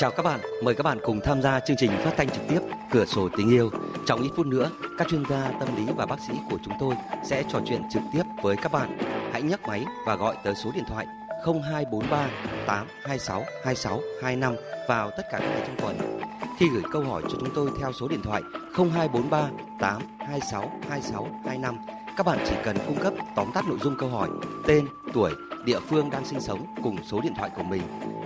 Chào 0.00 0.10
các 0.10 0.22
bạn, 0.22 0.40
mời 0.62 0.74
các 0.74 0.82
bạn 0.82 0.98
cùng 1.02 1.20
tham 1.24 1.42
gia 1.42 1.60
chương 1.60 1.76
trình 1.76 1.90
phát 2.04 2.14
thanh 2.16 2.30
trực 2.30 2.42
tiếp 2.48 2.60
Cửa 2.90 3.04
sổ 3.04 3.28
tình 3.36 3.50
yêu. 3.50 3.70
Trong 4.06 4.22
ít 4.22 4.30
phút 4.36 4.46
nữa, 4.46 4.70
các 4.98 5.08
chuyên 5.08 5.24
gia 5.30 5.50
tâm 5.60 5.68
lý 5.76 5.92
và 5.96 6.06
bác 6.06 6.20
sĩ 6.28 6.34
của 6.50 6.58
chúng 6.64 6.74
tôi 6.80 6.94
sẽ 7.24 7.42
trò 7.52 7.60
chuyện 7.66 7.82
trực 7.90 8.02
tiếp 8.12 8.22
với 8.42 8.56
các 8.56 8.72
bạn. 8.72 8.98
Hãy 9.32 9.42
nhấc 9.42 9.62
máy 9.62 9.84
và 10.06 10.16
gọi 10.16 10.36
tới 10.44 10.54
số 10.54 10.70
điện 10.74 10.84
thoại 10.88 11.06
0243 11.44 12.28
826 12.66 13.44
2625 13.64 14.54
vào 14.88 15.10
tất 15.10 15.22
cả 15.32 15.38
các 15.38 15.48
ngày 15.48 15.62
trong 15.66 15.76
tuần. 15.76 16.20
Khi 16.58 16.68
gửi 16.68 16.82
câu 16.92 17.02
hỏi 17.02 17.22
cho 17.22 17.38
chúng 17.40 17.54
tôi 17.54 17.70
theo 17.80 17.92
số 17.92 18.08
điện 18.08 18.20
thoại 18.22 18.42
0243 18.76 19.48
826 19.80 20.70
2625, 20.88 21.76
các 22.16 22.26
bạn 22.26 22.38
chỉ 22.48 22.54
cần 22.64 22.76
cung 22.86 22.98
cấp 23.02 23.12
tóm 23.36 23.50
tắt 23.54 23.64
nội 23.68 23.78
dung 23.82 23.96
câu 23.98 24.08
hỏi, 24.08 24.28
tên, 24.66 24.86
tuổi, 25.12 25.30
địa 25.64 25.80
phương 25.80 26.10
đang 26.10 26.24
sinh 26.24 26.40
sống 26.40 26.66
cùng 26.82 26.96
số 27.04 27.20
điện 27.20 27.32
thoại 27.36 27.50
của 27.56 27.62
mình. 27.62 27.82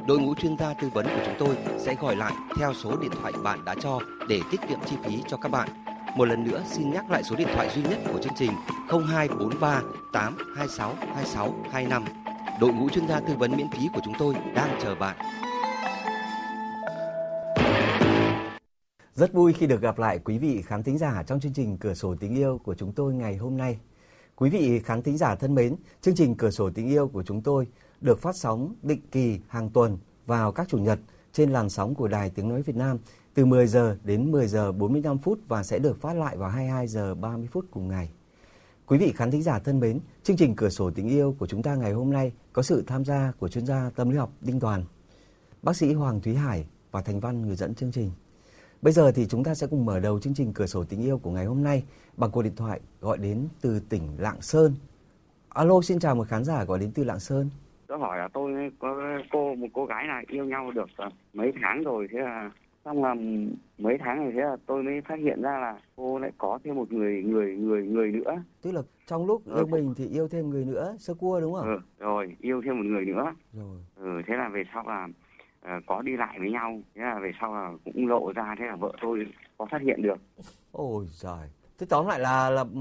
Đội 0.06 0.18
ngũ 0.18 0.34
chuyên 0.34 0.56
gia 0.58 0.74
tư 0.74 0.90
vấn 0.94 1.06
của 1.06 1.22
chúng 1.24 1.34
tôi 1.38 1.56
sẽ 1.78 1.94
gọi 1.94 2.16
lại 2.16 2.32
theo 2.56 2.74
số 2.74 2.96
điện 2.96 3.10
thoại 3.20 3.32
bạn 3.44 3.64
đã 3.64 3.74
cho 3.80 4.00
để 4.28 4.40
tiết 4.50 4.60
kiệm 4.68 4.78
chi 4.86 4.96
phí 5.04 5.22
cho 5.28 5.36
các 5.36 5.48
bạn. 5.48 5.68
Một 6.16 6.24
lần 6.24 6.44
nữa 6.44 6.62
xin 6.66 6.90
nhắc 6.90 7.10
lại 7.10 7.22
số 7.22 7.36
điện 7.36 7.48
thoại 7.54 7.70
duy 7.74 7.82
nhất 7.82 7.98
của 8.12 8.18
chương 8.18 8.32
trình 8.36 8.50
0243 8.88 9.82
826 10.12 10.94
26 10.94 11.54
25. 11.70 12.04
Đội 12.60 12.72
ngũ 12.72 12.88
chuyên 12.88 13.08
gia 13.08 13.20
tư 13.20 13.34
vấn 13.38 13.56
miễn 13.56 13.66
phí 13.70 13.88
của 13.94 14.00
chúng 14.04 14.14
tôi 14.18 14.34
đang 14.54 14.78
chờ 14.82 14.94
bạn. 14.94 15.16
Rất 19.14 19.32
vui 19.32 19.52
khi 19.52 19.66
được 19.66 19.80
gặp 19.80 19.98
lại 19.98 20.18
quý 20.24 20.38
vị 20.38 20.62
khán 20.62 20.82
thính 20.82 20.98
giả 20.98 21.22
trong 21.26 21.40
chương 21.40 21.52
trình 21.52 21.78
Cửa 21.78 21.94
sổ 21.94 22.14
tình 22.20 22.34
yêu 22.34 22.60
của 22.64 22.74
chúng 22.74 22.92
tôi 22.92 23.14
ngày 23.14 23.36
hôm 23.36 23.56
nay. 23.56 23.78
Quý 24.36 24.50
vị 24.50 24.80
khán 24.84 25.02
thính 25.02 25.16
giả 25.16 25.34
thân 25.34 25.54
mến, 25.54 25.76
chương 26.00 26.14
trình 26.14 26.34
Cửa 26.34 26.50
sổ 26.50 26.70
tình 26.74 26.88
yêu 26.88 27.08
của 27.08 27.22
chúng 27.22 27.42
tôi 27.42 27.66
được 28.04 28.20
phát 28.22 28.36
sóng 28.36 28.74
định 28.82 29.00
kỳ 29.10 29.38
hàng 29.48 29.70
tuần 29.70 29.98
vào 30.26 30.52
các 30.52 30.68
chủ 30.68 30.78
nhật 30.78 30.98
trên 31.32 31.50
làn 31.50 31.70
sóng 31.70 31.94
của 31.94 32.08
Đài 32.08 32.30
Tiếng 32.30 32.48
Nói 32.48 32.62
Việt 32.62 32.76
Nam 32.76 32.98
từ 33.34 33.44
10 33.44 33.66
giờ 33.66 33.96
đến 34.04 34.30
10 34.30 34.46
giờ 34.46 34.72
45 34.72 35.18
phút 35.18 35.38
và 35.48 35.62
sẽ 35.62 35.78
được 35.78 36.00
phát 36.00 36.12
lại 36.14 36.36
vào 36.36 36.50
22 36.50 36.86
giờ 36.86 37.14
30 37.14 37.48
phút 37.52 37.64
cùng 37.70 37.88
ngày. 37.88 38.10
Quý 38.86 38.98
vị 38.98 39.12
khán 39.16 39.30
thính 39.30 39.42
giả 39.42 39.58
thân 39.58 39.80
mến, 39.80 40.00
chương 40.22 40.36
trình 40.36 40.56
Cửa 40.56 40.68
sổ 40.68 40.90
tình 40.90 41.08
yêu 41.08 41.36
của 41.38 41.46
chúng 41.46 41.62
ta 41.62 41.74
ngày 41.74 41.92
hôm 41.92 42.10
nay 42.10 42.32
có 42.52 42.62
sự 42.62 42.84
tham 42.86 43.04
gia 43.04 43.32
của 43.38 43.48
chuyên 43.48 43.66
gia 43.66 43.90
tâm 43.96 44.10
lý 44.10 44.16
học 44.16 44.32
Đinh 44.40 44.60
Toàn, 44.60 44.84
bác 45.62 45.76
sĩ 45.76 45.92
Hoàng 45.92 46.20
Thúy 46.20 46.34
Hải 46.34 46.66
và 46.90 47.02
Thành 47.02 47.20
Văn 47.20 47.42
người 47.42 47.56
dẫn 47.56 47.74
chương 47.74 47.92
trình. 47.92 48.10
Bây 48.82 48.92
giờ 48.92 49.12
thì 49.12 49.26
chúng 49.26 49.44
ta 49.44 49.54
sẽ 49.54 49.66
cùng 49.66 49.84
mở 49.84 50.00
đầu 50.00 50.20
chương 50.20 50.34
trình 50.34 50.52
Cửa 50.52 50.66
sổ 50.66 50.84
tình 50.84 51.02
yêu 51.02 51.18
của 51.18 51.30
ngày 51.30 51.44
hôm 51.44 51.62
nay 51.62 51.84
bằng 52.16 52.30
cuộc 52.30 52.42
điện 52.42 52.56
thoại 52.56 52.80
gọi 53.00 53.18
đến 53.18 53.48
từ 53.60 53.80
tỉnh 53.80 54.08
Lạng 54.18 54.42
Sơn. 54.42 54.74
Alo, 55.48 55.82
xin 55.82 55.98
chào 55.98 56.14
một 56.14 56.28
khán 56.28 56.44
giả 56.44 56.64
gọi 56.64 56.78
đến 56.78 56.92
từ 56.94 57.04
Lạng 57.04 57.20
Sơn. 57.20 57.50
Tôi 57.86 57.98
hỏi 57.98 58.18
là 58.18 58.28
tôi 58.32 58.70
có 58.78 59.18
cô 59.30 59.54
một 59.54 59.66
cô 59.72 59.86
gái 59.86 60.06
này 60.06 60.24
yêu 60.28 60.44
nhau 60.44 60.70
được 60.70 60.88
mấy 61.32 61.52
tháng 61.62 61.82
rồi 61.82 62.08
thế 62.10 62.18
là 62.18 62.50
xong 62.84 63.04
là 63.04 63.14
mấy 63.78 63.98
tháng 63.98 64.24
rồi 64.24 64.32
thế 64.34 64.40
là 64.40 64.56
tôi 64.66 64.82
mới 64.82 65.00
phát 65.00 65.18
hiện 65.18 65.42
ra 65.42 65.58
là 65.58 65.80
cô 65.96 66.18
lại 66.18 66.30
có 66.38 66.58
thêm 66.64 66.74
một 66.74 66.92
người 66.92 67.22
người 67.22 67.56
người 67.56 67.86
người 67.86 68.12
nữa. 68.12 68.42
Tức 68.62 68.72
là 68.72 68.82
trong 69.06 69.26
lúc 69.26 69.42
yêu 69.56 69.66
mình 69.66 69.94
thì 69.96 70.08
yêu 70.08 70.28
thêm 70.28 70.50
người 70.50 70.64
nữa, 70.64 70.96
sơ 70.98 71.14
cua 71.14 71.40
đúng 71.40 71.54
không? 71.54 71.66
Ừ, 71.66 71.80
rồi 71.98 72.36
yêu 72.40 72.62
thêm 72.64 72.76
một 72.76 72.84
người 72.86 73.04
nữa. 73.04 73.34
Rồi. 73.52 73.78
Ừ, 73.96 74.22
thế 74.26 74.34
là 74.36 74.48
về 74.48 74.62
sau 74.74 74.88
là 74.88 75.08
uh, 75.76 75.82
có 75.86 76.02
đi 76.02 76.16
lại 76.16 76.38
với 76.38 76.50
nhau, 76.50 76.80
thế 76.94 77.02
là 77.02 77.18
về 77.22 77.32
sau 77.40 77.54
là 77.54 77.72
cũng 77.84 78.08
lộ 78.08 78.32
ra 78.32 78.54
thế 78.58 78.66
là 78.66 78.76
vợ 78.76 78.92
tôi 79.02 79.26
có 79.58 79.66
phát 79.70 79.82
hiện 79.82 80.02
được. 80.02 80.18
Ôi 80.72 81.06
giời. 81.08 81.48
Thế 81.78 81.86
tóm 81.90 82.06
lại 82.06 82.20
là 82.20 82.50
là 82.50 82.64
ừ, 82.74 82.80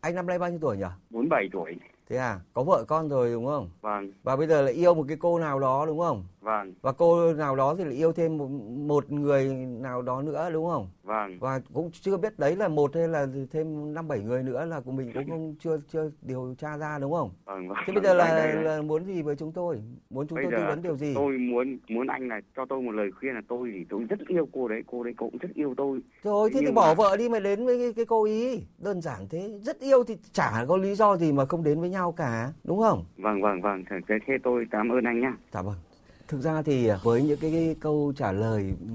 anh 0.00 0.14
năm 0.14 0.26
nay 0.26 0.38
bao 0.38 0.50
nhiêu 0.50 0.58
tuổi 0.62 0.76
nhỉ? 0.76 0.84
47 1.10 1.48
tuổi. 1.52 1.76
Thế 2.08 2.16
à, 2.16 2.40
có 2.54 2.62
vợ 2.62 2.84
con 2.88 3.08
rồi 3.08 3.32
đúng 3.32 3.46
không? 3.46 3.70
Vâng, 3.80 4.10
Và 4.22 4.36
bây 4.36 4.46
giờ 4.46 4.62
lại 4.62 4.72
yêu 4.74 4.94
một 4.94 5.04
cái 5.08 5.16
cô 5.20 5.38
nào 5.38 5.58
đó 5.58 5.86
đúng 5.86 5.98
không? 5.98 6.24
Vâng, 6.46 6.74
Và 6.82 6.92
cô 6.92 7.32
nào 7.32 7.56
đó 7.56 7.74
thì 7.78 7.84
lại 7.84 7.94
yêu 7.94 8.12
thêm 8.12 8.38
một, 8.38 8.48
một 8.86 9.12
người 9.12 9.44
nào 9.80 10.02
đó 10.02 10.22
nữa 10.22 10.50
đúng 10.52 10.66
không? 10.66 10.88
vâng. 11.02 11.38
Và 11.40 11.60
cũng 11.74 11.90
chưa 11.92 12.16
biết 12.16 12.38
đấy 12.38 12.56
là 12.56 12.68
một 12.68 12.94
hay 12.94 13.08
là 13.08 13.26
thêm 13.50 13.94
năm 13.94 14.08
bảy 14.08 14.20
người 14.20 14.42
nữa 14.42 14.64
là 14.64 14.80
của 14.80 14.92
mình 14.92 15.10
cũng 15.14 15.24
không 15.30 15.54
chưa 15.60 15.78
chưa 15.92 16.10
điều 16.22 16.54
tra 16.58 16.76
ra 16.76 16.98
đúng 16.98 17.12
không? 17.12 17.30
Vâng, 17.44 17.68
vâng. 17.68 17.78
Thế 17.86 17.92
bây 17.92 18.02
giờ 18.02 18.14
là, 18.14 18.28
đây, 18.36 18.62
là 18.62 18.82
muốn 18.82 19.04
gì 19.04 19.22
với 19.22 19.36
chúng 19.36 19.52
tôi? 19.52 19.82
Muốn 20.10 20.26
chúng 20.26 20.36
Bây 20.36 20.44
tôi 20.44 20.52
tư 20.52 20.64
vấn 20.68 20.82
điều 20.82 20.96
gì? 20.96 21.12
Tôi 21.14 21.38
muốn 21.38 21.78
muốn 21.88 22.06
anh 22.06 22.28
là 22.28 22.40
cho 22.56 22.64
tôi 22.68 22.82
một 22.82 22.92
lời 22.92 23.10
khuyên 23.20 23.34
là 23.34 23.40
tôi 23.48 23.70
thì 23.74 23.84
tôi 23.88 24.04
rất 24.08 24.18
yêu 24.28 24.48
cô 24.52 24.68
đấy, 24.68 24.82
cô 24.86 25.02
đấy 25.02 25.14
cũng 25.16 25.38
rất 25.38 25.48
yêu 25.54 25.74
tôi. 25.76 26.00
Rồi 26.22 26.50
thế 26.50 26.60
thì 26.60 26.66
nhưng 26.66 26.74
bỏ 26.74 26.86
mà- 26.86 26.94
vợ 26.94 27.16
đi 27.16 27.28
mà 27.28 27.40
đến 27.40 27.66
với 27.66 27.78
cái, 27.78 27.92
cái 27.92 28.04
cô 28.04 28.24
ý. 28.24 28.62
Đơn 28.78 29.00
giản 29.02 29.26
thế. 29.30 29.58
Rất 29.62 29.80
yêu 29.80 30.04
thì 30.04 30.16
chả 30.32 30.64
có 30.68 30.76
lý 30.76 30.94
do 30.94 31.16
gì 31.16 31.32
mà 31.32 31.44
không 31.44 31.64
đến 31.64 31.80
với 31.80 31.90
nhau 31.90 32.12
cả. 32.12 32.52
Đúng 32.64 32.80
không? 32.80 33.04
Vâng, 33.16 33.42
vâng, 33.42 33.60
vâng. 33.60 33.84
Thế, 34.08 34.34
tôi 34.42 34.66
cảm 34.70 34.88
ơn 34.88 35.04
anh 35.04 35.20
nhá. 35.20 35.36
Dạ 35.52 35.62
vâng. 35.62 35.74
Thực 36.28 36.40
ra 36.40 36.62
thì 36.62 36.90
với 37.02 37.22
những 37.22 37.38
cái, 37.40 37.76
câu 37.80 38.12
trả 38.16 38.32
lời 38.32 38.74
ừ, 38.80 38.86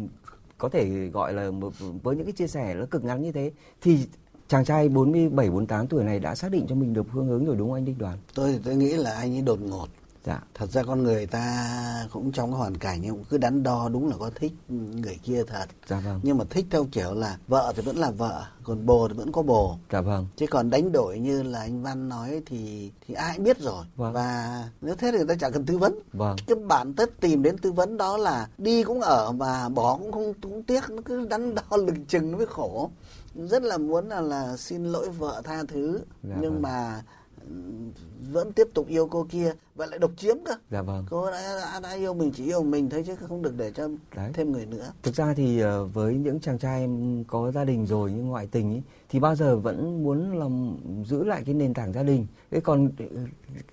có 0.57 0.69
thể 0.69 1.07
gọi 1.07 1.33
là 1.33 1.51
một, 1.51 1.73
với 2.03 2.15
những 2.15 2.25
cái 2.25 2.33
chia 2.33 2.47
sẻ 2.47 2.73
nó 2.73 2.85
cực 2.85 3.03
ngắn 3.03 3.21
như 3.21 3.31
thế 3.31 3.51
thì 3.81 3.99
chàng 4.47 4.65
trai 4.65 4.89
47 4.89 5.49
48 5.49 5.87
tuổi 5.87 6.03
này 6.03 6.19
đã 6.19 6.35
xác 6.35 6.51
định 6.51 6.65
cho 6.69 6.75
mình 6.75 6.93
được 6.93 7.05
phương 7.13 7.27
hướng 7.27 7.45
rồi 7.45 7.55
đúng 7.55 7.69
không 7.69 7.77
anh 7.77 7.85
Đinh 7.85 7.97
Đoàn? 7.97 8.17
tôi 8.33 8.51
thì 8.51 8.59
tôi 8.63 8.75
nghĩ 8.75 8.93
là 8.93 9.11
anh 9.11 9.35
ấy 9.35 9.41
đột 9.41 9.61
ngột 9.61 9.87
Dạ. 10.25 10.39
thật 10.53 10.71
ra 10.71 10.83
con 10.83 11.03
người 11.03 11.25
ta 11.25 12.07
cũng 12.11 12.31
trong 12.31 12.51
cái 12.51 12.57
hoàn 12.59 12.77
cảnh 12.77 12.99
nhưng 13.01 13.15
cũng 13.15 13.23
cứ 13.29 13.37
đắn 13.37 13.63
đo 13.63 13.89
đúng 13.89 14.09
là 14.09 14.15
có 14.19 14.29
thích 14.35 14.53
người 14.69 15.19
kia 15.23 15.43
thật 15.47 15.65
Dạ 15.87 15.99
vâng. 16.05 16.19
nhưng 16.23 16.37
mà 16.37 16.45
thích 16.49 16.65
theo 16.69 16.87
kiểu 16.91 17.13
là 17.13 17.37
vợ 17.47 17.73
thì 17.75 17.81
vẫn 17.81 17.97
là 17.97 18.11
vợ 18.11 18.43
còn 18.63 18.85
bồ 18.85 19.07
thì 19.07 19.13
vẫn 19.13 19.31
có 19.31 19.41
bồ 19.41 19.77
Dạ 19.91 20.01
vâng. 20.01 20.27
chứ 20.35 20.45
còn 20.51 20.69
đánh 20.69 20.91
đổi 20.91 21.19
như 21.19 21.43
là 21.43 21.59
anh 21.59 21.83
Văn 21.83 22.09
nói 22.09 22.41
thì 22.45 22.91
thì 23.07 23.13
ai 23.13 23.35
cũng 23.35 23.45
biết 23.45 23.59
rồi 23.59 23.85
Vâng. 23.95 24.13
và 24.13 24.63
nếu 24.81 24.95
thế 24.95 25.11
thì 25.11 25.17
người 25.17 25.27
ta 25.27 25.35
chẳng 25.39 25.51
cần 25.51 25.65
tư 25.65 25.77
vấn 25.77 25.99
Vâng. 26.13 26.35
cái 26.47 26.55
bản 26.67 26.93
chất 26.93 27.09
tìm 27.19 27.43
đến 27.43 27.57
tư 27.57 27.71
vấn 27.71 27.97
đó 27.97 28.17
là 28.17 28.47
đi 28.57 28.83
cũng 28.83 29.01
ở 29.01 29.31
mà 29.31 29.69
bỏ 29.69 29.97
cũng 29.97 30.11
không 30.11 30.33
cũng 30.41 30.63
tiếc 30.63 30.89
nó 30.89 31.01
cứ 31.05 31.25
đắn 31.27 31.55
đo 31.55 31.63
lừng 31.77 32.05
chừng 32.05 32.31
nó 32.31 32.37
mới 32.37 32.47
khổ 32.47 32.89
rất 33.35 33.63
là 33.63 33.77
muốn 33.77 34.09
là 34.09 34.21
là 34.21 34.57
xin 34.57 34.85
lỗi 34.85 35.09
vợ 35.09 35.41
tha 35.45 35.63
thứ 35.67 35.99
Dạ 36.23 36.35
nhưng 36.41 36.53
vâng. 36.53 36.61
mà 36.61 37.01
vẫn 38.31 38.53
tiếp 38.53 38.67
tục 38.73 38.87
yêu 38.87 39.07
cô 39.11 39.25
kia 39.29 39.53
và 39.75 39.85
lại 39.85 39.99
độc 39.99 40.11
chiếm 40.17 40.35
cơ 40.45 40.53
Dạ 40.71 40.81
vâng. 40.81 41.05
cô 41.09 41.31
đã, 41.31 41.55
đã, 41.61 41.79
đã 41.79 41.91
yêu 41.93 42.13
mình 42.13 42.31
chỉ 42.35 42.45
yêu 42.45 42.63
mình 42.63 42.89
thôi 42.89 43.03
chứ 43.07 43.15
không 43.15 43.41
được 43.41 43.53
để 43.57 43.71
cho 43.71 43.89
Đấy. 44.15 44.31
thêm 44.33 44.51
người 44.51 44.65
nữa 44.65 44.91
Thực 45.03 45.15
ra 45.15 45.33
thì 45.33 45.59
ờ, 45.59 45.85
với 45.85 46.13
những 46.15 46.39
chàng 46.39 46.57
trai 46.59 46.89
có 47.27 47.51
gia 47.51 47.63
đình 47.65 47.85
rồi 47.85 48.11
nhưng 48.15 48.27
ngoại 48.27 48.47
tình 48.51 48.73
ý, 48.73 48.81
thì 49.09 49.19
bao 49.19 49.35
giờ 49.35 49.55
vẫn 49.57 50.03
muốn 50.03 50.39
làm 50.39 50.77
giữ 51.05 51.23
lại 51.23 51.43
cái 51.45 51.53
nền 51.55 51.73
tảng 51.73 51.93
gia 51.93 52.03
đình. 52.03 52.27
Thế 52.51 52.59
còn 52.59 52.89
ờ, 52.99 53.05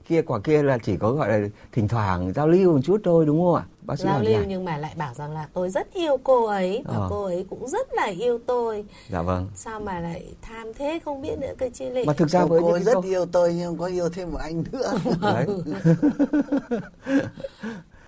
kia 0.08 0.22
quả 0.22 0.40
kia 0.40 0.62
là 0.62 0.78
chỉ 0.78 0.96
có 0.96 1.12
gọi 1.12 1.40
là 1.40 1.48
thỉnh 1.72 1.88
thoảng 1.88 2.32
giao 2.32 2.48
lưu 2.48 2.72
một 2.72 2.80
chút 2.84 3.00
thôi 3.04 3.26
đúng 3.26 3.40
không 3.40 3.54
ạ? 3.54 3.66
Bác 3.88 3.99
sĩ 3.99 4.04
giao 4.04 4.22
lưu 4.22 4.32
Nhàn. 4.32 4.49
nhưng 4.49 4.65
mà 4.65 4.76
lại 4.78 4.94
bảo 4.97 5.15
rằng 5.15 5.32
là 5.32 5.49
tôi 5.53 5.71
rất 5.71 5.94
yêu 5.94 6.16
cô 6.25 6.47
ấy 6.47 6.82
và 6.84 6.94
Ờ. 6.97 7.06
cô 7.10 7.25
ấy 7.25 7.47
cũng 7.50 7.69
rất 7.69 7.93
là 7.94 8.04
yêu 8.06 8.38
tôi 8.47 8.84
Dạ 9.10 9.22
vâng. 9.22 9.49
sao 9.54 9.81
mà 9.81 10.00
lại 10.00 10.25
tham 10.43 10.75
thế 10.75 10.99
không 11.04 11.22
biết 11.22 11.38
nữa 11.38 11.53
cơ 11.59 11.69
chi 11.75 11.91
lệ 11.91 12.04
Mà 12.04 12.12
thực 12.12 12.31
ra 12.31 12.44
với 12.44 12.60
cô 12.62 12.78
rất 12.78 12.93
câu... 12.93 13.03
yêu 13.03 13.27
tôi 13.32 13.54
nhưng 13.54 13.77
có 13.77 13.87
yêu 13.87 14.09
thêm 14.09 14.31
một 14.32 14.38
anh 14.38 14.65
nữa 14.72 14.93
Đấy. 15.22 15.47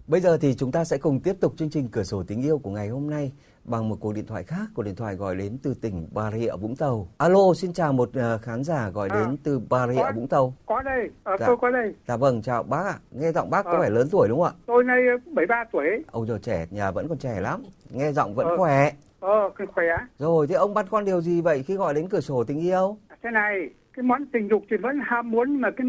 Bây 0.07 0.21
giờ 0.21 0.39
thì 0.39 0.55
chúng 0.55 0.73
ta 0.73 0.85
sẽ 0.85 0.99
cùng 0.99 1.21
tiếp 1.21 1.37
tục 1.41 1.55
chương 1.59 1.71
trình 1.71 1.89
Cửa 1.89 2.05
sổ 2.05 2.23
tình 2.23 2.43
yêu 2.43 2.59
của 2.59 2.71
ngày 2.71 2.89
hôm 2.89 3.11
nay 3.11 3.33
bằng 3.65 3.89
một 3.89 3.97
cuộc 4.01 4.15
điện 4.15 4.27
thoại 4.27 4.45
khác, 4.45 4.67
cuộc 4.75 4.83
điện 4.83 4.95
thoại 4.95 5.15
gọi 5.15 5.37
đến 5.37 5.59
từ 5.63 5.75
tỉnh 5.83 6.09
Bà 6.13 6.31
Rịa 6.31 6.57
Vũng 6.61 6.77
Tàu. 6.77 7.09
Alo, 7.19 7.55
xin 7.57 7.73
chào 7.73 7.93
một 7.93 8.11
ờ, 8.15 8.39
khán 8.39 8.65
giả 8.65 8.89
gọi 8.91 9.09
À, 9.13 9.21
đến 9.21 9.37
từ 9.45 9.61
Bà 9.71 9.87
Rịa 9.89 9.97
có. 9.97 10.13
Vũng 10.15 10.29
Tàu. 10.29 10.55
có 10.67 10.83
đây 10.83 11.09
à, 11.25 11.37
Dạ. 11.41 11.47
tôi 11.47 11.57
có 11.61 11.71
đây 11.71 11.95
Dạ 12.09 12.17
vâng, 12.17 12.43
chào 12.43 12.63
bác 12.63 12.87
ạ. 12.87 12.99
Nghe 13.11 13.33
giọng 13.33 13.51
bác 13.51 13.63
có 13.65 13.71
Ờ. 13.73 13.81
vẻ 13.81 13.91
lớn 13.91 14.09
tuổi 14.11 14.29
đúng 14.29 14.39
không 14.39 14.47
ạ? 14.47 14.63
tôi 14.67 14.85
nay 14.85 14.97
73 15.27 15.65
tuổi 15.73 15.87
Ôi 16.11 16.27
giờ 16.29 16.39
trẻ, 16.43 16.67
nhà 16.71 16.91
vẫn 16.91 17.09
còn 17.09 17.19
trẻ 17.19 17.41
lắm. 17.41 17.63
Nghe 17.91 18.13
giọng 18.13 18.35
vẫn 18.35 18.47
Ờ. 18.49 18.57
khỏe. 18.57 18.91
ờ 19.21 19.51
cái 19.57 19.67
khỏe 19.75 19.85
Rồi, 20.19 20.47
thế 20.47 20.55
ông 20.55 20.75
băn 20.75 20.87
khoăn 20.89 21.05
điều 21.05 21.21
gì 21.21 21.41
vậy 21.41 21.63
khi 21.63 21.75
gọi 21.77 21.95
đến 21.95 22.09
cửa 22.09 22.21
sổ 22.21 22.45
tình 22.45 22.61
yêu? 22.61 22.97
thế 23.23 23.31
này 23.31 23.55
cái 23.97 24.03
món 24.03 24.27
tình 24.33 24.49
dục 24.49 24.63
thì 24.71 24.77
vẫn 24.83 24.99
ham 25.05 25.31
muốn 25.31 25.61
mà 25.61 25.69
cái, 25.77 25.87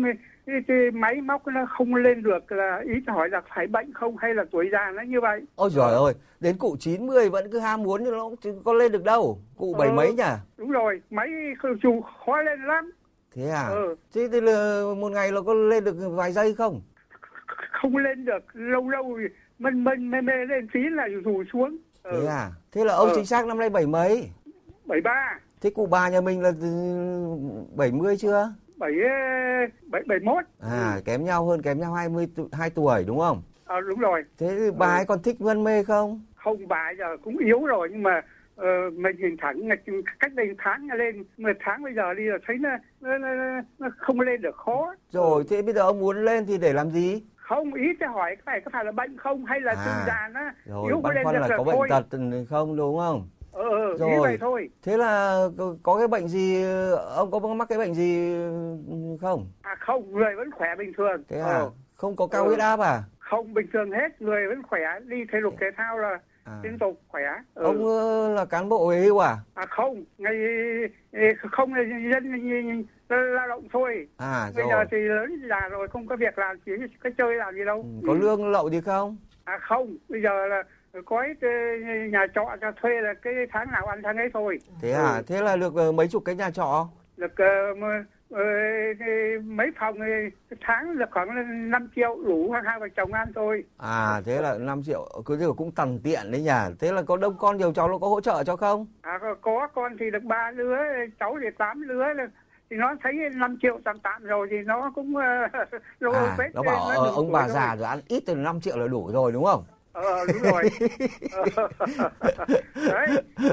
cái, 0.51 0.61
cái 0.67 0.91
máy 0.91 1.21
móc 1.21 1.47
nó 1.47 1.65
không 1.77 1.95
lên 1.95 2.23
được 2.23 2.51
là 2.51 2.81
ý 2.85 2.93
hỏi 3.07 3.29
là 3.29 3.41
phải 3.55 3.67
bệnh 3.67 3.93
không 3.93 4.17
hay 4.17 4.33
là 4.33 4.43
tuổi 4.51 4.69
già 4.71 4.91
nó 4.95 5.01
như 5.01 5.21
vậy 5.21 5.41
Ôi 5.55 5.69
giời 5.73 5.91
ơi, 5.93 6.13
đến 6.39 6.57
cụ 6.57 6.75
90 6.79 7.29
vẫn 7.29 7.51
cứ 7.51 7.59
ham 7.59 7.83
muốn 7.83 8.03
nhưng 8.03 8.17
nó 8.17 8.29
cũng 8.43 8.63
có 8.63 8.73
lên 8.73 8.91
được 8.91 9.03
đâu. 9.03 9.37
Cụ 9.57 9.75
bảy 9.79 9.87
Ờ. 9.89 9.93
mấy 9.93 10.13
nhỉ? 10.13 10.23
đúng 10.57 10.71
rồi 10.71 11.01
máy 11.09 11.27
dùng 11.83 12.01
khó 12.25 12.41
lên 12.41 12.61
lắm 12.65 12.91
Thế 13.35 13.49
à? 13.49 13.67
Ừ. 13.69 13.95
Thế 14.15 14.27
thì 14.31 14.41
là 14.41 14.81
một 14.97 15.11
ngày 15.11 15.31
nó 15.31 15.41
có 15.41 15.53
lên 15.53 15.83
được 15.83 15.95
vài 16.11 16.31
giây 16.31 16.55
không? 16.55 16.81
không 17.81 17.97
lên 17.97 18.25
được 18.25 18.43
lâu 18.53 18.89
lâu 18.89 19.17
mân 19.59 19.83
mân 19.83 20.11
mê 20.11 20.21
mê 20.21 20.33
lên 20.49 20.67
tí 20.73 20.79
là 20.89 21.07
rủ 21.25 21.43
xuống 21.53 21.77
Thế 22.03 22.11
ừ. 22.11 22.25
à? 22.25 22.49
Thế 22.71 22.85
là 22.85 22.93
ông 22.93 23.09
Ờ. 23.09 23.15
chính 23.15 23.25
xác 23.25 23.45
năm 23.47 23.59
nay 23.59 23.69
bảy 23.69 23.87
mấy? 23.87 24.29
73 24.85 25.39
Thế 25.61 25.69
cụ 25.69 25.85
bà 25.85 26.09
nhà 26.09 26.21
mình 26.21 26.41
là 26.41 26.51
ừ, 26.61 26.67
70 27.75 28.17
chưa? 28.17 28.53
7 28.81 28.91
7 29.87 30.01
71 30.07 30.43
À, 30.59 30.97
kém 31.05 31.23
nhau 31.25 31.45
hơn 31.45 31.61
kém 31.61 31.79
nhau 31.79 31.93
22 31.93 32.69
tuổi 32.69 33.03
đúng 33.07 33.19
không? 33.19 33.41
à, 33.65 33.75
đúng 33.89 33.99
rồi 33.99 34.23
Thế 34.37 34.55
thì 34.59 34.71
bà 34.77 34.87
Ừ. 34.87 34.97
ấy 34.99 35.05
còn 35.05 35.21
thích 35.21 35.41
ngân 35.41 35.63
mê 35.63 35.83
không? 35.83 36.21
không 36.35 36.67
bà 36.67 36.91
giờ 36.97 37.17
cũng 37.23 37.37
yếu 37.37 37.65
rồi 37.65 37.89
nhưng 37.91 38.03
mà 38.03 38.21
ờ, 38.55 38.67
mình 38.93 39.15
nhìn 39.17 39.37
thẳng 39.37 39.69
cách 40.19 40.33
đây 40.33 40.47
tháng 40.57 40.87
lên 40.97 41.23
một 41.37 41.49
tháng 41.59 41.83
bây 41.83 41.93
giờ 41.93 42.13
đi 42.13 42.23
là 42.23 42.37
thấy 42.47 42.57
nó, 42.59 42.69
nó, 43.01 43.17
nó, 43.17 43.61
nó 43.79 43.89
không 43.97 44.19
lên 44.19 44.41
được 44.41 44.55
khó 44.55 44.95
Rồi, 45.11 45.43
thế 45.49 45.61
bây 45.61 45.73
giờ 45.73 45.81
ông 45.81 45.99
muốn 45.99 46.25
lên 46.25 46.45
thì 46.45 46.57
để 46.57 46.73
làm 46.73 46.89
gì? 46.89 47.23
không 47.35 47.73
ý 47.73 47.83
tôi 47.99 48.09
hỏi 48.09 48.35
cái 48.35 48.43
này 48.45 48.61
có 48.65 48.71
phải 48.73 48.85
là 48.85 48.91
bệnh 48.91 49.17
không 49.17 49.45
hay 49.45 49.59
là 49.61 49.71
À, 49.77 49.83
tự 49.85 49.91
già 50.07 50.29
nó 50.33 50.39
Rồi 50.65 50.87
yếu 50.87 51.01
băn 51.01 51.15
khoăn 51.23 51.35
là 51.35 51.41
là 51.47 51.57
có 51.57 51.63
bệnh 51.63 51.75
thôi. 51.75 51.87
tật 51.89 52.05
không 52.49 52.75
đúng 52.75 52.97
không? 52.97 53.27
Ờ 53.51 53.63
ờ, 53.69 53.91
ý 53.93 53.97
Rồi. 53.99 54.19
vậy 54.21 54.37
thôi 54.41 54.69
Thế 54.83 54.97
là 54.97 55.43
có- 55.83 55.97
cái 55.97 56.07
bệnh 56.07 56.27
gì 56.27 56.63
ông 57.15 57.31
có 57.31 57.39
mắc 57.39 57.69
cái 57.69 57.77
bệnh 57.77 57.93
gì 57.93 58.33
không? 59.21 59.45
à 59.61 59.75
không 59.79 60.11
người 60.13 60.35
vẫn 60.35 60.51
khỏe 60.51 60.67
bình 60.77 60.93
thường 60.97 61.23
Thế 61.27 61.39
à? 61.39 61.45
Ờ, 61.45 61.71
Không 61.95 62.15
có 62.15 62.27
cao 62.27 62.43
Ừ. 62.43 62.47
huyết 62.47 62.59
áp 62.59 62.79
à? 62.79 63.03
không 63.19 63.53
bình 63.53 63.67
thường 63.73 63.91
hết 63.91 64.21
người 64.21 64.47
vẫn 64.47 64.63
khỏe 64.63 64.79
đi 65.05 65.17
thể 65.31 65.39
dục 65.41 65.53
thể 65.59 65.67
thao 65.77 65.97
là 65.97 66.19
à. 66.43 66.59
liên 66.63 66.79
tục 66.79 67.01
khỏe 67.07 67.23
ừ. 67.53 67.63
Ông 67.63 67.85
ờ, 67.85 68.33
là 68.33 68.45
cán 68.45 68.69
bộ 68.69 68.89
về 68.89 68.99
hưu 68.99 69.19
à? 69.19 69.37
à 69.53 69.65
không 69.69 70.03
ngày 70.17 70.35
không 71.51 71.73
là 71.73 71.83
dân 72.13 72.31
lao 73.09 73.47
động 73.47 73.67
thôi 73.73 74.07
À 74.17 74.51
bây 74.55 74.63
rồi. 74.63 74.69
giờ 74.71 74.85
thì 74.91 74.97
lớn 74.97 75.41
già 75.49 75.67
rồi 75.69 75.87
không 75.87 76.07
có 76.07 76.15
việc 76.15 76.37
làm 76.37 76.59
chỉ 76.65 76.71
có 77.03 77.09
chơi 77.17 77.35
làm 77.35 77.55
gì 77.55 77.65
đâu 77.65 77.85
Ừ, 78.01 78.07
Có 78.07 78.13
lương 78.13 78.51
lậu 78.51 78.69
gì 78.69 78.81
không? 78.81 79.17
à 79.43 79.57
không 79.61 79.97
bây 80.09 80.21
giờ 80.21 80.47
là 80.47 80.63
có 81.05 81.23
cái 81.41 81.49
nhà 82.09 82.25
trọ 82.35 82.55
cho 82.61 82.71
thuê 82.81 83.01
là 83.01 83.13
cái 83.21 83.33
tháng 83.51 83.71
nào 83.71 83.85
ăn 83.85 84.01
tháng 84.03 84.17
ấy 84.17 84.29
thôi 84.33 84.59
Thế 84.81 84.91
à? 84.91 85.21
Thế 85.27 85.41
là 85.41 85.55
được 85.55 85.75
ờ, 85.75 85.91
mấy 85.91 86.07
chục 86.07 86.23
cái 86.25 86.35
nhà 86.35 86.51
trọ? 86.51 86.87
được 87.17 87.37
ờ, 87.37 87.45
ờ, 88.29 88.39
cái 88.99 89.09
mấy 89.43 89.67
phòng 89.79 89.97
tháng 90.61 90.97
được 90.97 91.05
khoảng 91.11 91.69
5 91.69 91.89
triệu 91.95 92.17
đủ 92.25 92.51
hai 92.65 92.79
vợ 92.79 92.87
chồng 92.95 93.13
ăn 93.13 93.31
thôi 93.35 93.63
À 93.77 94.21
thế 94.25 94.41
là 94.41 94.57
5 94.57 94.83
triệu, 94.83 95.21
cứ 95.25 95.37
điều 95.39 95.53
cũng 95.53 95.71
tằn 95.71 95.99
tiện 96.03 96.31
đấy 96.31 96.41
nhỉ. 96.41 96.75
Thế 96.79 96.91
là 96.91 97.01
có 97.01 97.17
đông 97.17 97.35
con 97.37 97.57
nhiều 97.57 97.73
cháu 97.73 97.87
nó 97.87 97.97
có 97.97 98.07
hỗ 98.07 98.21
trợ 98.21 98.43
cho 98.43 98.55
không? 98.55 98.87
à, 99.01 99.19
có- 99.41 99.67
con 99.73 99.97
thì 99.99 100.11
được 100.11 100.23
ba 100.23 100.51
lứa 100.51 100.77
cháu 101.19 101.37
thì 101.41 101.47
tám 101.57 101.81
lứa 101.81 102.03
thì 102.69 102.77
nó 102.77 102.95
thấy 103.03 103.13
5 103.35 103.57
triệu 103.61 103.79
tạm 103.85 103.99
tạm 103.99 104.23
rồi 104.23 104.47
thì 104.51 104.57
nó 104.65 104.91
cũng 104.95 105.13
uh, 106.07 106.13
À, 106.13 106.37
nó 106.53 106.63
bảo 106.63 106.85
ờ, 106.85 107.05
đủ 107.05 107.11
ông 107.15 107.31
bà 107.31 107.47
già 107.47 107.75
rồi 107.75 107.87
ăn 107.87 107.99
ít 108.07 108.23
từ 108.25 108.35
5 108.35 108.61
triệu 108.61 108.77
là 108.77 108.87
đủ 108.87 109.09
rồi 109.13 109.31
đúng 109.31 109.45
không? 109.45 109.63
Ờ 109.93 110.25
đúng 110.27 110.41
rồi. 110.41 110.63
Ờ, 111.31 111.67
đấy 112.75 113.07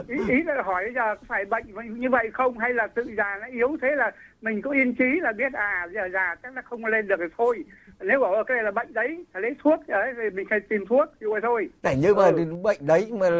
ý, 0.08 0.14
ý 0.29 0.43
là 0.46 0.62
hỏi 0.62 0.85
bây 0.85 0.94
giờ 0.94 1.14
phải 1.29 1.44
bệnh 1.44 1.64
như 2.00 2.11
vậy 2.11 2.31
không? 2.32 2.58
Hay 2.58 2.75
là 2.75 2.87
tự 2.87 3.02
già 3.17 3.38
nó 3.40 3.46
yếu 3.52 3.76
thế 3.82 3.88
là 3.96 4.11
mình 4.40 4.62
có 4.62 4.70
yên 4.70 4.94
trí 4.94 5.05
là 5.20 5.32
biết 5.32 5.52
à 5.52 5.87
giờ 5.94 6.00
già 6.12 6.35
chắc 6.43 6.55
là 6.56 6.62
không 6.62 6.85
lên 6.85 7.08
được 7.08 7.17
thì 7.19 7.25
thôi. 7.38 7.64
Nếu 8.00 8.20
bảo 8.20 8.44
cái 8.46 8.55
này 8.55 8.64
là 8.64 8.70
bệnh 8.70 8.93
đấy 8.93 9.25
phải 9.32 9.43
lấy 9.43 9.55
thuốc 9.62 9.81
đấy 9.88 10.12
thì 10.17 10.37
mình 10.37 10.46
phải 10.50 10.61
tìm 10.69 10.85
thuốc. 10.88 11.05
Như 11.20 11.31
vậy 11.31 11.40
thôi. 11.43 11.69
Này 11.82 11.96
nhưng 12.02 12.17
mà 12.17 12.25
Ừ. 12.25 12.44
bệnh 12.62 12.87
đấy 12.87 13.11
mà 13.12 13.31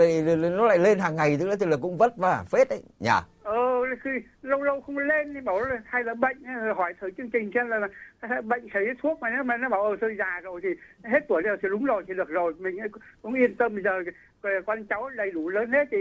nó 0.51 0.67
lại 0.67 0.79
lên 0.79 0.99
hàng 0.99 1.17
ngày 1.17 1.37
tức 1.41 1.49
là, 1.49 1.57
tức 1.61 1.67
là 1.67 1.77
cũng 1.83 1.97
vất 1.97 2.17
vả 2.17 2.45
phết 2.53 2.69
đấy 2.69 2.83
nhỉ? 3.01 3.11
Ờ 3.53 3.97
khi 4.03 4.11
lâu 4.43 4.63
lâu 4.63 4.81
không 4.81 4.99
lên 4.99 5.35
thì 5.35 5.41
bảo 5.41 5.61
là 5.61 5.79
hay 5.85 6.05
là 6.05 6.15
bệnh 6.15 6.43
rồi 6.65 6.75
hỏi 6.75 6.95
thử 7.01 7.11
chương 7.11 7.31
trình 7.31 7.51
xem 7.55 7.69
là, 7.69 7.79
là 8.23 8.41
bệnh 8.41 8.67
lấy 8.75 8.87
thuốc 9.03 9.21
mà 9.21 9.31
nếu 9.31 9.43
mà 9.45 9.57
nó 9.57 9.69
bảo 9.69 9.83
ờ 9.83 9.97
tôi 10.01 10.17
già 10.19 10.41
rồi 10.41 10.61
thì 10.63 10.69
hết 11.05 11.21
tuổi 11.29 11.43
rồi 11.43 11.57
thì 11.63 11.69
đúng 11.69 11.85
rồi 11.85 12.05
thì 12.09 12.15
được 12.15 12.29
rồi 12.29 12.55
mình 12.59 12.77
cũng 13.23 13.35
yên 13.35 13.55
tâm 13.57 13.75
bây 13.75 13.83
giờ 13.83 14.03
con 14.67 14.85
cháu 14.87 15.11
đầy 15.11 15.31
đủ 15.31 15.49
lớn 15.49 15.71
hết 15.73 15.85
thì 15.91 15.97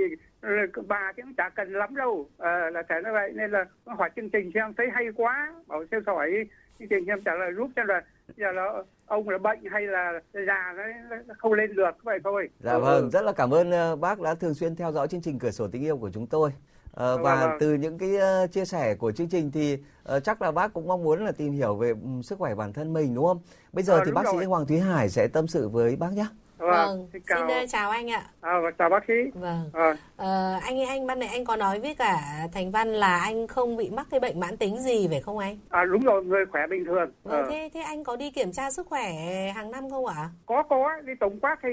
bà 0.87 1.11
cũng 1.15 1.33
chả 1.37 1.49
cần 1.49 1.73
lắm 1.73 1.95
đâu 1.95 2.29
Ờ, 2.37 2.69
là 2.69 2.83
thế 2.89 2.95
như 3.05 3.11
vậy 3.13 3.31
nên 3.35 3.51
là 3.51 3.65
hỏi 3.85 4.09
chương 4.15 4.29
trình 4.29 4.51
xem 4.53 4.73
thấy 4.77 4.87
hay 4.93 5.05
quá 5.15 5.53
bảo 5.67 5.85
xem 5.91 6.03
hỏi 6.05 6.31
chương 6.79 6.87
trình 6.87 7.05
xem 7.07 7.19
trả 7.25 7.35
lời 7.35 7.51
giúp 7.57 7.69
xem 7.75 7.87
là 7.87 8.01
giờ 8.37 8.51
là 8.51 8.71
ông 9.05 9.29
là 9.29 9.37
bệnh 9.37 9.59
hay 9.71 9.87
là 9.87 10.11
già 10.33 10.73
nó 10.77 10.83
nó 11.27 11.33
không 11.37 11.53
lên 11.53 11.75
được 11.75 12.03
vậy 12.03 12.19
thôi 12.23 12.49
Dạ 12.59 12.73
Ừ, 12.73 12.79
vâng, 12.79 13.03
ừ. 13.03 13.09
rất 13.13 13.21
là 13.21 13.31
cảm 13.37 13.53
ơn 13.53 13.71
ờ, 13.71 13.95
bác 13.95 14.19
đã 14.21 14.35
thường 14.35 14.53
xuyên 14.53 14.75
theo 14.75 14.91
dõi 14.91 15.07
chương 15.07 15.21
trình 15.21 15.39
Cửa 15.39 15.51
sổ 15.51 15.67
tình 15.67 15.83
yêu 15.83 15.97
của 15.97 16.09
chúng 16.13 16.27
tôi. 16.27 16.51
Ờ, 16.97 17.15
Vâng, 17.15 17.23
và 17.23 17.47
vâng. 17.47 17.57
từ 17.59 17.73
những 17.73 17.97
cái 17.97 18.15
ờ, 18.17 18.47
chia 18.47 18.65
sẻ 18.65 18.95
của 18.95 19.11
chương 19.11 19.29
trình 19.29 19.51
thì 19.51 19.77
ờ, 20.03 20.19
chắc 20.19 20.41
là 20.41 20.51
bác 20.51 20.73
cũng 20.73 20.87
mong 20.87 21.03
muốn 21.03 21.25
là 21.25 21.31
tìm 21.31 21.53
hiểu 21.53 21.75
về 21.75 21.89
ừm, 21.89 22.23
sức 22.23 22.39
khỏe 22.39 22.55
bản 22.55 22.73
thân 22.73 22.93
mình 22.93 23.15
đúng 23.15 23.25
không? 23.25 23.39
Bây 23.73 23.83
giờ 23.83 23.93
Ờ, 23.93 24.03
thì 24.05 24.11
bác 24.11 24.27
sĩ 24.27 24.35
rồi. 24.37 24.45
Hoàng 24.45 24.65
Thúy 24.67 24.79
Hải 24.79 25.09
sẽ 25.09 25.27
tâm 25.27 25.47
sự 25.47 25.69
với 25.69 25.95
bác 25.95 26.13
nhé. 26.13 26.25
Vâng, 26.57 26.97
xin 26.97 27.07
xin 27.13 27.21
chào 27.27 27.47
ờ, 27.49 27.65
chào 27.69 27.89
anh 27.89 28.11
ạ. 28.11 28.23
à, 28.41 28.59
và 28.63 28.71
chào 28.77 28.89
bác 28.89 29.03
sĩ 29.07 29.13
Vâng. 29.33 29.69
Ờ, 29.73 29.95
Ờ, 30.17 30.59
anh 30.61 30.85
anh 30.87 31.07
ban 31.07 31.19
nãy 31.19 31.29
anh 31.29 31.45
có 31.45 31.55
nói 31.55 31.79
với 31.79 31.95
cả 31.95 32.19
Thành 32.53 32.71
Văn 32.71 32.87
là 32.93 33.17
anh 33.19 33.47
không 33.47 33.77
bị 33.77 33.89
mắc 33.89 34.07
cái 34.11 34.19
bệnh 34.19 34.39
mãn 34.39 34.57
tính 34.57 34.79
gì 34.79 35.07
phải 35.07 35.21
không 35.21 35.37
anh? 35.37 35.57
À 35.69 35.83
đúng 35.85 36.03
rồi, 36.03 36.23
người 36.23 36.45
khỏe 36.51 36.61
bình 36.69 36.85
thường. 36.85 37.11
Vâng, 37.23 37.43
Ờ. 37.43 37.47
thế 37.49 37.69
thế 37.73 37.79
anh 37.81 38.03
có 38.03 38.15
đi 38.15 38.31
kiểm 38.31 38.51
tra 38.51 38.71
sức 38.71 38.87
khỏe 38.87 39.11
hàng 39.55 39.71
năm 39.71 39.89
không 39.89 40.05
ạ? 40.05 40.29
Có 40.45 40.63
có, 40.69 40.89
đi 41.05 41.13
tổng 41.19 41.39
quát 41.39 41.55
thì 41.63 41.69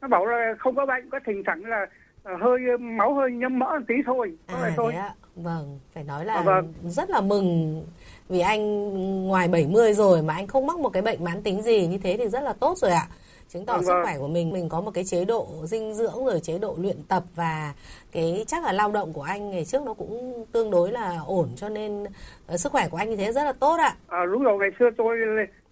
nó 0.00 0.08
bảo 0.08 0.26
là 0.26 0.54
không 0.58 0.76
có 0.76 0.86
bệnh, 0.86 1.10
có 1.10 1.18
thỉnh 1.26 1.42
thoảng 1.46 1.64
là 1.64 1.86
hơi 2.24 2.60
máu 2.80 3.14
hơi 3.14 3.30
nhâm 3.32 3.58
mỡ 3.58 3.66
tí 3.88 3.94
thôi. 4.06 4.32
À 4.46 4.72
thôi. 4.76 4.94
ạ. 4.94 5.14
Vâng, 5.36 5.78
phải 5.94 6.04
nói 6.04 6.24
là 6.24 6.34
À, 6.34 6.42
vâng. 6.42 6.72
rất 6.84 7.10
là 7.10 7.20
mừng 7.20 7.82
vì 8.28 8.40
anh 8.40 8.88
ngoài 9.28 9.48
70 9.48 9.92
rồi 9.94 10.22
mà 10.22 10.34
anh 10.34 10.46
không 10.46 10.66
mắc 10.66 10.78
một 10.78 10.88
cái 10.88 11.02
bệnh 11.02 11.24
mãn 11.24 11.42
tính 11.42 11.62
gì 11.62 11.86
như 11.86 11.98
thế 11.98 12.16
thì 12.16 12.28
rất 12.28 12.40
là 12.42 12.52
tốt 12.52 12.78
rồi 12.78 12.90
ạ. 12.90 13.06
Chứng 13.48 13.66
tỏ 13.66 13.72
Vâng, 13.72 13.82
sức 13.84 13.92
vâng. 13.92 14.02
khỏe 14.04 14.18
của 14.18 14.28
mình 14.28 14.50
mình 14.50 14.68
có 14.68 14.80
một 14.80 14.90
cái 14.94 15.04
chế 15.04 15.24
độ 15.24 15.46
dinh 15.64 15.94
dưỡng 15.94 16.24
rồi 16.24 16.40
chế 16.40 16.58
độ 16.58 16.74
luyện 16.78 16.96
tập 17.08 17.22
và 17.34 17.72
cái 18.12 18.44
chắc 18.46 18.62
là 18.64 18.72
lao 18.72 18.90
động 18.90 19.12
của 19.12 19.22
anh 19.22 19.50
ngày 19.50 19.64
trước 19.64 19.82
nó 19.82 19.94
cũng 19.94 20.44
tương 20.52 20.70
đối 20.70 20.92
là 20.92 21.18
ổn 21.26 21.48
cho 21.56 21.68
nên 21.68 22.04
ờ, 22.46 22.56
sức 22.56 22.72
khỏe 22.72 22.88
của 22.88 22.96
anh 22.96 23.10
như 23.10 23.16
thế 23.16 23.32
rất 23.32 23.44
là 23.44 23.52
tốt 23.52 23.76
ạ. 23.80 23.94
À, 24.08 24.26
đúng 24.32 24.42
rồi, 24.42 24.58
ngày 24.58 24.70
xưa 24.78 24.90
tôi 24.96 25.16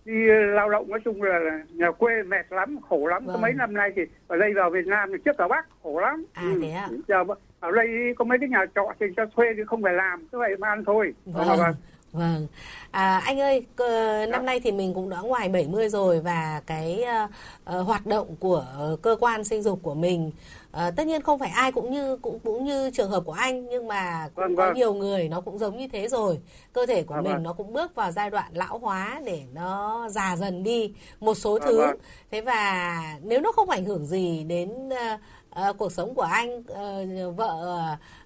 đi 0.05 0.14
lao 0.55 0.70
động 0.70 0.91
nói 0.91 1.00
chung 1.05 1.23
là 1.23 1.38
nhà 1.73 1.91
quê 1.91 2.23
mệt 2.23 2.52
lắm, 2.52 2.79
khổ 2.88 3.06
lắm. 3.06 3.26
Có 3.26 3.32
Vâng. 3.32 3.43
mấy 3.43 3.52
năm 3.52 3.75
nay 3.75 3.91
thì 3.97 4.02
ở 4.26 4.37
đây 4.37 4.55
vào 4.55 4.70
Việt 4.70 4.87
Nam 4.87 5.08
thì 5.12 5.19
trước 5.25 5.38
ở 5.38 5.49
Bắc 5.49 5.67
khổ 5.82 6.00
lắm. 6.00 6.25
Ừ. 6.37 6.49
À, 6.49 6.55
thế 6.62 6.70
ạ? 6.70 6.88
Giờ 7.08 7.25
ở 7.61 7.70
đây 7.70 7.88
có 8.17 8.25
mấy 8.25 8.38
cái 8.38 8.49
nhà 8.49 8.64
trọ 8.75 8.93
thì 9.00 9.06
cho 9.17 9.26
thuê 9.37 9.47
thì 9.56 9.62
không 9.67 9.82
phải 9.82 9.93
làm, 9.93 10.26
cứ 10.32 10.38
vậy 10.38 10.56
mà 10.58 10.69
ăn 10.69 10.85
thôi. 10.87 11.12
Vâng. 11.25 11.49
Vâng, 11.49 11.58
vâng. 11.58 11.75
Vâng. 12.12 12.47
À, 12.91 13.23
anh 13.25 13.41
ơi, 13.41 13.67
cơ, 13.76 14.26
năm 14.26 14.47
nay 14.47 14.61
thì 14.64 14.73
mình 14.73 14.94
cũng 14.94 15.11
đã 15.11 15.20
ngoài 15.20 15.49
70 15.49 15.88
rồi 15.88 16.20
và 16.20 16.61
cái 16.67 17.02
ờ, 17.02 17.26
ờ, 17.64 17.82
hoạt 17.82 18.06
động 18.06 18.37
của 18.41 18.64
cơ 19.02 19.17
quan 19.20 19.44
sinh 19.44 19.62
dục 19.62 19.79
của 19.82 19.94
mình 19.94 20.31
ờ, 20.73 20.91
tất 20.91 21.07
nhiên 21.07 21.23
không 21.23 21.39
phải 21.39 21.51
ai 21.51 21.73
cũng 21.73 21.91
như 21.91 22.17
cũng 22.17 22.39
cũng 22.45 22.65
như 22.65 22.91
trường 22.91 23.11
hợp 23.11 23.23
của 23.27 23.33
anh 23.33 23.67
nhưng 23.69 23.89
mà 23.89 24.29
cũng 24.35 24.43
Vâng, 24.45 24.57
có 24.57 24.65
vâng. 24.67 24.75
nhiều 24.75 24.95
người 24.95 25.29
nó 25.29 25.41
cũng 25.41 25.59
giống 25.59 25.77
như 25.79 25.89
thế 25.89 26.09
rồi. 26.09 26.39
Cơ 26.73 26.87
thể 26.87 27.03
của 27.03 27.15
Vâng, 27.15 27.25
mình 27.25 27.33
vâng. 27.33 27.43
nó 27.43 27.53
cũng 27.53 27.73
bước 27.73 27.95
vào 27.95 28.11
giai 28.13 28.31
đoạn 28.31 28.51
lão 28.55 28.79
hóa 28.79 29.21
để 29.25 29.43
nó 29.53 30.09
già 30.09 30.37
dần 30.37 30.63
đi 30.63 30.93
một 31.21 31.35
số 31.35 31.53
Vâng, 31.59 31.63
thứ. 31.69 31.79
vâng. 31.79 31.97
Thế 32.31 32.41
và 32.41 33.01
nếu 33.23 33.41
nó 33.41 33.53
không 33.53 33.71
ảnh 33.71 33.85
hưởng 33.85 34.07
gì 34.07 34.45
đến 34.45 34.89
ờ, 34.89 35.19
ờ, 35.50 35.73
cuộc 35.73 35.93
sống 35.93 36.14
của 36.14 36.23
anh, 36.23 36.62
ờ, 36.69 37.05
vợ 37.37 37.79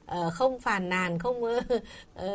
ờ, 0.06 0.30
không 0.30 0.60
phàn 0.60 0.88
nàn, 0.88 1.18
không 1.18 1.42
ờ, 2.14 2.28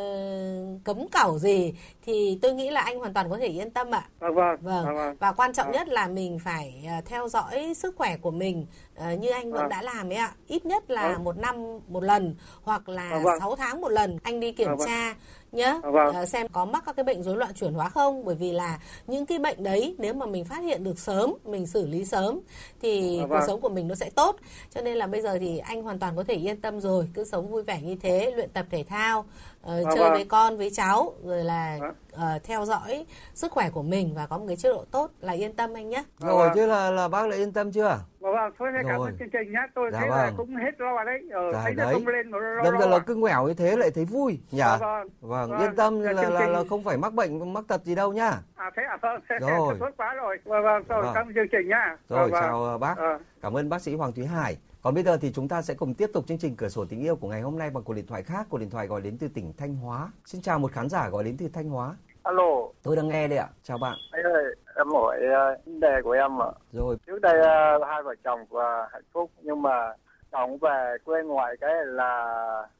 cấm 0.83 1.07
cẩu 1.12 1.39
gì 1.39 1.74
thì 2.06 2.39
tôi 2.41 2.53
nghĩ 2.53 2.69
là 2.69 2.81
anh 2.81 3.00
hoàn 3.00 3.13
toàn 3.13 3.30
có 3.30 3.38
thể 3.38 3.47
yên 3.47 3.69
tâm 3.69 3.91
ạ. 3.91 4.03
Vâng, 4.19 4.36
vâng. 4.36 4.57
Vâng. 4.62 4.86
Vâng, 4.86 4.95
vâng. 4.95 5.15
Và 5.19 5.31
quan 5.31 5.53
trọng 5.53 5.68
Vâng. 5.68 5.74
nhất 5.75 5.88
là 5.88 6.07
mình 6.07 6.39
phải 6.44 6.89
theo 7.05 7.27
dõi 7.27 7.74
sức 7.75 7.96
khỏe 7.98 8.17
của 8.17 8.31
mình 8.31 8.65
ờ, 8.96 9.12
như 9.13 9.29
anh 9.29 9.51
vẫn 9.51 9.62
Vâng. 9.62 9.69
đã 9.69 9.81
làm 9.81 10.10
ấy 10.10 10.17
ạ. 10.17 10.31
Ít 10.48 10.65
nhất 10.65 10.89
là 10.91 11.12
Vâng. 11.12 11.24
một 11.24 11.38
năm 11.38 11.79
một 11.88 12.03
lần 12.03 12.36
hoặc 12.63 12.89
là 12.89 13.10
Vâng, 13.13 13.24
vâng. 13.24 13.39
6 13.39 13.55
tháng 13.55 13.81
một 13.81 13.89
lần 13.89 14.19
anh 14.24 14.39
đi 14.39 14.51
kiểm 14.51 14.67
Vâng, 14.67 14.77
vâng. 14.77 14.88
tra 14.88 15.15
nhé 15.51 15.79
Vâng. 15.84 16.13
Ờ, 16.15 16.25
xem 16.25 16.48
có 16.48 16.65
mắc 16.65 16.84
các 16.86 16.96
cái 16.96 17.03
bệnh 17.03 17.24
rối 17.24 17.38
loạn 17.38 17.53
chuyển 17.53 17.74
hóa 17.74 17.89
không? 17.89 18.25
Bởi 18.25 18.36
vì 18.36 18.51
là 18.51 18.79
những 19.08 19.25
cái 19.25 19.39
bệnh 19.39 19.63
đấy 19.63 19.96
nếu 19.98 20.13
mà 20.13 20.25
mình 20.25 20.46
phát 20.46 20.63
hiện 20.63 20.84
được 20.84 21.00
sớm 21.00 21.34
mình 21.46 21.68
xử 21.68 21.88
lý 21.88 22.06
sớm 22.06 22.39
thì 22.82 23.20
Vâng, 23.20 23.29
cuộc 23.29 23.39
sống 23.48 23.62
của 23.62 23.70
mình 23.70 23.88
nó 23.88 23.96
sẽ 23.96 24.10
tốt. 24.10 24.36
Cho 24.75 24.82
nên 24.82 24.98
là 24.98 25.08
bây 25.08 25.22
giờ 25.22 25.38
thì 25.39 25.58
anh 25.58 25.84
hoàn 25.84 26.00
toàn 26.00 26.15
có 26.15 26.24
thể 26.24 26.34
yên 26.36 26.62
tâm 26.62 26.79
rồi 26.82 27.10
cứ 27.13 27.24
sống 27.24 27.48
vui 27.48 27.63
vẻ 27.63 27.82
như 27.82 27.96
thế 28.01 28.32
luyện 28.36 28.50
tập 28.50 28.65
thể 28.72 28.84
thao 28.84 29.25
ờ, 29.62 29.75
Vâng, 29.75 29.86
chơi 29.96 30.04
vâng. 30.04 30.13
với 30.13 30.25
con 30.25 30.58
với 30.58 30.70
cháu 30.70 31.13
rồi 31.24 31.44
là 31.44 31.78
Vâng. 31.82 31.94
ờ, 32.12 32.39
theo 32.44 32.66
dõi 32.66 33.06
sức 33.34 33.51
khỏe 33.51 33.70
của 33.70 33.82
mình 33.84 34.13
và 34.16 34.28
có 34.28 34.38
một 34.38 34.46
cái 34.48 34.56
chế 34.58 34.70
độ 34.70 34.86
tốt 34.92 35.12
là 35.22 35.34
yên 35.34 35.54
tâm 35.56 35.74
anh 35.74 35.89
nhé 35.89 36.04
Vâng, 36.20 36.30
Rồi 36.30 36.48
vâng. 36.48 36.58
thế 36.58 36.68
là 36.68 36.92
là 36.92 37.08
bác 37.08 37.30
đã 37.30 37.36
yên 37.36 37.54
tâm 37.54 37.72
chưa? 37.72 38.00
Vâng, 38.20 38.34
vâng. 38.34 38.51
Thôi 38.60 38.70
thế 38.74 38.80
cảm 38.88 38.98
Rồi. 38.98 39.08
ơn 39.10 39.18
chương 39.20 39.30
trình 39.30 39.51
nhá. 39.51 39.68
Tôi 39.75 39.89
Dạ 39.94 40.00
thấy 40.00 40.10
là 40.10 40.16
vâng. 40.25 40.34
cũng 40.38 40.56
hết 40.56 40.72
lo 40.78 41.04
đấy. 41.04 41.20
Ờ, 41.34 41.51
Dạ, 41.54 41.62
thấy 41.63 41.74
là 41.75 41.84
đấy. 41.84 41.94
không 41.94 42.08
lên 42.08 42.32
mà 42.32 42.38
lo, 42.38 42.63
Đâm 42.63 42.74
lo 42.74 42.80
ra 42.80 42.86
là 42.86 42.96
à. 42.98 43.04
cứ 43.08 43.16
ngoẻo 43.16 43.48
như 43.48 43.54
thế 43.54 43.75
lại 43.78 43.92
thấy 43.92 44.06
vui 44.06 44.39
nhỉ? 44.51 44.62
Vâng, 44.62 44.80
vâng. 44.80 45.08
Vâng, 45.22 45.50
Vâng, 45.50 45.60
yên 45.60 45.75
tâm 45.75 46.01
là 46.01 46.12
là, 46.12 46.24
chương 46.24 46.34
là, 46.34 46.48
là 46.48 46.63
không 46.70 46.84
phải 46.84 46.98
mắc 46.98 47.13
bệnh 47.13 47.54
mắc 47.54 47.63
tật 47.68 47.84
gì 47.86 47.96
đâu 47.96 48.13
nhá. 48.13 48.32
À 48.56 48.72
thế 48.78 48.84
à 48.89 48.98
vâng, 49.01 49.22
Rồi. 49.39 49.75
tốt 49.80 49.89
quá 49.98 50.13
rồi. 50.13 50.38
Vâng 50.46 50.63
vâng, 50.63 50.84
rồi 50.88 51.01
Vâng. 51.04 51.12
cảm 51.16 51.28
ơn 51.28 51.34
chương 51.36 51.48
trình 51.51 51.68
nhá. 51.68 51.98
Rồi 52.10 52.20
Vâng, 52.20 52.32
vâng. 52.32 52.42
chào 52.44 52.63
ờ, 52.63 52.78
bác. 52.78 52.98
Ờ. 52.98 53.18
Cảm 53.42 53.58
ơn 53.58 53.70
bác 53.70 53.82
sĩ 53.82 53.96
Hoàng 53.96 54.12
Thúy 54.12 54.25
Hải. 54.25 54.58
Còn 54.81 54.93
bây 54.93 55.03
giờ 55.03 55.17
thì 55.21 55.31
chúng 55.33 55.48
ta 55.48 55.62
sẽ 55.62 55.74
cùng 55.74 55.93
tiếp 55.93 56.09
tục 56.13 56.27
chương 56.27 56.38
trình 56.38 56.55
Cửa 56.55 56.69
sổ 56.69 56.86
tình 56.89 57.00
yêu 57.00 57.15
của 57.15 57.27
ngày 57.27 57.41
hôm 57.41 57.57
nay 57.57 57.69
bằng 57.69 57.83
cuộc 57.83 57.93
điện 57.93 58.07
thoại 58.07 58.24
khác. 58.24 58.48
Cuộc 58.50 58.57
điện 58.57 58.69
thoại 58.69 58.88
gọi 58.88 59.01
đến 59.01 59.17
từ 59.19 59.27
tỉnh 59.27 59.53
Thanh 59.57 59.75
Hóa. 59.75 60.12
Xin 60.25 60.41
chào 60.41 60.59
một 60.59 60.71
khán 60.71 60.89
giả 60.89 61.09
gọi 61.09 61.24
đến 61.24 61.36
từ 61.39 61.48
Thanh 61.53 61.69
Hóa. 61.69 61.95
Alo, 62.24 62.43
Tôi 62.83 62.95
đang 62.95 63.07
nghe 63.07 63.27
đây 63.27 63.38
ạ. 63.38 63.48
Chào 63.63 63.77
bạn. 63.77 63.93
anh 64.12 64.24
ơi, 64.24 64.55
em 64.75 64.88
hỏi 64.88 65.17
ờ, 65.33 65.57
vấn 65.65 65.79
đề 65.79 66.01
của 66.03 66.12
em 66.12 66.41
ạ. 66.41 66.51
Rồi, 66.74 66.98
Trước 67.07 67.21
đây 67.21 67.39
ờ, 67.41 67.86
hai 67.88 68.03
vợ 68.03 68.15
chồng 68.24 68.39
và 68.50 68.88
hạnh 68.91 69.03
phúc 69.13 69.31
nhưng 69.41 69.62
mà 69.62 69.93
chồng 70.31 70.57
về 70.57 70.95
quê 71.05 71.24
ngoại 71.24 71.55
cái 71.62 71.71
là 71.86 72.25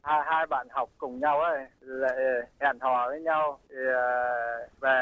hai 0.02 0.20
hai 0.26 0.46
bạn 0.46 0.66
học 0.70 0.88
cùng 0.98 1.20
nhau 1.20 1.40
ấy 1.40 1.58
lại 1.80 2.16
hẹn 2.60 2.80
hò 2.80 3.08
với 3.08 3.20
nhau 3.20 3.58
thì 3.70 3.76
ờ, 3.94 4.66
về 4.80 4.96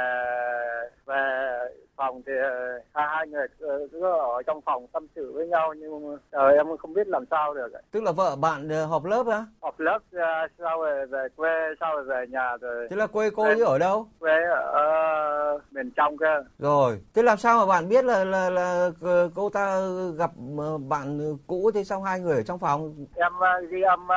về 1.06 1.18
phòng 1.96 2.22
thì 2.26 2.32
hai 2.94 3.06
hai 3.08 3.26
người 3.26 3.46
ờ, 3.60 3.86
cứ 3.92 4.02
ở 4.04 4.42
trong 4.46 4.60
phòng 4.60 4.86
tâm 4.92 5.06
sự 5.16 5.32
với 5.34 5.46
nhau 5.46 5.74
nhưng 5.76 6.18
ờ, 6.30 6.48
em 6.48 6.66
không 6.78 6.94
biết 6.94 7.08
làm 7.08 7.24
sao 7.30 7.54
được 7.54 7.68
Tức 7.90 8.02
là 8.02 8.12
vợ 8.12 8.36
bạn 8.36 8.68
ờ, 8.68 8.86
họp 8.86 9.04
lớp 9.04 9.26
á? 9.26 9.44
họp 9.62 9.80
lớp 9.80 9.98
sau 10.58 10.80
rồi 10.82 11.06
về 11.06 11.26
quê 11.36 11.50
sau 11.80 11.94
rồi 11.94 12.04
về 12.04 12.24
nhà 12.30 12.56
rồi 12.60 12.86
Thế 12.90 12.96
là 12.96 13.06
quê 13.06 13.30
cô 13.36 13.44
ấy 13.44 13.60
ở 13.66 13.78
đâu? 13.78 14.06
quê 14.20 14.32
ở 14.72 15.58
miền 15.70 15.90
trong 15.96 16.16
kia 16.18 16.26
Rồi, 16.58 17.00
thế 17.14 17.22
làm 17.22 17.38
sao 17.38 17.58
mà 17.58 17.66
bạn 17.66 17.88
biết 17.88 18.04
là 18.04 18.24
là 18.24 18.50
là 18.50 18.90
cô 19.34 19.50
ta 19.50 19.80
gặp 20.18 20.30
bạn 20.88 21.36
cũ 21.46 21.70
thế 21.74 21.84
xong 21.84 22.02
hai 22.02 22.20
người 22.20 22.36
ở 22.36 22.42
trong 22.42 22.58
phòng? 22.58 22.94
em 23.14 23.32
ờ, 23.40 23.60
ghi 23.70 23.82
âm 23.82 24.08
ờ, 24.08 24.16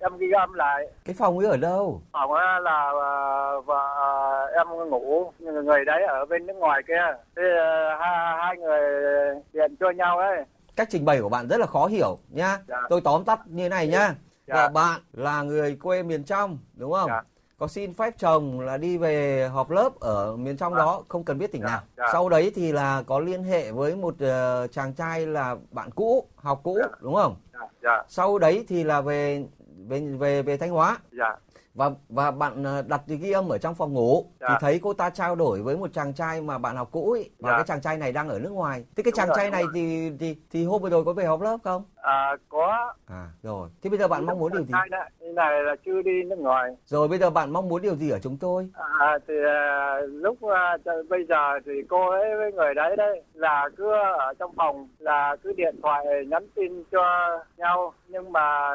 em 0.00 0.16
ghi 0.18 0.26
âm 0.30 0.52
lại 0.54 0.86
Cái 1.04 1.14
phòng 1.18 1.38
ấy 1.38 1.48
ở 1.48 1.56
đâu? 1.56 2.00
phòng 2.12 2.32
á 2.32 2.58
là 2.60 2.90
ờ, 3.02 3.60
vợ 3.60 3.94
ờ, 3.96 4.46
em 4.56 4.66
ngủ 4.90 5.32
người 5.40 5.84
đấy 5.84 6.02
ở 6.08 6.24
bên 6.24 6.46
nước 6.46 6.56
ngoài 6.56 6.82
kia 6.88 7.16
thế 7.36 7.42
ờ, 7.58 7.96
hai 8.00 8.56
người 8.56 8.80
điện 9.52 9.76
cho 9.80 9.90
nhau 9.90 10.18
ấy 10.18 10.44
Cách 10.76 10.88
trình 10.90 11.04
bày 11.04 11.20
của 11.20 11.28
bạn 11.28 11.48
rất 11.48 11.60
là 11.60 11.66
khó 11.66 11.86
hiểu 11.86 12.18
nhá. 12.30 12.58
Dạ. 12.68 12.76
Tôi 12.90 13.00
tóm 13.00 13.24
tắt 13.24 13.40
như 13.46 13.68
này 13.68 13.86
nhá. 13.88 14.14
Dạ. 14.46 14.54
Vợ 14.54 14.68
bạn 14.68 15.00
là 15.12 15.42
người 15.42 15.76
quê 15.82 16.02
miền 16.02 16.24
trong, 16.24 16.58
đúng 16.74 16.92
không? 16.92 17.08
Dạ. 17.08 17.22
Có 17.58 17.66
xin 17.68 17.94
phép 17.94 18.14
chồng 18.18 18.60
là 18.60 18.76
đi 18.76 18.98
về 18.98 19.48
họp 19.48 19.70
lớp 19.70 20.00
ở 20.00 20.36
miền 20.36 20.56
trong 20.56 20.72
Dạ. 20.72 20.78
đó, 20.78 21.02
không 21.08 21.24
cần 21.24 21.38
biết 21.38 21.52
tỉnh 21.52 21.62
Dạ, 21.62 21.68
nào. 21.68 21.80
dạ. 21.96 22.04
Sau 22.12 22.28
đấy 22.28 22.52
thì 22.54 22.72
là 22.72 23.02
có 23.06 23.18
liên 23.18 23.42
hệ 23.44 23.72
với 23.72 23.96
một 23.96 24.14
ờ, 24.20 24.66
chàng 24.66 24.92
trai 24.92 25.26
là 25.26 25.56
bạn 25.70 25.90
cũ, 25.90 26.26
học 26.36 26.60
cũ, 26.62 26.78
Dạ. 26.80 26.88
đúng 27.00 27.14
không? 27.14 27.36
dạ 27.52 27.60
dạ 27.82 28.02
Sau 28.08 28.38
đấy 28.38 28.64
thì 28.68 28.84
là 28.84 29.00
về 29.00 29.44
về 29.88 30.00
về 30.00 30.42
về 30.42 30.56
Thanh 30.56 30.70
Hóa 30.70 30.98
dạ 31.12 31.36
và 31.78 31.90
và 32.08 32.30
bạn 32.30 32.64
ờ, 32.64 32.82
đặt 32.88 33.00
cái 33.08 33.16
ghi 33.16 33.32
âm 33.32 33.48
ở 33.48 33.58
trong 33.58 33.74
phòng 33.74 33.92
ngủ 33.92 34.24
Dạ. 34.40 34.46
thì 34.50 34.54
thấy 34.60 34.80
cô 34.82 34.92
ta 34.92 35.10
trao 35.10 35.34
đổi 35.36 35.62
với 35.62 35.76
một 35.76 35.92
chàng 35.92 36.14
trai 36.14 36.40
mà 36.40 36.58
bạn 36.58 36.76
học 36.76 36.88
cũ 36.92 37.10
ấy, 37.12 37.30
và 37.38 37.50
Dạ. 37.50 37.56
cái 37.56 37.64
chàng 37.66 37.80
trai 37.80 37.96
này 37.96 38.12
đang 38.12 38.28
ở 38.28 38.38
nước 38.38 38.52
ngoài. 38.52 38.84
Thế 38.96 39.02
cái 39.02 39.04
Đúng 39.04 39.12
chàng 39.16 39.28
rồi, 39.28 39.36
trai 39.36 39.50
này 39.50 39.62
rồi. 39.62 39.70
thì 39.74 40.10
thì 40.20 40.36
thì 40.50 40.64
hôm 40.64 40.82
vừa 40.82 40.90
rồi 40.90 41.04
có 41.04 41.12
về 41.12 41.24
họp 41.24 41.40
lớp 41.40 41.56
không? 41.64 41.84
à, 42.02 42.36
có 42.48 42.94
À 43.06 43.26
rồi. 43.42 43.68
Thế 43.82 43.90
bây 43.90 43.98
giờ 43.98 44.08
bạn 44.08 44.26
mong 44.26 44.38
muốn 44.38 44.52
điều 44.52 44.62
gì? 44.62 44.72
Này, 44.72 44.88
này 45.34 45.62
là 45.62 45.76
chưa 45.86 46.02
đi 46.02 46.22
nước 46.26 46.38
ngoài 46.38 46.76
Rồi 46.84 47.08
bây 47.08 47.18
giờ 47.18 47.30
bạn 47.30 47.50
mong 47.52 47.68
muốn 47.68 47.82
điều 47.82 47.94
gì 47.96 48.10
ở 48.10 48.18
chúng 48.18 48.36
tôi? 48.40 48.68
à, 49.00 49.18
thì 49.28 49.34
à, 49.46 50.00
lúc 50.00 50.38
à, 50.42 50.76
bây 51.08 51.24
giờ 51.28 51.58
thì 51.66 51.72
cô 51.88 52.10
ấy 52.10 52.36
với 52.36 52.52
người 52.52 52.74
đấy 52.74 52.96
đấy 52.96 53.22
là 53.34 53.68
cứ 53.76 53.92
ở 54.18 54.34
trong 54.38 54.52
phòng 54.56 54.88
là 54.98 55.36
cứ 55.42 55.52
điện 55.56 55.76
thoại 55.82 56.06
nhắn 56.28 56.46
tin 56.54 56.84
cho 56.92 57.02
nhau 57.56 57.92
nhưng 58.08 58.32
mà 58.32 58.70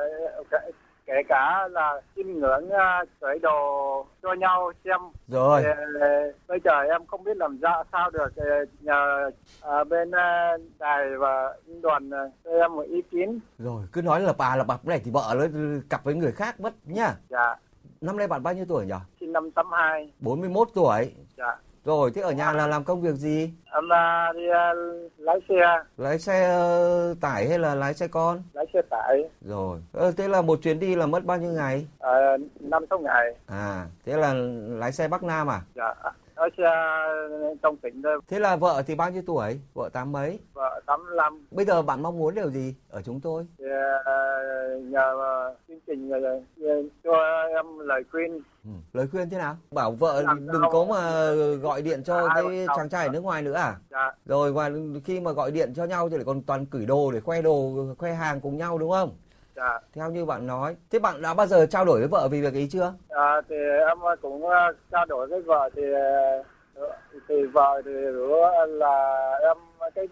kể, 1.05 1.13
cả 1.29 1.67
là 1.71 2.01
chiêm 2.15 2.27
ngưỡng 2.27 2.69
à, 2.69 3.03
cởi 3.21 3.39
đồ 3.39 4.05
cho 4.23 4.33
nhau 4.33 4.71
xem 4.85 4.99
Rồi. 5.27 5.63
Ờ, 5.63 6.31
bây 6.47 6.59
giờ 6.63 6.71
em 6.91 7.05
không 7.05 7.23
biết 7.23 7.37
làm 7.37 7.57
ra 7.59 7.71
sao 7.91 8.09
được 8.09 8.33
nhờ 8.81 9.31
à, 9.61 9.83
bên 9.83 10.11
à, 10.11 10.57
đài 10.79 11.17
và 11.19 11.57
đoàn 11.81 12.09
à, 12.13 12.23
cho 12.43 12.51
em 12.51 12.75
một 12.75 12.85
ý 12.89 13.01
kiến 13.11 13.39
Rồi, 13.59 13.83
cứ 13.93 14.01
nói 14.01 14.21
là 14.21 14.33
bà 14.37 14.55
là 14.55 14.63
bà 14.63 14.77
này 14.83 15.01
thì 15.05 15.11
vợ 15.11 15.35
nó 15.37 15.45
cặp 15.89 16.03
với 16.03 16.15
người 16.15 16.31
khác 16.31 16.59
mất 16.59 16.73
nhá. 16.85 17.11
dạ 17.29 17.55
Năm 18.01 18.17
nay 18.17 18.27
bạn 18.27 18.43
bao 18.43 18.53
nhiêu 18.53 18.65
tuổi 18.69 18.85
nhỉ? 18.85 18.93
sinh 19.19 19.33
năm 19.33 19.51
tám 19.51 19.65
hai 19.71 20.11
41 20.19 20.67
tuổi. 20.73 21.13
dạ 21.37 21.55
Rồi, 21.85 22.11
thế 22.15 22.21
ở 22.21 22.31
nhà 22.31 22.53
là 22.53 22.67
làm 22.67 22.83
công 22.83 23.01
việc 23.01 23.15
gì? 23.15 23.49
à, 23.65 24.33
đi 24.35 24.41
à, 24.53 24.73
lái 25.17 25.39
xe 25.49 25.55
Lái 25.97 26.19
xe 26.19 26.43
ờ, 26.49 27.15
tải 27.21 27.49
hay 27.49 27.59
là 27.59 27.75
lái 27.75 27.93
xe 27.93 28.07
con? 28.07 28.43
lái 28.53 28.65
xe 28.73 28.81
tải 28.89 29.29
Rồi. 29.41 29.79
Ờ, 29.93 30.11
thế 30.11 30.27
là 30.27 30.41
một 30.41 30.59
chuyến 30.63 30.79
đi 30.79 30.95
là 30.95 31.05
mất 31.05 31.25
bao 31.25 31.37
nhiêu 31.37 31.51
ngày? 31.51 31.87
ờ, 31.99 32.37
năm 32.59 32.85
sáu 32.89 32.99
ngày 32.99 33.35
À, 33.47 33.85
thế 34.05 34.17
là 34.17 34.33
lái 34.79 34.91
xe 34.91 35.07
Bắc 35.07 35.23
Nam 35.23 35.47
à? 35.49 35.61
dạ 35.75 35.93
xe 36.57 36.63
trong 37.63 37.77
tỉnh 37.77 38.01
thôi 38.03 38.19
Thế 38.27 38.39
là 38.39 38.55
vợ 38.55 38.83
thì 38.87 38.95
bao 38.95 39.11
nhiêu 39.11 39.21
tuổi? 39.27 39.59
Vợ 39.73 39.89
tám 39.93 40.11
mấy? 40.11 40.39
vợ 40.53 40.81
tám 40.85 41.15
năm 41.17 41.45
Bây 41.51 41.65
giờ 41.65 41.81
bạn 41.81 42.01
mong 42.03 42.17
muốn 42.19 42.35
điều 42.35 42.49
gì 42.49 42.75
ở 42.89 43.01
chúng 43.01 43.19
tôi? 43.21 43.45
thì 43.57 43.65
à, 44.05 44.13
nhờ 44.83 45.13
chương 45.67 45.79
trình 45.87 46.11
cho 47.03 47.11
em 47.55 47.79
lời 47.79 48.03
khuyên 48.11 48.39
Ừ. 48.65 48.71
Lời 48.93 49.07
khuyên 49.11 49.29
thế 49.29 49.37
nào? 49.37 49.57
Bảo 49.71 49.91
vợ 49.91 50.21
Làm 50.21 50.47
đừng 50.51 50.61
có 50.71 50.85
mà 50.85 51.31
gọi 51.55 51.81
điện 51.81 52.03
cho 52.03 52.29
cái 52.35 52.67
chàng 52.77 52.89
trai 52.89 53.07
ở 53.07 53.11
nước 53.11 53.23
ngoài 53.23 53.41
nữa 53.41 53.53
à? 53.53 53.75
dạ 53.89 54.11
Rồi 54.25 54.53
và 54.53 54.69
khi 55.05 55.19
mà 55.19 55.31
gọi 55.31 55.51
điện 55.51 55.73
cho 55.75 55.85
nhau 55.85 56.09
thì 56.09 56.15
lại 56.15 56.25
còn 56.25 56.41
toàn 56.41 56.65
gửi 56.71 56.85
đồ 56.85 57.11
để 57.11 57.19
khoe 57.19 57.41
đồ, 57.41 57.71
khoe 57.97 58.13
hàng 58.13 58.41
cùng 58.41 58.57
nhau 58.57 58.77
đúng 58.77 58.91
không? 58.91 59.15
dạ 59.55 59.79
Theo 59.93 60.11
như 60.11 60.25
bạn 60.25 60.47
nói. 60.47 60.75
Thế 60.89 60.99
bạn 60.99 61.21
đã 61.21 61.33
bao 61.33 61.47
giờ 61.47 61.65
trao 61.65 61.85
đổi 61.85 61.99
với 61.99 62.07
vợ 62.07 62.27
vì 62.31 62.41
việc 62.41 62.53
ấy 62.53 62.67
chưa? 62.71 62.93
À, 63.09 63.41
thì 63.49 63.55
em 63.87 63.97
cũng 64.21 64.49
à, 64.49 64.71
trao 64.91 65.05
đổi 65.05 65.27
với 65.27 65.41
vợ 65.41 65.69
thì 65.75 65.81
ờ, 65.93 66.43
thì 67.27 67.43
vợ 67.53 67.81
thì 67.85 67.91
rủ 67.91 68.35
là 68.67 69.31
em 69.41 69.57
cái 69.95 70.07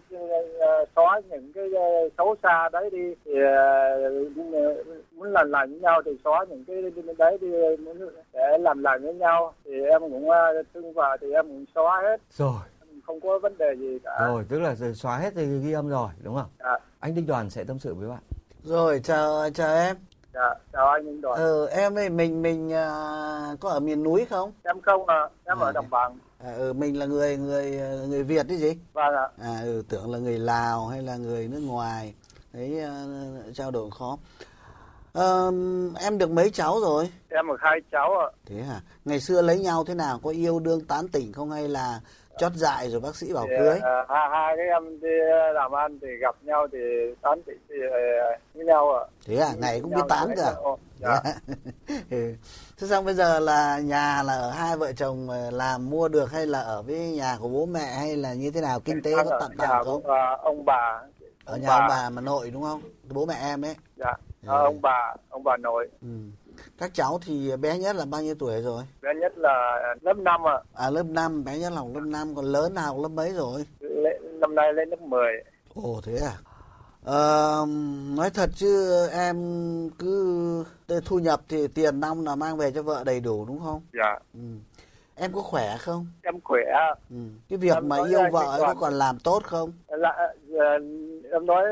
ờ, 0.60 0.84
xóa 0.96 1.20
những 1.30 1.52
cái 1.54 1.64
ờ, 1.74 2.08
xấu 2.18 2.34
xa 2.42 2.68
đấy 2.72 2.90
đi 2.92 3.14
thì 3.24 3.32
ờ, 3.56 4.10
muốn 5.12 5.32
làm 5.32 5.50
lại 5.50 5.66
với 5.66 5.78
nhau 5.78 6.02
thì 6.04 6.10
xóa 6.24 6.44
những 6.48 6.64
cái 6.66 6.82
đấy 7.18 7.38
đi 7.40 7.48
muốn 7.84 7.98
để 8.32 8.58
làm 8.60 8.82
lại 8.82 8.98
với 8.98 9.14
nhau 9.14 9.54
thì 9.64 9.72
em 9.90 10.00
cũng 10.00 10.28
uh, 10.28 10.34
thương 10.74 10.92
vợ 10.92 11.16
thì 11.20 11.32
em 11.32 11.46
cũng 11.48 11.64
xóa 11.74 12.00
hết 12.02 12.20
Rồi, 12.30 12.60
không 13.06 13.20
có 13.20 13.38
vấn 13.38 13.58
đề 13.58 13.74
gì 13.78 13.98
cả 14.04 14.10
rồi, 14.26 14.44
tức 14.48 14.60
là 14.60 14.74
xóa 14.94 15.16
hết 15.16 15.30
thì 15.36 15.46
ghi 15.64 15.72
âm 15.72 15.88
rồi, 15.88 16.08
đúng 16.22 16.34
không? 16.34 16.48
dạ, 16.58 16.78
Anh 17.00 17.14
Đinh 17.14 17.26
Đoàn 17.26 17.50
sẽ 17.50 17.64
tâm 17.64 17.78
sự 17.78 17.94
với 17.94 18.08
bạn. 18.08 18.20
Rồi 18.64 19.00
chào 19.04 19.50
chào 19.54 19.74
em. 19.74 19.96
dạ, 20.34 20.54
chào 20.72 20.88
anh 20.88 21.06
Minh 21.06 21.20
Đoàn 21.20 21.38
Ờ 21.38 21.66
em 21.66 21.98
ơi 21.98 22.10
mình 22.10 22.42
mình 22.42 22.72
à, 22.72 22.88
có 23.60 23.68
ở 23.68 23.80
miền 23.80 24.02
núi 24.02 24.24
không? 24.30 24.52
em 24.64 24.80
không 24.80 25.06
ạ 25.06 25.28
em 25.44 25.58
À, 25.58 25.66
ở 25.66 25.72
đồng 25.72 25.90
bằng 25.90 26.18
À, 26.44 26.52
ừ, 26.52 26.72
mình 26.72 26.98
là 26.98 27.06
người 27.06 27.36
người 27.36 27.70
người 28.08 28.22
Việt 28.22 28.46
đấy 28.48 28.56
gì? 28.58 28.72
vâng 28.92 29.14
ạ 29.14 29.28
À 29.42 29.60
ừ, 29.64 29.82
tưởng 29.88 30.12
là 30.12 30.18
người 30.18 30.38
Lào 30.38 30.86
hay 30.86 31.02
là 31.02 31.16
người 31.16 31.48
nước 31.48 31.60
ngoài. 31.60 32.14
Đấy 32.52 32.80
à, 32.80 33.04
trao 33.54 33.70
đổi 33.70 33.90
khó. 33.90 34.18
Ờ, 35.12 35.52
em 36.00 36.18
được 36.18 36.30
mấy 36.30 36.50
cháu 36.50 36.80
rồi? 36.80 37.10
em 37.28 37.46
được 37.46 37.56
hai 37.60 37.80
cháu 37.92 38.10
ạ 38.18 38.26
Thế 38.46 38.62
hả? 38.62 38.80
Ngày 39.04 39.20
xưa 39.20 39.42
lấy 39.42 39.58
nhau 39.58 39.84
thế 39.84 39.94
nào? 39.94 40.20
Có 40.22 40.30
yêu 40.30 40.58
đương 40.58 40.84
tán 40.84 41.08
tỉnh 41.08 41.32
không 41.32 41.50
hay 41.50 41.68
là 41.68 42.00
chót 42.42 42.52
dại 42.54 42.90
rồi 42.90 43.00
bác 43.00 43.16
sĩ 43.16 43.32
bảo 43.32 43.46
Thì, 43.46 43.54
cưới? 43.58 43.80
ờ, 43.82 44.04
hai 44.08 44.28
hai 44.30 44.56
cái 44.56 44.66
em 44.66 45.00
đi 45.00 45.08
làm 45.54 45.72
ăn 45.72 45.98
thì 46.02 46.08
gặp 46.20 46.34
nhau 46.42 46.66
thì 46.72 46.78
tán 47.22 47.42
tỉnh 47.46 47.58
thì 47.68 47.74
ờ, 47.92 48.36
với 48.54 48.64
nhau 48.64 48.92
ạ 48.92 49.02
Thế 49.26 49.36
à? 49.36 49.50
Ngày 49.58 49.80
cũng 49.80 49.90
biết 49.94 50.02
tán 50.08 50.28
cả. 50.36 50.52
nhau. 50.52 50.78
dạ. 51.00 51.22
ừ. 52.10 52.34
Thế 52.78 52.86
xong 52.86 53.04
bây 53.04 53.14
giờ 53.14 53.40
là 53.40 53.78
nhà 53.78 54.22
là 54.22 54.32
ở 54.34 54.50
hai 54.50 54.76
vợ 54.76 54.92
chồng 54.92 55.28
ờ, 55.30 55.50
làm 55.50 55.90
mua 55.90 56.08
được 56.08 56.32
hay 56.32 56.46
là 56.46 56.60
ở 56.60 56.82
với 56.82 56.98
nhà 56.98 57.36
của 57.40 57.48
bố 57.48 57.66
mẹ 57.66 57.86
hay 57.98 58.16
là 58.16 58.34
như 58.34 58.50
thế 58.50 58.60
nào? 58.60 58.80
Kinh 58.80 59.02
tế 59.02 59.12
có 59.24 59.30
ở 59.30 59.48
tạm 59.58 59.84
không? 59.84 60.02
ờ, 60.06 60.36
ông 60.42 60.64
bà 60.64 61.00
Ở 61.44 61.56
nhà 61.56 61.68
ông 61.68 61.84
bà 61.88 62.10
mà 62.10 62.20
nội 62.22 62.50
đúng 62.50 62.62
không? 62.62 62.80
Bố 63.10 63.26
mẹ 63.26 63.34
em 63.42 63.64
ấy. 63.64 63.74
dạ. 63.96 64.16
Ờ, 64.46 64.64
ông 64.64 64.80
bà 64.82 65.14
ông 65.28 65.44
bà 65.44 65.56
nội 65.56 65.88
Ừ. 66.02 66.08
Các 66.82 66.90
cháu 66.94 67.18
thì 67.26 67.56
bé 67.56 67.78
nhất 67.78 67.96
là 67.96 68.04
bao 68.04 68.22
nhiêu 68.22 68.34
tuổi 68.38 68.62
rồi? 68.62 68.82
bé 69.02 69.10
nhất 69.20 69.32
là 69.38 69.82
lớp 70.00 70.16
năm 70.16 70.40
ạ 70.48 70.56
À 70.74 70.90
lớp 70.90 71.02
5, 71.02 71.44
bé 71.44 71.58
nhất 71.58 71.70
là 71.72 71.76
học 71.78 71.88
lớp 71.94 72.00
5, 72.00 72.34
còn 72.34 72.44
lớn 72.44 72.74
nào 72.74 73.02
lớp 73.02 73.08
mấy 73.08 73.32
rồi? 73.32 73.66
Lên- 73.80 74.40
năm 74.40 74.54
nay 74.54 74.72
lên 74.72 74.88
lớp 74.90 75.00
10 75.00 75.32
Ồ 75.74 76.00
thế 76.04 76.16
à? 76.16 76.32
Ờ, 77.04 77.66
nói 78.16 78.30
thật 78.34 78.50
chứ 78.54 78.96
em 79.12 79.36
cứ 79.98 80.64
thu 81.04 81.18
nhập 81.18 81.40
thì 81.48 81.66
tiền 81.68 82.00
năm 82.00 82.24
là 82.24 82.34
mang 82.36 82.56
về 82.56 82.70
cho 82.70 82.82
vợ 82.82 83.04
đầy 83.04 83.20
đủ 83.20 83.44
đúng 83.48 83.60
không? 83.64 83.82
dạ 83.92 84.18
Ừ. 84.34 84.40
Em 85.14 85.32
có 85.34 85.40
khỏe 85.40 85.76
không? 85.80 86.06
em 86.22 86.40
khỏe 86.44 86.60
Ừ. 87.10 87.16
Cái 87.48 87.58
việc 87.58 87.74
Em 87.74 87.88
mà 87.88 87.96
yêu 88.08 88.20
vợ 88.32 88.46
có 88.58 88.64
đoạn- 88.64 88.76
còn 88.80 88.92
làm 88.92 89.18
tốt 89.18 89.42
không? 89.44 89.72
là 89.88 90.10
ờ, 90.58 90.64
em 91.32 91.46
nói 91.46 91.62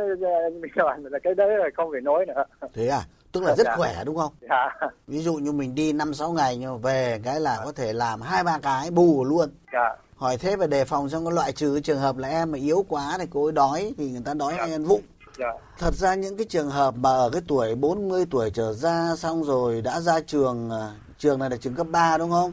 mình 0.61 0.71
là 1.13 1.19
cái 1.23 1.35
đấy 1.35 1.49
là 1.59 1.69
không 1.77 1.89
phải 1.93 2.01
nói 2.01 2.27
nữa 2.27 2.45
Thế 2.75 2.89
à? 2.89 3.01
Tức 3.33 3.43
là 3.43 3.55
rất 3.57 3.67
Dạ. 3.67 3.77
khỏe 3.77 4.05
đúng 4.05 4.17
không? 4.17 4.33
dạ 4.49 4.89
Ví 5.07 5.23
dụ 5.23 5.35
như 5.35 5.53
mình 5.53 5.75
đi 5.75 5.93
5 5.93 6.15
6 6.15 6.33
ngày 6.33 6.57
nhưng 6.57 6.73
mà 6.73 6.79
về 6.79 7.21
cái 7.25 7.41
là 7.41 7.61
có 7.65 7.73
thể 7.73 7.93
làm 7.93 8.21
hai 8.21 8.45
ba 8.45 8.59
cái 8.59 8.91
bù 8.91 9.25
luôn. 9.25 9.51
dạ 9.73 9.97
Hỏi 10.17 10.37
thế 10.37 10.57
phải 10.57 10.69
đề 10.69 10.85
phòng 10.85 11.09
xong 11.09 11.25
có 11.25 11.31
loại 11.31 11.53
trừ 11.53 11.73
cái 11.75 11.83
trường 11.83 11.99
hợp 11.99 12.17
là 12.17 12.29
em 12.29 12.53
mà 12.53 12.59
yếu 12.59 12.85
quá 12.89 13.17
thì 13.19 13.25
cô 13.31 13.45
ấy 13.45 13.53
đói 13.53 13.95
thì 13.99 14.11
người 14.11 14.23
ta 14.25 14.35
đói 14.35 14.55
hay 14.55 14.73
ăn 14.73 14.85
vụng. 14.85 15.03
dạ 15.39 15.47
Thật 15.79 15.95
ra 15.95 16.15
những 16.15 16.37
cái 16.37 16.47
trường 16.51 16.71
hợp 16.71 16.95
mà 16.97 17.11
ở 17.11 17.31
cái 17.31 17.43
tuổi 17.49 17.75
40 17.75 18.25
tuổi 18.31 18.51
trở 18.51 18.73
ra 18.73 19.15
xong 19.19 19.45
rồi 19.45 19.83
đã 19.83 20.01
ra 20.01 20.21
trường 20.21 20.71
à, 20.71 20.91
trường 21.19 21.39
này 21.39 21.51
là 21.51 21.57
trường 21.57 21.75
cấp 21.75 21.87
3 21.91 22.19
đúng 22.19 22.31
không? 22.31 22.53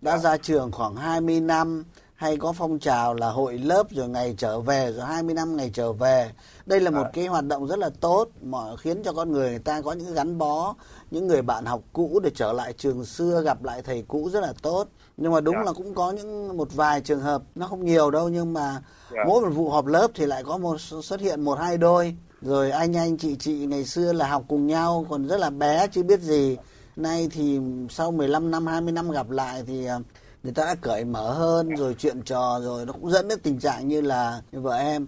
Đã 0.00 0.16
Dạ. 0.18 0.30
ra 0.30 0.36
trường 0.36 0.72
khoảng 0.72 0.96
20 0.96 1.40
năm 1.40 1.84
hay 2.14 2.36
có 2.36 2.52
phong 2.52 2.78
trào 2.78 3.14
là 3.14 3.30
hội 3.30 3.58
lớp 3.58 3.86
rồi 3.90 4.08
ngày 4.08 4.34
trở 4.38 4.60
về 4.60 4.92
rồi 4.92 5.04
20 5.06 5.34
năm 5.34 5.56
ngày 5.56 5.70
trở 5.74 5.92
về. 5.92 6.30
Đây 6.66 6.80
là 6.80 6.90
một 6.90 7.02
Dạ. 7.04 7.10
cái 7.12 7.26
hoạt 7.26 7.44
động 7.46 7.66
rất 7.66 7.78
là 7.78 7.90
tốt 8.00 8.28
mà 8.42 8.58
khiến 8.76 9.02
cho 9.04 9.12
con 9.12 9.32
người 9.32 9.50
người 9.50 9.58
ta 9.58 9.80
có 9.80 9.92
những 9.92 10.14
gắn 10.14 10.38
bó, 10.38 10.74
những 11.10 11.26
người 11.26 11.42
bạn 11.42 11.64
học 11.64 11.80
cũ 11.92 12.20
để 12.22 12.30
trở 12.34 12.52
lại 12.52 12.72
trường 12.72 13.04
xưa 13.04 13.42
gặp 13.44 13.64
lại 13.64 13.82
thầy 13.82 14.04
cũ 14.08 14.30
rất 14.32 14.40
là 14.40 14.52
tốt. 14.62 14.88
Nhưng 15.16 15.32
mà 15.32 15.40
đúng 15.40 15.54
Dạ. 15.54 15.62
là 15.64 15.72
cũng 15.72 15.94
có 15.94 16.10
những 16.10 16.56
một 16.56 16.68
vài 16.74 17.00
trường 17.00 17.20
hợp 17.20 17.42
nó 17.54 17.66
không 17.66 17.84
nhiều 17.84 18.10
đâu 18.10 18.28
nhưng 18.28 18.52
mà 18.52 18.82
Dạ. 19.12 19.24
mỗi 19.28 19.40
một 19.42 19.50
vụ 19.54 19.70
họp 19.70 19.86
lớp 19.86 20.08
thì 20.14 20.26
lại 20.26 20.44
có 20.44 20.58
một 20.58 20.80
xuất 20.80 21.20
hiện 21.20 21.40
một 21.44 21.58
hai 21.58 21.78
đôi 21.78 22.16
rồi 22.42 22.70
anh 22.70 22.96
anh 22.96 23.16
chị 23.18 23.36
chị 23.38 23.66
ngày 23.66 23.84
xưa 23.84 24.12
là 24.12 24.28
học 24.28 24.44
cùng 24.48 24.66
nhau 24.66 25.06
còn 25.10 25.26
rất 25.28 25.36
là 25.36 25.50
bé 25.50 25.86
chưa 25.92 26.02
biết 26.02 26.20
gì 26.20 26.56
nay 26.96 27.28
thì 27.32 27.60
sau 27.90 28.10
15 28.10 28.50
năm 28.50 28.66
20 28.66 28.92
năm 28.92 29.10
gặp 29.10 29.30
lại 29.30 29.62
thì 29.66 29.86
à, 29.86 29.98
người 30.42 30.52
ta 30.52 30.64
đã 30.64 30.74
cởi 30.74 31.04
mở 31.04 31.32
hơn 31.32 31.68
rồi 31.74 31.94
chuyện 31.98 32.22
trò 32.22 32.60
rồi 32.62 32.86
nó 32.86 32.92
cũng 32.92 33.10
dẫn 33.10 33.28
đến 33.28 33.38
tình 33.42 33.58
trạng 33.58 33.88
như 33.88 34.00
là 34.00 34.42
như 34.52 34.60
vợ 34.60 34.76
em 34.76 35.06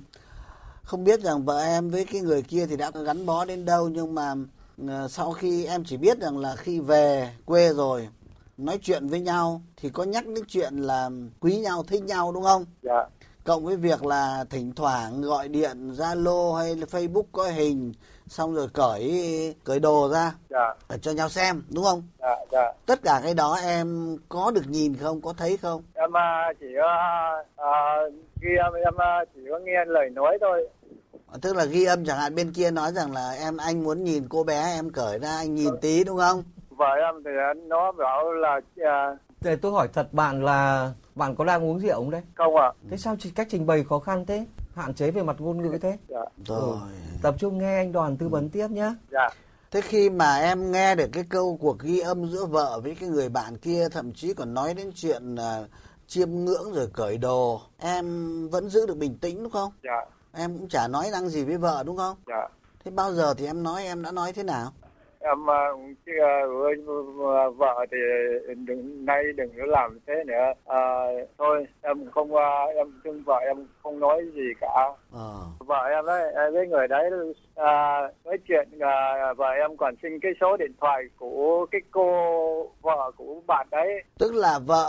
không 0.87 1.05
biết 1.05 1.21
rằng 1.21 1.45
vợ 1.45 1.59
em 1.63 1.91
với 1.91 2.05
cái 2.05 2.21
người 2.21 2.43
kia 2.43 2.67
thì 2.67 2.77
đã 2.77 2.91
gắn 2.91 3.27
bó 3.27 3.45
đến 3.45 3.65
đâu 3.65 3.89
nhưng 3.89 4.15
mà 4.15 4.35
ờ, 4.89 5.09
sau 5.09 5.33
khi 5.33 5.65
em 5.65 5.85
chỉ 5.85 5.97
biết 5.97 6.21
rằng 6.21 6.39
là 6.39 6.57
khi 6.57 6.81
về 6.81 7.33
quê 7.45 7.73
rồi 7.73 8.09
nói 8.57 8.79
chuyện 8.83 9.09
với 9.09 9.21
nhau 9.21 9.63
thì 9.77 9.91
có 9.91 10.05
nhắc 10.05 10.27
đến 10.27 10.45
chuyện 10.49 10.77
là 10.77 11.11
quý 11.41 11.57
nhau 11.57 11.83
thích 11.83 12.03
nhau 12.03 12.33
đúng 12.33 12.43
không? 12.43 12.65
Dạ. 12.83 13.07
Cộng 13.45 13.65
với 13.65 13.77
việc 13.77 14.05
là 14.05 14.45
thỉnh 14.51 14.73
thoảng 14.75 15.23
gọi 15.23 15.49
điện 15.49 15.93
zalo 15.93 16.55
hay 16.55 16.77
là 16.77 16.87
facebook 16.91 17.25
có 17.33 17.51
hình 17.51 17.93
xong 18.29 18.55
rồi 18.55 18.69
cởi 18.73 19.55
cởi 19.65 19.81
đồ 19.81 20.09
ra. 20.13 20.33
Dạ. 20.51 20.75
Để 20.89 20.99
cho 21.03 21.11
nhau 21.13 21.29
xem 21.29 21.63
đúng 21.75 21.85
không? 21.85 22.03
Dạ 22.19 22.37
dạ. 22.53 22.73
Tất 22.87 23.03
cả 23.03 23.21
cái 23.25 23.35
đó 23.35 23.59
em 23.65 24.17
có 24.29 24.51
được 24.51 24.69
nhìn 24.69 24.97
không 24.97 25.21
có 25.21 25.33
thấy 25.39 25.57
không? 25.57 25.83
Em 25.95 26.17
à, 26.17 26.53
chỉ 26.61 26.67
à, 27.57 27.97
ghi 28.41 28.57
âm 28.65 28.73
em 28.75 28.95
à, 28.97 29.25
chỉ 29.35 29.41
có 29.51 29.59
nghe 29.59 29.85
lời 29.87 30.11
nói 30.11 30.39
thôi. 30.41 30.69
Tức 31.43 31.57
là 31.57 31.65
ghi 31.65 31.85
âm 31.85 32.05
chẳng 32.05 32.19
hạn 32.19 32.35
bên 32.35 32.53
kia 32.53 32.71
nói 32.71 32.93
rằng 32.93 33.13
là 33.13 33.31
em 33.31 33.57
anh 33.57 33.83
muốn 33.85 34.05
nhìn 34.05 34.29
cô 34.29 34.45
bé 34.45 34.73
em 34.77 34.91
cởi 34.91 35.19
ra 35.19 35.37
anh 35.37 35.55
nhìn 35.55 35.77
tí 35.81 36.05
đúng 36.05 36.19
không? 36.19 36.43
Vợ 36.71 36.95
em 37.07 37.23
thì 37.25 37.31
nó 37.67 37.93
bảo 37.93 38.33
là 38.33 38.61
à, 38.85 39.17
Để 39.41 39.57
tôi 39.57 39.73
hỏi 39.73 39.89
thật 39.93 40.13
bạn 40.13 40.45
là 40.45 40.91
bạn 41.15 41.35
có 41.37 41.45
đang 41.45 41.65
uống 41.65 41.79
rượu 41.79 41.95
không 41.95 42.11
đấy? 42.11 42.23
không 42.35 42.57
ạ. 42.57 42.73
Thế 42.91 42.97
sao 42.97 43.17
chỉ 43.19 43.31
cách 43.31 43.47
trình 43.51 43.67
bày 43.67 43.85
khó 43.89 43.99
khăn 43.99 44.27
thế? 44.27 44.47
Hạn 44.77 44.95
chế 44.95 45.11
về 45.11 45.23
mặt 45.23 45.37
ngôn 45.39 45.63
ngữ 45.63 45.79
thế? 45.83 45.99
dạ. 46.09 46.25
Rồi. 46.47 46.77
Tập 47.23 47.35
trung 47.39 47.59
nghe 47.59 47.77
anh 47.77 47.93
Đoàn 47.93 48.17
tư 48.17 48.29
vấn 48.29 48.49
tiếp 48.49 48.69
nhé. 48.71 48.95
dạ. 49.11 49.29
Thế 49.71 49.81
khi 49.81 50.11
mà 50.11 50.37
em 50.37 50.73
nghe 50.73 50.95
được 50.95 51.09
cái 51.13 51.25
câu 51.29 51.59
cuộc 51.61 51.79
ghi 51.79 51.99
âm 51.99 52.27
giữa 52.27 52.47
vợ 52.47 52.81
với 52.81 52.95
cái 53.01 53.09
người 53.09 53.29
bạn 53.29 53.57
kia 53.59 53.89
thậm 53.89 54.13
chí 54.13 54.35
còn 54.35 54.55
nói 54.55 54.75
đến 54.75 54.91
chuyện 54.95 55.37
à, 55.37 55.65
chiêm 56.07 56.31
ngưỡng 56.31 56.73
rồi 56.73 56.89
cởi 56.93 57.19
đồ 57.19 57.61
em 57.79 58.49
vẫn 58.49 58.69
giữ 58.69 58.87
được 58.87 58.97
bình 58.97 59.19
tĩnh 59.19 59.43
đúng 59.43 59.53
không? 59.53 59.73
Dạ. 59.85 60.05
Em 60.33 60.59
cũng 60.59 60.69
chả 60.69 60.89
nói 60.89 61.11
năng 61.13 61.29
gì 61.29 61.45
với 61.45 61.57
vợ 61.57 61.83
đúng 61.87 61.97
không? 61.97 62.17
Dạ. 62.27 62.49
Thế 62.85 62.91
bao 62.91 63.15
giờ 63.15 63.35
thì 63.35 63.47
em 63.47 63.63
nói 63.63 63.85
em 63.85 64.03
đã 64.03 64.11
nói 64.13 64.33
thế 64.33 64.43
nào 64.43 64.73
em 65.27 65.51
à, 65.51 65.61
chứ 66.07 66.13
à, 66.23 66.35
với 66.47 66.75
vợ 67.57 67.87
thì 67.91 67.99
đừng 68.67 69.05
nay 69.05 69.23
đừng 69.37 69.51
có 69.59 69.67
làm 69.67 69.99
thế 70.07 70.15
nữa. 70.27 70.53
À, 70.67 70.83
thôi 71.39 71.67
em 71.83 72.11
không 72.15 72.37
à, 72.37 72.65
em 72.77 73.01
thương 73.05 73.23
vợ 73.27 73.37
em 73.47 73.67
không 73.83 74.01
nói 74.01 74.23
gì 74.35 74.49
cả. 74.61 74.83
Ờ. 75.13 75.35
Vợ 75.59 75.83
em 75.91 76.07
đấy 76.07 76.33
à, 76.35 76.51
với 76.53 76.67
người 76.67 76.89
đấy 76.89 77.11
à, 77.55 78.01
nói 78.25 78.39
chuyện 78.49 78.69
à, 78.81 79.33
vợ 79.37 79.49
em 79.61 79.77
còn 79.77 79.95
xin 80.03 80.21
cái 80.23 80.33
số 80.41 80.57
điện 80.57 80.73
thoại 80.81 81.03
của 81.19 81.67
cái 81.71 81.81
cô 81.91 82.09
vợ 82.83 83.11
của 83.17 83.41
bạn 83.47 83.67
đấy. 83.71 84.03
Tức 84.19 84.35
là 84.35 84.59
vợ 84.67 84.87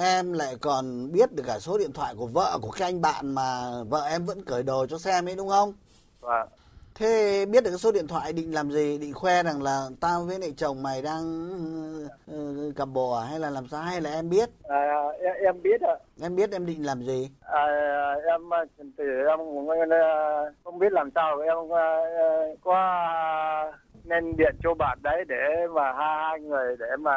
em 0.00 0.32
lại 0.32 0.54
còn 0.60 1.12
biết 1.12 1.32
được 1.32 1.42
cả 1.46 1.58
số 1.58 1.78
điện 1.78 1.92
thoại 1.94 2.14
của 2.18 2.26
vợ 2.26 2.58
của 2.62 2.70
cái 2.70 2.88
anh 2.88 3.00
bạn 3.00 3.34
mà 3.34 3.70
vợ 3.88 4.02
em 4.10 4.24
vẫn 4.24 4.38
cởi 4.46 4.62
đồ 4.62 4.86
cho 4.86 4.98
xem 4.98 5.28
ấy 5.28 5.34
đúng 5.36 5.48
không? 5.48 5.72
Và 6.20 6.46
thế 7.00 7.46
biết 7.46 7.64
được 7.64 7.70
cái 7.70 7.78
số 7.78 7.92
điện 7.92 8.06
thoại 8.06 8.32
định 8.32 8.54
làm 8.54 8.70
gì 8.70 8.98
định 8.98 9.14
khoe 9.14 9.42
rằng 9.42 9.62
là 9.62 9.86
tao 10.00 10.24
với 10.24 10.38
lại 10.38 10.52
chồng 10.56 10.82
mày 10.82 11.02
đang 11.02 11.24
uh, 12.34 12.76
cặp 12.76 12.88
bồ 12.88 13.12
à? 13.12 13.24
hay 13.30 13.38
là 13.40 13.50
làm 13.50 13.68
sao 13.68 13.82
hay 13.82 14.00
là 14.00 14.10
em 14.10 14.28
biết 14.30 14.50
à, 14.68 14.80
em, 15.20 15.34
em 15.44 15.62
biết 15.62 15.80
ạ 15.80 15.94
em 16.22 16.36
biết 16.36 16.50
em 16.52 16.66
định 16.66 16.86
làm 16.86 17.02
gì 17.02 17.30
à, 17.40 17.64
em 18.30 18.54
à, 18.54 18.64
thì 18.78 19.04
em 19.28 19.38
cũng 19.38 19.68
à, 19.70 20.06
không 20.64 20.78
biết 20.78 20.92
làm 20.92 21.10
sao 21.14 21.40
em 21.40 21.72
à, 21.72 21.86
có 22.64 22.74
à, 22.74 23.78
nên 24.04 24.36
điện 24.36 24.56
cho 24.62 24.74
bạn 24.74 24.98
đấy 25.02 25.24
để 25.28 25.66
mà 25.74 25.92
hai 25.92 26.18
hai 26.30 26.40
người 26.40 26.76
để 26.78 26.96
mà 27.00 27.12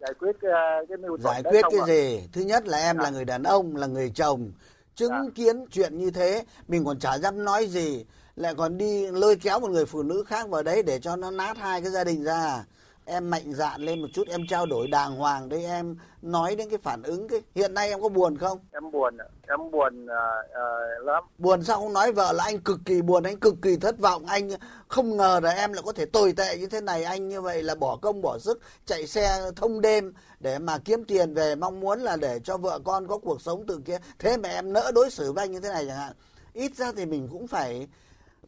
giải 0.00 0.12
quyết 0.18 0.36
à, 0.42 0.80
cái 0.88 0.96
mâu 0.98 1.16
thuẫn 1.16 1.32
giải 1.34 1.42
quyết 1.42 1.62
cái 1.70 1.80
gì 1.86 2.28
thứ 2.32 2.40
nhất 2.40 2.68
là 2.68 2.78
em 2.78 2.96
Dạ. 2.96 3.02
là 3.02 3.10
người 3.10 3.24
đàn 3.24 3.42
ông 3.42 3.76
là 3.76 3.86
người 3.86 4.10
chồng 4.14 4.52
chứng 4.94 5.10
Dạ. 5.12 5.30
kiến 5.34 5.64
chuyện 5.70 5.98
như 5.98 6.10
thế 6.10 6.42
mình 6.68 6.84
còn 6.84 6.98
chả 6.98 7.18
dám 7.18 7.44
nói 7.44 7.66
gì 7.66 8.04
lại 8.36 8.54
còn 8.54 8.78
đi 8.78 9.06
lôi 9.06 9.36
kéo 9.36 9.60
một 9.60 9.70
người 9.70 9.86
phụ 9.86 10.02
nữ 10.02 10.24
khác 10.26 10.48
vào 10.48 10.62
đấy 10.62 10.82
để 10.82 10.98
cho 10.98 11.16
nó 11.16 11.30
nát 11.30 11.56
hai 11.58 11.82
cái 11.82 11.90
gia 11.90 12.04
đình 12.04 12.24
ra. 12.24 12.64
Em 13.04 13.30
mạnh 13.30 13.52
dạn 13.52 13.80
lên 13.80 14.02
một 14.02 14.08
chút 14.12 14.28
em 14.28 14.40
trao 14.48 14.66
đổi 14.66 14.88
đàng 14.88 15.16
hoàng 15.16 15.48
đấy 15.48 15.64
em 15.64 15.96
nói 16.22 16.56
đến 16.56 16.70
cái 16.70 16.78
phản 16.82 17.02
ứng 17.02 17.28
cái 17.28 17.40
hiện 17.54 17.74
nay 17.74 17.88
em 17.88 18.02
có 18.02 18.08
buồn 18.08 18.38
không? 18.38 18.58
Em 18.72 18.90
buồn 18.90 19.16
ạ. 19.16 19.26
em 19.48 19.70
buồn 19.70 20.06
à, 20.06 20.26
à, 20.54 20.64
lắm. 21.00 21.24
Buồn 21.38 21.62
sao 21.62 21.80
không 21.80 21.92
nói 21.92 22.12
vợ 22.12 22.32
là 22.32 22.44
anh 22.44 22.58
cực 22.60 22.78
kỳ 22.84 23.02
buồn 23.02 23.22
anh 23.22 23.36
cực 23.36 23.54
kỳ 23.62 23.76
thất 23.76 23.98
vọng. 23.98 24.26
Anh 24.26 24.50
không 24.88 25.16
ngờ 25.16 25.40
là 25.42 25.50
em 25.50 25.72
lại 25.72 25.82
có 25.86 25.92
thể 25.92 26.04
tồi 26.06 26.32
tệ 26.32 26.56
như 26.56 26.66
thế 26.66 26.80
này. 26.80 27.04
Anh 27.04 27.28
như 27.28 27.40
vậy 27.40 27.62
là 27.62 27.74
bỏ 27.74 27.96
công 28.02 28.22
bỏ 28.22 28.38
sức 28.38 28.60
chạy 28.86 29.06
xe 29.06 29.40
thông 29.56 29.80
đêm 29.80 30.12
để 30.40 30.58
mà 30.58 30.78
kiếm 30.78 31.04
tiền 31.04 31.34
về. 31.34 31.54
Mong 31.54 31.80
muốn 31.80 32.00
là 32.00 32.16
để 32.16 32.40
cho 32.44 32.56
vợ 32.56 32.78
con 32.84 33.06
có 33.06 33.18
cuộc 33.18 33.40
sống 33.40 33.64
từ 33.66 33.80
kia. 33.86 33.98
Thế 34.18 34.36
mà 34.36 34.48
em 34.48 34.72
nỡ 34.72 34.92
đối 34.94 35.10
xử 35.10 35.32
với 35.32 35.44
anh 35.44 35.52
như 35.52 35.60
thế 35.60 35.68
này 35.68 35.84
chẳng 35.88 35.98
hạn. 35.98 36.12
Ít 36.52 36.76
ra 36.76 36.92
thì 36.96 37.06
mình 37.06 37.28
cũng 37.32 37.46
phải 37.46 37.88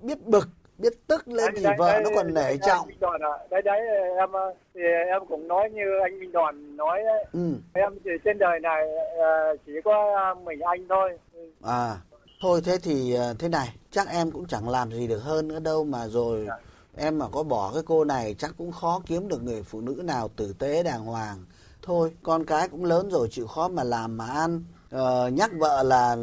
biết 0.05 0.21
bực 0.27 0.49
biết 0.79 0.93
tức 1.07 1.29
lên 1.29 1.37
Đấy, 1.37 1.53
thì 1.57 1.63
đấy, 1.63 1.75
vợ 1.79 1.93
đấy, 1.93 2.03
nó 2.05 2.11
còn 2.15 2.35
nể 2.35 2.57
trọng 2.57 2.89
ạ. 3.23 3.29
đấy 3.51 3.63
đấy 3.63 3.81
em 4.19 4.37
à, 4.37 4.45
thì 4.75 4.81
em 5.13 5.23
cũng 5.29 5.49
nói 5.49 5.71
như 5.71 5.83
anh 6.03 6.21
Minh 6.21 6.33
Đoàn 6.33 6.77
nói 6.77 7.01
đấy. 7.05 7.25
ừ 7.33 7.53
em 7.73 7.93
thì 8.05 8.11
trên 8.25 8.39
đời 8.39 8.61
này 8.61 8.83
à, 9.23 9.31
chỉ 9.67 9.73
có 9.85 10.15
à, 10.17 10.35
mình 10.45 10.61
anh 10.61 10.87
thôi 10.89 11.19
à 11.63 11.97
thôi 12.43 12.61
thế 12.65 12.79
thì 12.83 13.15
ờ, 13.15 13.35
thế 13.39 13.49
này 13.49 13.69
chắc 13.91 14.09
em 14.09 14.31
cũng 14.31 14.47
chẳng 14.47 14.69
làm 14.69 14.91
gì 14.93 15.07
được 15.07 15.19
hơn 15.19 15.49
nữa 15.49 15.59
đâu 15.61 15.85
mà 15.85 16.07
rồi 16.07 16.45
Dạ. 16.49 16.57
em 16.97 17.19
mà 17.19 17.27
có 17.33 17.43
bỏ 17.43 17.71
cái 17.75 17.83
cô 17.87 18.05
này 18.05 18.35
chắc 18.39 18.55
cũng 18.59 18.73
khó 18.73 19.01
kiếm 19.07 19.29
được 19.29 19.43
người 19.43 19.63
phụ 19.63 19.81
nữ 19.81 20.03
nào 20.05 20.29
tử 20.37 20.55
tế 20.59 20.83
đàng 20.83 21.05
hoàng 21.05 21.37
thôi 21.83 22.13
con 22.23 22.45
cái 22.45 22.69
cũng 22.69 22.85
lớn 22.85 23.11
rồi 23.11 23.29
chịu 23.31 23.47
khó 23.47 23.69
mà 23.69 23.85
làm 23.85 24.17
mà 24.17 24.27
ăn 24.27 24.63
Ờ, 24.95 25.29
nhắc 25.29 25.51
vợ 25.59 25.83
là, 25.83 26.17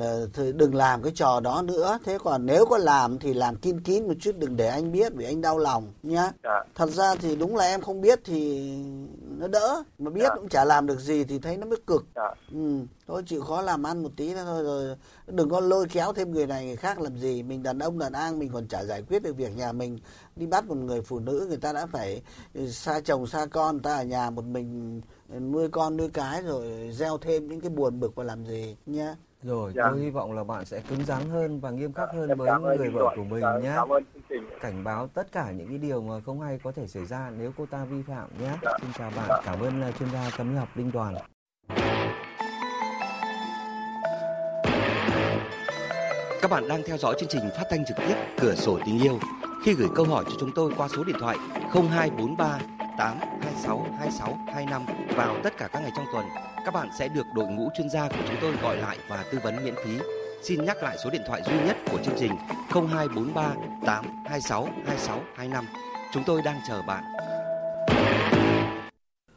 đừng 0.56 0.76
làm 0.76 1.04
cái 1.04 1.12
trò 1.16 1.40
đó 1.40 1.62
nữa. 1.62 2.00
Thế 2.06 2.18
còn 2.24 2.46
nếu 2.46 2.66
có 2.66 2.78
làm 2.78 3.20
thì 3.20 3.34
làm 3.34 3.56
kín 3.56 3.82
kín 3.82 4.08
một 4.08 4.14
chút 4.20 4.32
đừng 4.38 4.56
để 4.58 4.68
anh 4.68 4.92
biết 4.92 5.14
vì 5.16 5.26
anh 5.26 5.42
đau 5.42 5.58
lòng 5.58 5.94
nhá. 6.04 6.32
Dạ. 6.44 6.64
Thật 6.76 6.90
ra 6.90 7.16
thì 7.16 7.36
đúng 7.36 7.56
là 7.56 7.66
em 7.66 7.82
không 7.82 8.02
biết 8.02 8.20
thì 8.26 8.72
nó 9.38 9.48
đỡ. 9.48 9.84
Mà 10.00 10.10
biết 10.12 10.22
Dạ. 10.24 10.36
cũng 10.36 10.50
chả 10.50 10.66
làm 10.66 10.88
được 10.88 11.00
gì 11.00 11.24
thì 11.24 11.40
thấy 11.40 11.58
nó 11.58 11.66
mới 11.66 11.78
cực. 11.88 12.06
Dạ. 12.16 12.34
Ừ, 12.52 12.78
thôi 13.12 13.24
chịu 13.26 13.42
khó 13.42 13.62
làm 13.62 13.84
ăn 13.84 14.04
một 14.04 14.10
tí 14.18 14.34
nữa 14.34 14.44
thôi 14.46 14.64
rồi 14.64 14.96
đừng 15.28 15.50
có 15.50 15.60
lôi 15.60 15.86
kéo 15.92 16.14
thêm 16.14 16.32
người 16.32 16.48
này 16.48 16.66
người 16.66 16.76
khác 16.76 17.00
làm 17.00 17.18
gì 17.18 17.44
mình 17.44 17.64
đàn 17.64 17.80
ông 17.80 18.00
đàn 18.00 18.14
an 18.14 18.40
mình 18.40 18.50
còn 18.54 18.68
chả 18.68 18.84
giải 18.84 19.02
quyết 19.02 19.24
được 19.24 19.38
việc 19.38 19.56
nhà 19.58 19.72
mình 19.72 20.00
đi 20.36 20.46
bắt 20.48 20.66
một 20.66 20.78
người 20.78 21.02
phụ 21.02 21.20
nữ 21.20 21.46
người 21.48 21.58
ta 21.58 21.74
đã 21.74 21.86
phải 21.86 22.22
xa 22.68 23.00
chồng 23.00 23.28
xa 23.28 23.46
con 23.52 23.76
người 23.76 23.84
ta 23.84 23.96
ở 23.96 24.04
nhà 24.04 24.30
một 24.30 24.46
mình 24.46 25.02
ừ, 25.34 25.40
nuôi 25.40 25.70
con 25.70 25.98
nuôi 25.98 26.10
cái 26.14 26.42
rồi 26.42 26.90
gieo 26.94 27.18
thêm 27.18 27.48
những 27.48 27.62
cái 27.62 27.70
buồn 27.70 28.00
bực 28.00 28.16
và 28.16 28.24
làm 28.24 28.46
gì 28.46 28.76
nhá 28.86 29.16
Rồi, 29.44 29.72
Dạ. 29.76 29.84
tôi 29.92 30.00
hy 30.00 30.10
vọng 30.10 30.34
là 30.34 30.44
bạn 30.44 30.66
sẽ 30.66 30.82
cứng 30.90 31.06
rắn 31.06 31.30
hơn 31.30 31.60
và 31.60 31.72
nghiêm 31.72 31.94
khắc 31.94 32.10
hơn 32.14 32.30
với 32.38 32.78
người 32.78 32.90
vợ 32.90 33.14
của 33.16 33.24
mình 33.24 33.42
Dạ, 33.42 33.60
nhé. 33.60 33.76
Cảnh 34.62 34.84
báo 34.84 35.08
tất 35.08 35.32
cả 35.32 35.52
những 35.52 35.68
cái 35.68 35.78
điều 35.78 36.02
mà 36.02 36.20
không 36.26 36.42
hay 36.42 36.60
có 36.64 36.72
thể 36.72 36.88
xảy 36.88 37.06
ra 37.06 37.32
nếu 37.38 37.52
cô 37.58 37.66
ta 37.66 37.86
vi 37.86 38.02
phạm 38.08 38.30
nhé. 38.42 38.52
Dạ. 38.64 38.72
Xin 38.82 38.90
chào 38.98 39.12
bạn, 39.16 39.42
cảm 39.46 39.60
ơn 39.60 39.90
uh, 39.90 39.96
chuyên 40.00 40.10
gia 40.12 40.30
tâm 40.38 40.50
lý 40.52 40.56
học 40.58 40.70
Đinh 40.76 40.92
Đoàn. 40.92 41.16
Các 46.52 46.62
bạn 46.62 46.68
đang 46.68 46.84
theo 46.84 46.98
dõi 46.98 47.16
chương 47.20 47.30
trình 47.30 47.50
phát 47.58 47.64
thanh 47.70 47.86
trực 47.86 47.98
tiếp 47.98 48.16
Cửa 48.40 48.56
sổ 48.56 48.80
tình 48.86 49.00
yêu. 49.02 49.20
Khi 49.66 49.74
gửi 49.74 49.88
câu 49.96 50.06
hỏi 50.06 50.24
cho 50.28 50.36
chúng 50.40 50.52
tôi 50.56 50.74
qua 50.78 50.88
số 50.96 51.04
điện 51.04 51.16
thoại 51.20 51.38
0243 51.74 52.60
826 52.98 53.86
2625 54.00 54.86
vào 55.16 55.36
tất 55.44 55.58
cả 55.58 55.68
các 55.68 55.82
ngày 55.82 55.92
trong 55.96 56.06
tuần, 56.14 56.26
các 56.66 56.74
bạn 56.74 56.90
sẽ 57.00 57.08
được 57.08 57.26
đội 57.34 57.48
ngũ 57.48 57.70
chuyên 57.78 57.90
gia 57.90 58.08
của 58.08 58.24
chúng 58.28 58.38
tôi 58.42 58.54
gọi 58.62 58.78
lại 58.78 58.98
và 59.10 59.24
tư 59.32 59.40
vấn 59.44 59.64
miễn 59.64 59.76
phí. 59.86 59.92
Xin 60.44 60.66
nhắc 60.66 60.84
lại 60.84 60.98
số 61.04 61.10
điện 61.10 61.22
thoại 61.28 61.42
duy 61.46 61.56
nhất 61.66 61.78
của 61.92 61.98
chương 62.04 62.16
trình 62.20 62.32
0243 62.70 63.54
826 63.86 64.64
2625. 64.64 65.66
Chúng 66.14 66.24
tôi 66.24 66.42
đang 66.42 66.60
chờ 66.68 66.82
bạn. 66.82 67.04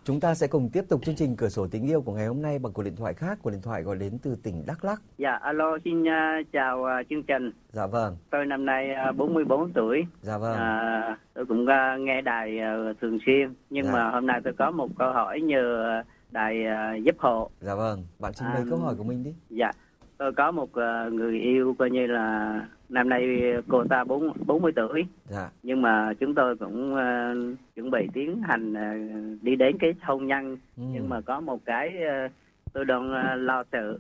Chúng 0.04 0.20
ta 0.20 0.34
sẽ 0.34 0.46
cùng 0.46 0.70
tiếp 0.72 0.84
tục 0.88 1.00
chương 1.04 1.14
trình 1.14 1.36
Cửa 1.36 1.48
sổ 1.48 1.66
tình 1.70 1.86
yêu 1.86 2.00
của 2.02 2.12
ngày 2.12 2.26
hôm 2.26 2.42
nay 2.42 2.58
bằng 2.58 2.72
cuộc 2.72 2.82
điện 2.82 2.96
thoại 2.96 3.14
khác, 3.14 3.38
cuộc 3.42 3.50
điện 3.50 3.60
thoại 3.62 3.82
gọi 3.82 3.96
đến 3.96 4.18
từ 4.22 4.36
tỉnh 4.42 4.62
Đắk 4.66 4.84
Lắk. 4.84 5.02
Dạ, 5.18 5.32
alo, 5.32 5.78
xin 5.84 6.08
à, 6.08 6.40
chào 6.52 6.84
à, 6.84 7.02
chương 7.10 7.22
trình. 7.22 7.50
Dạ 7.72 7.86
vâng, 7.86 8.16
Tôi 8.30 8.46
năm 8.46 8.66
nay 8.66 8.90
à, 8.94 9.12
44 9.12 9.72
tuổi. 9.72 10.04
dạ 10.22 10.38
vâng. 10.38 10.56
À, 10.56 11.16
tôi 11.34 11.46
cũng 11.46 11.66
à, 11.66 11.96
nghe 12.00 12.20
đài 12.20 12.58
à, 12.58 12.76
thường 13.00 13.18
xuyên. 13.26 13.54
Nhưng 13.70 13.84
Dạ. 13.84 13.92
mà 13.92 14.10
hôm 14.10 14.26
nay 14.26 14.40
tôi 14.44 14.52
có 14.58 14.70
một 14.70 14.88
câu 14.98 15.12
hỏi 15.12 15.40
nhờ 15.40 16.02
đài 16.30 16.64
à, 16.66 16.94
giúp 17.04 17.14
hộ. 17.18 17.50
Dạ 17.60 17.74
vâng, 17.74 18.04
bạn 18.20 18.32
trình 18.34 18.48
bày 18.54 18.62
À, 18.62 18.66
câu 18.70 18.78
hỏi 18.78 18.94
của 18.98 19.04
mình 19.04 19.24
đi. 19.24 19.34
Dạ, 19.50 19.70
tôi 20.18 20.32
có 20.32 20.50
một 20.50 20.74
à, 20.74 21.08
người 21.12 21.40
yêu 21.40 21.74
coi 21.78 21.90
như 21.90 22.06
là 22.06 22.60
năm 22.94 23.08
nay 23.08 23.52
cô 23.68 23.84
ta 23.84 24.04
bốn 24.04 24.32
40 24.46 24.72
tuổi. 24.76 25.06
Dạ, 25.28 25.50
Nhưng 25.62 25.82
mà 25.82 26.12
chúng 26.20 26.34
tôi 26.34 26.56
cũng 26.56 26.94
à, 26.94 27.34
chuẩn 27.74 27.90
bị 27.90 28.08
tiến 28.12 28.42
hành 28.42 28.74
à, 28.74 28.94
đi 29.42 29.56
đến 29.56 29.76
cái 29.80 29.94
hôn 30.02 30.26
nhân. 30.26 30.56
ừ. 30.76 30.82
Nhưng 30.92 31.08
mà 31.08 31.20
có 31.20 31.40
một 31.40 31.60
cái 31.64 31.88
à, 32.08 32.28
tôi 32.72 32.84
đang 32.84 33.12
à, 33.12 33.34
lo 33.34 33.64
sợ 33.72 33.98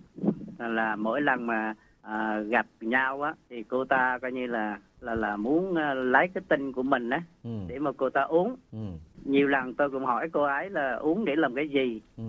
là 0.58 0.96
mỗi 0.96 1.20
lần 1.20 1.46
mà 1.46 1.74
à, 2.02 2.40
gặp 2.40 2.66
nhau 2.80 3.22
á 3.22 3.34
thì 3.50 3.62
cô 3.62 3.84
ta 3.84 4.18
coi 4.22 4.32
như 4.32 4.46
là 4.46 4.78
là 5.00 5.14
là 5.14 5.36
muốn 5.36 5.74
à, 5.74 5.94
lấy 5.94 6.28
cái 6.34 6.42
tinh 6.48 6.72
của 6.72 6.82
mình 6.82 7.10
á 7.10 7.22
ừ. 7.44 7.50
để 7.68 7.78
mà 7.78 7.90
cô 7.96 8.10
ta 8.10 8.22
uống 8.22 8.56
ừ. 8.72 8.78
nhiều 9.24 9.48
lần 9.48 9.74
tôi 9.74 9.90
cũng 9.90 10.04
hỏi 10.04 10.28
cô 10.32 10.42
ấy 10.42 10.70
là 10.70 10.94
uống 10.94 11.24
để 11.24 11.36
làm 11.36 11.54
cái 11.54 11.68
gì 11.68 12.00
ừ. 12.16 12.22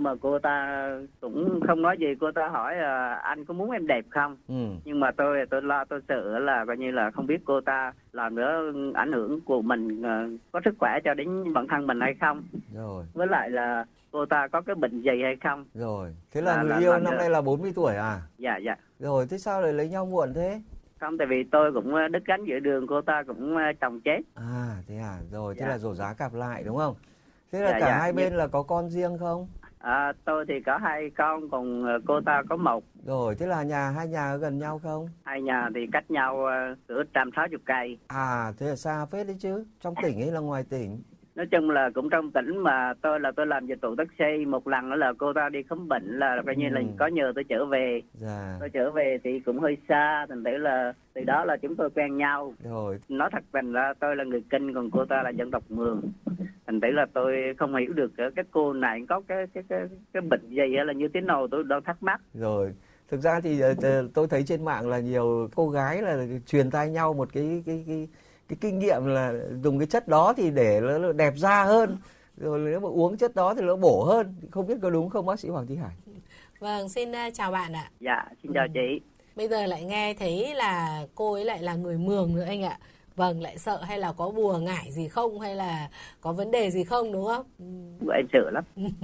Nhưng 0.00 0.04
mà 0.04 0.14
cô 0.20 0.38
ta 0.38 0.88
cũng 1.20 1.60
không 1.66 1.82
nói 1.82 1.96
gì. 1.98 2.06
Cô 2.20 2.30
ta 2.34 2.48
hỏi 2.48 2.74
à, 2.78 3.14
anh 3.14 3.44
có 3.44 3.54
muốn 3.54 3.70
em 3.70 3.86
đẹp 3.86 4.04
không? 4.10 4.36
Ừ. 4.48 4.54
nhưng 4.84 5.00
mà 5.00 5.10
tôi 5.16 5.46
tôi 5.50 5.62
lo 5.62 5.84
tôi 5.84 6.00
sợ 6.08 6.38
là 6.38 6.64
coi 6.66 6.76
như 6.76 6.90
là 6.90 7.10
không 7.10 7.26
biết 7.26 7.40
cô 7.44 7.60
ta 7.60 7.92
làm 8.12 8.34
nữa 8.34 8.72
ảnh 8.94 9.12
hưởng 9.12 9.40
của 9.40 9.62
mình 9.62 10.02
ờ, 10.02 10.28
có 10.52 10.60
sức 10.64 10.74
khỏe 10.78 10.98
cho 11.04 11.14
đến 11.14 11.52
bản 11.54 11.66
thân 11.68 11.86
mình 11.86 12.00
hay 12.00 12.14
không. 12.20 12.42
Rồi. 12.74 13.04
Với 13.14 13.26
lại 13.26 13.50
là 13.50 13.84
cô 14.12 14.26
ta 14.26 14.48
có 14.48 14.60
cái 14.60 14.74
bệnh 14.74 15.02
gì 15.02 15.22
hay 15.22 15.36
không? 15.44 15.64
Rồi. 15.74 16.14
Thế 16.32 16.40
là 16.40 16.56
Là- 16.56 16.62
người 16.62 16.70
là- 16.70 16.78
yêu 16.78 16.92
là 16.92 16.98
năm 16.98 17.16
nay 17.16 17.30
là 17.30 17.40
40 17.40 17.72
tuổi 17.74 17.94
à? 17.96 18.20
Dạ 18.38 18.56
dạ. 18.56 18.74
Rồi 18.98 19.26
thế 19.30 19.38
sao 19.38 19.60
lại 19.62 19.72
lấy 19.72 19.88
nhau 19.88 20.06
muộn 20.06 20.34
thế? 20.34 20.60
Không 21.00 21.18
tại 21.18 21.26
vì 21.26 21.44
tôi 21.52 21.72
cũng 21.72 21.94
ờ, 21.94 22.08
đứt 22.08 22.22
gánh 22.26 22.44
giữa 22.44 22.58
đường. 22.58 22.86
Cô 22.86 23.00
ta 23.02 23.22
cũng 23.26 23.56
ờ, 23.56 23.62
chồng 23.80 24.00
chết. 24.00 24.18
À 24.34 24.76
thế 24.88 24.96
à. 24.98 25.18
Rồi 25.32 25.54
thế 25.54 25.60
Dạ. 25.60 25.68
là 25.68 25.78
rổ 25.78 25.94
giá 25.94 26.14
cặp 26.18 26.34
lại 26.34 26.62
đúng 26.66 26.76
không? 26.76 26.94
Thế 27.52 27.60
là 27.60 27.70
Dạ, 27.70 27.80
cả 27.80 27.86
dạ. 27.86 27.98
hai 27.98 28.12
bên 28.12 28.32
là 28.32 28.46
có 28.46 28.62
con 28.62 28.88
riêng 28.88 29.18
không 29.18 29.46
à, 29.80 30.12
tôi 30.24 30.44
thì 30.48 30.54
có 30.66 30.78
hai 30.78 31.10
con 31.16 31.50
còn 31.50 31.84
ờ, 31.84 31.98
cô 32.06 32.20
ta 32.26 32.42
có 32.48 32.56
một. 32.56 32.84
Rồi 33.06 33.34
thế 33.34 33.46
là 33.46 33.62
nhà 33.62 33.90
hai 33.90 34.08
nhà 34.08 34.30
ở 34.30 34.36
gần 34.36 34.58
nhau 34.58 34.80
không? 34.82 35.08
Hai 35.24 35.42
nhà 35.42 35.68
thì 35.74 35.80
cách 35.92 36.10
nhau 36.10 36.44
ờ, 36.44 36.76
cỡ 36.88 37.02
trăm 37.14 37.30
sáu 37.36 37.46
chục 37.50 37.60
cây. 37.64 37.98
À 38.08 38.52
thế 38.58 38.66
là 38.66 38.76
xa 38.76 39.06
phết 39.06 39.26
đấy 39.26 39.36
chứ 39.40 39.64
trong 39.80 39.94
tỉnh 40.02 40.20
hay 40.20 40.30
là 40.30 40.40
ngoài 40.40 40.64
tỉnh 40.70 41.02
nói 41.34 41.46
chung 41.50 41.70
là 41.70 41.90
cũng 41.94 42.10
trong 42.10 42.30
tỉnh 42.30 42.56
mà 42.58 42.94
tôi 43.02 43.20
là 43.20 43.32
tôi 43.36 43.46
làm 43.46 43.66
dịch 43.66 43.80
vụ 43.82 43.94
taxi 43.96 44.44
một 44.46 44.68
lần 44.68 44.92
là 44.92 45.12
cô 45.18 45.32
ta 45.32 45.48
đi 45.48 45.62
khám 45.62 45.88
bệnh 45.88 46.18
là 46.18 46.42
coi 46.46 46.56
như 46.56 46.68
là 46.68 46.80
Ừ. 46.80 46.86
có 46.98 47.06
nhờ 47.06 47.32
tôi 47.34 47.44
trở 47.44 47.64
về. 47.64 48.00
Dạ. 48.14 48.56
Tôi 48.60 48.68
trở 48.68 48.90
về 48.90 49.18
thì 49.24 49.40
cũng 49.40 49.58
hơi 49.60 49.76
xa 49.88 50.26
thành 50.28 50.44
thử 50.44 50.50
là 50.56 50.92
từ 51.14 51.24
đó 51.24 51.44
là 51.44 51.56
chúng 51.56 51.76
tôi 51.76 51.90
quen 51.90 52.16
nhau. 52.16 52.54
Rồi. 52.64 52.98
Nói 53.08 53.28
thật 53.32 53.42
tình 53.52 53.72
ra 53.72 53.92
tôi 54.00 54.16
là 54.16 54.24
người 54.24 54.42
kinh 54.50 54.74
còn 54.74 54.90
cô 54.90 55.04
ta 55.04 55.22
là 55.22 55.30
dân 55.30 55.50
tộc 55.50 55.62
mường. 55.68 56.02
Thành 56.66 56.80
thử 56.80 56.88
là 56.90 57.06
tôi 57.14 57.36
không 57.58 57.76
hiểu 57.76 57.92
được 57.92 58.12
cái 58.16 58.30
cái 58.36 58.44
cô 58.50 58.72
này 58.72 59.00
có 59.08 59.20
cái 59.28 59.46
cái 59.54 59.64
cái 59.68 59.80
cái 60.12 60.20
bệnh 60.22 60.48
gì 60.48 60.76
hay 60.76 60.84
là 60.84 60.92
như 60.92 61.08
thế 61.14 61.20
nào 61.20 61.48
tôi 61.50 61.64
đang 61.64 61.82
thắc 61.82 62.02
mắc. 62.02 62.20
Rồi. 62.34 62.72
Thực 63.08 63.20
ra 63.20 63.40
thì 63.40 63.60
ờ, 63.60 63.74
ờ, 63.82 64.08
tôi 64.14 64.26
thấy 64.30 64.42
trên 64.42 64.64
mạng 64.64 64.88
là 64.88 64.98
nhiều 65.00 65.48
cô 65.56 65.68
gái 65.68 66.02
là 66.02 66.26
truyền 66.46 66.70
tai 66.70 66.90
nhau 66.90 67.12
một 67.14 67.28
cái 67.32 67.62
cái 67.66 67.84
cái 67.86 68.08
cái 68.50 68.56
kinh 68.60 68.78
nghiệm 68.78 69.04
là 69.06 69.32
dùng 69.62 69.78
cái 69.78 69.86
chất 69.86 70.08
đó 70.08 70.34
thì 70.36 70.50
để 70.50 70.80
nó 70.80 71.12
đẹp 71.12 71.32
da 71.36 71.64
hơn 71.64 71.98
rồi 72.36 72.58
nếu 72.58 72.80
mà 72.80 72.88
uống 72.88 73.16
chất 73.16 73.34
đó 73.34 73.54
thì 73.54 73.62
nó 73.62 73.76
bổ 73.76 74.04
hơn 74.04 74.34
không 74.50 74.66
biết 74.66 74.74
có 74.82 74.90
đúng 74.90 75.10
không 75.10 75.26
bác 75.26 75.40
sĩ 75.40 75.48
Hoàng 75.48 75.66
Thị 75.66 75.76
Hải 75.76 75.96
Vâng, 76.58 76.88
xin 76.88 77.12
ờ, 77.12 77.30
chào 77.34 77.50
bạn 77.50 77.72
ạ. 77.72 77.90
dạ 78.00 78.24
xin 78.42 78.52
chào 78.54 78.66
chị 78.74 79.00
Bây 79.36 79.48
giờ 79.48 79.66
lại 79.66 79.84
nghe 79.84 80.14
thấy 80.14 80.54
là 80.54 81.02
cô 81.14 81.32
ấy 81.32 81.44
lại 81.44 81.62
là 81.62 81.74
người 81.74 81.98
mường 81.98 82.34
nữa 82.34 82.44
anh 82.44 82.62
ạ. 82.62 82.78
Vâng, 83.16 83.40
lại 83.42 83.58
sợ 83.58 83.82
hay 83.82 83.98
là 83.98 84.12
có 84.12 84.30
bùa 84.30 84.58
ngải 84.58 84.92
gì 84.92 85.08
không 85.08 85.40
hay 85.40 85.54
là 85.54 85.88
có 86.20 86.32
vấn 86.32 86.50
đề 86.50 86.70
gì 86.70 86.84
không 86.84 87.12
đúng 87.12 87.26
không? 87.26 87.46
Ừ. 87.58 87.64
em 88.14 88.26
sợ 88.32 88.50
lắm 88.50 88.64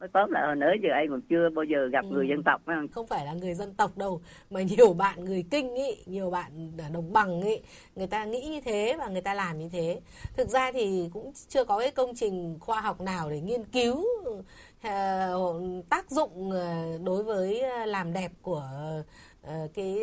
nói 0.00 0.08
tóm 0.12 0.30
lại 0.30 0.46
hồi 0.46 0.56
nãy 0.56 0.78
giờ 0.82 0.88
anh 0.92 1.06
còn 1.10 1.20
chưa 1.30 1.48
bao 1.54 1.64
giờ 1.64 1.88
gặp 1.92 2.04
người 2.04 2.28
dân 2.28 2.42
tộc 2.44 2.62
không? 2.66 2.88
Không 2.88 3.06
phải 3.06 3.26
là 3.26 3.32
người 3.32 3.54
dân 3.54 3.74
tộc 3.74 3.98
đâu 3.98 4.20
mà 4.50 4.62
nhiều 4.62 4.92
bạn 4.92 5.24
người 5.24 5.44
kinh 5.50 5.74
ý 5.74 5.96
nhiều 6.06 6.30
bạn 6.30 6.72
ở 6.78 6.88
đồng 6.92 7.12
bằng 7.12 7.40
ý 7.42 7.60
người 7.96 8.06
ta 8.06 8.24
nghĩ 8.24 8.48
như 8.48 8.60
thế 8.60 8.96
và 8.98 9.08
người 9.08 9.20
ta 9.20 9.34
làm 9.34 9.58
như 9.58 9.68
thế. 9.72 10.00
Thực 10.36 10.48
ra 10.48 10.72
thì 10.72 11.10
cũng 11.12 11.32
chưa 11.48 11.64
có 11.64 11.78
cái 11.78 11.90
công 11.90 12.14
trình 12.14 12.58
khoa 12.60 12.80
học 12.80 13.00
nào 13.00 13.30
để 13.30 13.40
nghiên 13.40 13.64
cứu 13.64 14.06
ờ, 14.82 15.60
tác 15.88 16.10
dụng 16.10 16.50
ờ, 16.50 16.98
đối 17.04 17.22
với 17.22 17.60
ờ, 17.60 17.84
làm 17.84 18.12
đẹp 18.12 18.32
của 18.42 18.68
cái 19.74 19.98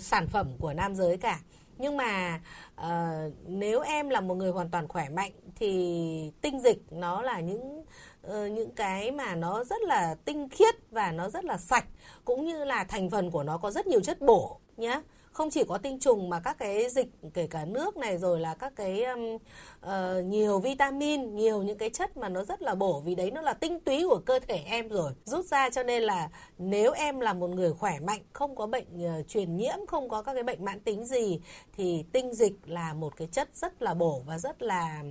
sản 0.00 0.26
phẩm 0.26 0.46
của 0.58 0.72
nam 0.72 0.94
giới 0.94 1.16
cả. 1.16 1.38
Nhưng 1.78 1.96
mà 1.96 2.40
ờ, 2.74 3.10
nếu 3.46 3.80
em 3.80 4.08
là 4.08 4.20
một 4.20 4.34
người 4.34 4.50
hoàn 4.50 4.70
toàn 4.70 4.88
khỏe 4.88 5.08
mạnh 5.08 5.32
thì 5.56 6.32
tinh 6.40 6.60
dịch 6.60 6.78
nó 6.90 7.22
là 7.22 7.40
những 7.40 7.84
Ờ, 8.22 8.46
những 8.46 8.70
cái 8.70 9.10
mà 9.10 9.34
nó 9.34 9.64
rất 9.64 9.82
là 9.82 10.14
tinh 10.24 10.48
khiết 10.48 10.74
và 10.90 11.12
nó 11.12 11.28
rất 11.28 11.44
là 11.44 11.56
sạch 11.58 11.84
cũng 12.24 12.44
như 12.44 12.64
là 12.64 12.84
thành 12.84 13.10
phần 13.10 13.30
của 13.30 13.42
nó 13.42 13.58
có 13.58 13.70
rất 13.70 13.86
nhiều 13.86 14.00
chất 14.00 14.20
bổ 14.20 14.58
nhé 14.76 15.00
không 15.32 15.50
chỉ 15.50 15.64
có 15.64 15.78
tinh 15.78 15.98
trùng 15.98 16.30
mà 16.30 16.40
các 16.40 16.58
cái 16.58 16.88
dịch 16.88 17.08
kể 17.34 17.46
cả 17.46 17.64
nước 17.64 17.96
này 17.96 18.18
rồi 18.18 18.40
là 18.40 18.54
các 18.54 18.72
cái 18.76 19.04
um, 19.04 19.34
uh, 19.34 20.24
nhiều 20.24 20.58
vitamin 20.58 21.36
nhiều 21.36 21.62
những 21.62 21.78
cái 21.78 21.90
chất 21.90 22.16
mà 22.16 22.28
nó 22.28 22.44
rất 22.44 22.62
là 22.62 22.74
bổ 22.74 23.00
vì 23.00 23.14
đấy 23.14 23.30
nó 23.30 23.40
là 23.40 23.54
tinh 23.54 23.80
túy 23.80 24.04
của 24.08 24.20
cơ 24.26 24.38
thể 24.38 24.62
em 24.66 24.88
rồi. 24.88 25.12
Rút 25.24 25.46
ra 25.46 25.70
cho 25.70 25.82
nên 25.82 26.02
là 26.02 26.28
nếu 26.58 26.92
em 26.92 27.20
là 27.20 27.32
một 27.32 27.50
người 27.50 27.72
khỏe 27.72 28.00
mạnh 28.00 28.20
không 28.32 28.56
có 28.56 28.66
bệnh 28.66 29.20
uh, 29.20 29.28
truyền 29.28 29.56
nhiễm 29.56 29.86
không 29.88 30.08
có 30.08 30.22
các 30.22 30.34
cái 30.34 30.42
bệnh 30.42 30.64
mãn 30.64 30.80
tính 30.80 31.04
gì 31.04 31.40
thì 31.76 32.04
tinh 32.12 32.34
dịch 32.34 32.54
là 32.66 32.94
một 32.94 33.16
cái 33.16 33.28
chất 33.32 33.48
rất 33.54 33.82
là 33.82 33.94
bổ 33.94 34.22
và 34.26 34.38
rất 34.38 34.62
là 34.62 35.02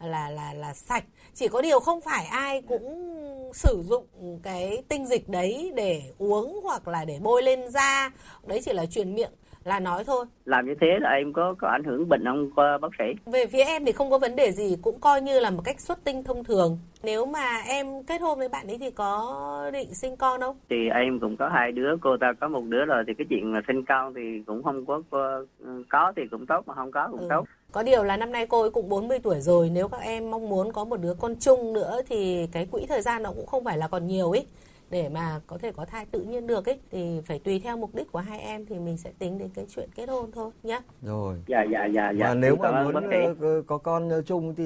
là 0.00 0.30
là 0.30 0.52
là 0.54 0.74
sạch. 0.74 1.04
Chỉ 1.34 1.48
có 1.48 1.62
điều 1.62 1.80
không 1.80 2.00
phải 2.00 2.26
ai 2.26 2.62
cũng 2.62 3.10
sử 3.54 3.84
dụng 3.88 4.06
cái 4.42 4.82
tinh 4.88 5.06
dịch 5.06 5.28
đấy 5.28 5.72
để 5.74 6.02
uống 6.18 6.60
hoặc 6.62 6.88
là 6.88 7.04
để 7.04 7.18
bôi 7.22 7.42
lên 7.42 7.70
da. 7.70 8.10
Đấy 8.46 8.60
chỉ 8.64 8.72
là 8.72 8.86
truyền 8.86 9.14
miệng 9.14 9.32
là 9.64 9.80
nói 9.80 10.04
thôi. 10.04 10.26
Làm 10.44 10.66
như 10.66 10.74
thế 10.80 10.86
là 11.00 11.10
em 11.10 11.32
có 11.32 11.54
có 11.58 11.68
ảnh 11.68 11.84
hưởng 11.84 12.08
bệnh 12.08 12.24
không 12.24 12.50
qua 12.56 12.78
bác 12.78 12.88
sĩ. 12.98 13.04
Về 13.26 13.46
phía 13.46 13.62
em 13.64 13.84
thì 13.84 13.92
không 13.92 14.10
có 14.10 14.18
vấn 14.18 14.36
đề 14.36 14.52
gì 14.52 14.76
cũng 14.82 15.00
coi 15.00 15.20
như 15.20 15.40
là 15.40 15.50
một 15.50 15.62
cách 15.64 15.80
xuất 15.80 16.04
tinh 16.04 16.24
thông 16.24 16.44
thường. 16.44 16.78
Nếu 17.02 17.26
mà 17.26 17.56
em 17.66 17.86
kết 18.06 18.20
hôn 18.20 18.38
với 18.38 18.48
bạn 18.48 18.66
ấy 18.66 18.78
thì 18.78 18.90
có 18.90 19.70
định 19.72 19.94
sinh 19.94 20.16
con 20.16 20.40
không? 20.40 20.56
Thì 20.70 20.76
em 20.94 21.20
cũng 21.20 21.36
có 21.36 21.48
hai 21.48 21.72
đứa 21.72 21.96
cô 22.00 22.16
ta 22.20 22.32
có 22.40 22.48
một 22.48 22.62
đứa 22.68 22.84
rồi 22.84 23.04
thì 23.06 23.12
cái 23.18 23.26
chuyện 23.30 23.52
mà 23.52 23.60
sinh 23.68 23.84
con 23.88 24.14
thì 24.14 24.42
cũng 24.46 24.62
không 24.62 24.86
có 24.86 25.02
có, 25.10 25.44
có 25.88 26.12
thì 26.16 26.22
cũng 26.30 26.46
tốt 26.46 26.62
mà 26.66 26.74
không 26.74 26.92
có 26.92 27.08
cũng 27.10 27.20
Ừ. 27.20 27.26
tốt. 27.30 27.44
Có 27.72 27.82
điều 27.82 28.04
là 28.04 28.16
năm 28.16 28.32
nay 28.32 28.46
cô 28.46 28.60
ấy 28.60 28.70
cũng 28.70 28.88
40 28.88 29.18
tuổi 29.18 29.40
rồi 29.40 29.70
Nếu 29.74 29.88
các 29.88 30.00
em 30.00 30.30
mong 30.30 30.48
muốn 30.48 30.72
có 30.72 30.84
một 30.84 30.96
đứa 31.00 31.14
con 31.20 31.34
chung 31.40 31.72
nữa 31.72 32.00
Thì 32.08 32.46
cái 32.52 32.66
quỹ 32.70 32.86
thời 32.88 33.02
gian 33.02 33.22
nó 33.22 33.32
cũng 33.36 33.46
không 33.46 33.64
phải 33.64 33.78
là 33.78 33.88
còn 33.88 34.06
nhiều 34.06 34.30
ấy 34.30 34.46
Để 34.90 35.08
mà 35.08 35.40
có 35.46 35.58
thể 35.58 35.72
có 35.72 35.84
thai 35.84 36.06
tự 36.06 36.20
nhiên 36.22 36.46
được 36.46 36.68
ấy 36.68 36.78
Thì 36.90 37.20
phải 37.26 37.38
tùy 37.38 37.60
theo 37.64 37.76
mục 37.76 37.94
đích 37.94 38.12
của 38.12 38.18
hai 38.18 38.40
em 38.40 38.66
Thì 38.66 38.78
mình 38.78 38.96
sẽ 38.96 39.12
tính 39.18 39.38
đến 39.38 39.50
cái 39.54 39.66
chuyện 39.74 39.88
kết 39.94 40.08
hôn 40.08 40.32
thôi 40.32 40.50
nhé 40.62 40.80
rồi. 41.02 41.42
Dạ 41.46 41.62
dạ 41.72 41.84
dạ 41.86 42.10
dạ. 42.10 42.28
Và 42.28 42.34
nếu 42.34 42.56
mà 42.56 42.84
muốn 42.84 43.10
ờ, 43.40 43.62
có 43.66 43.78
con 43.78 44.10
chung 44.26 44.54
thì 44.54 44.64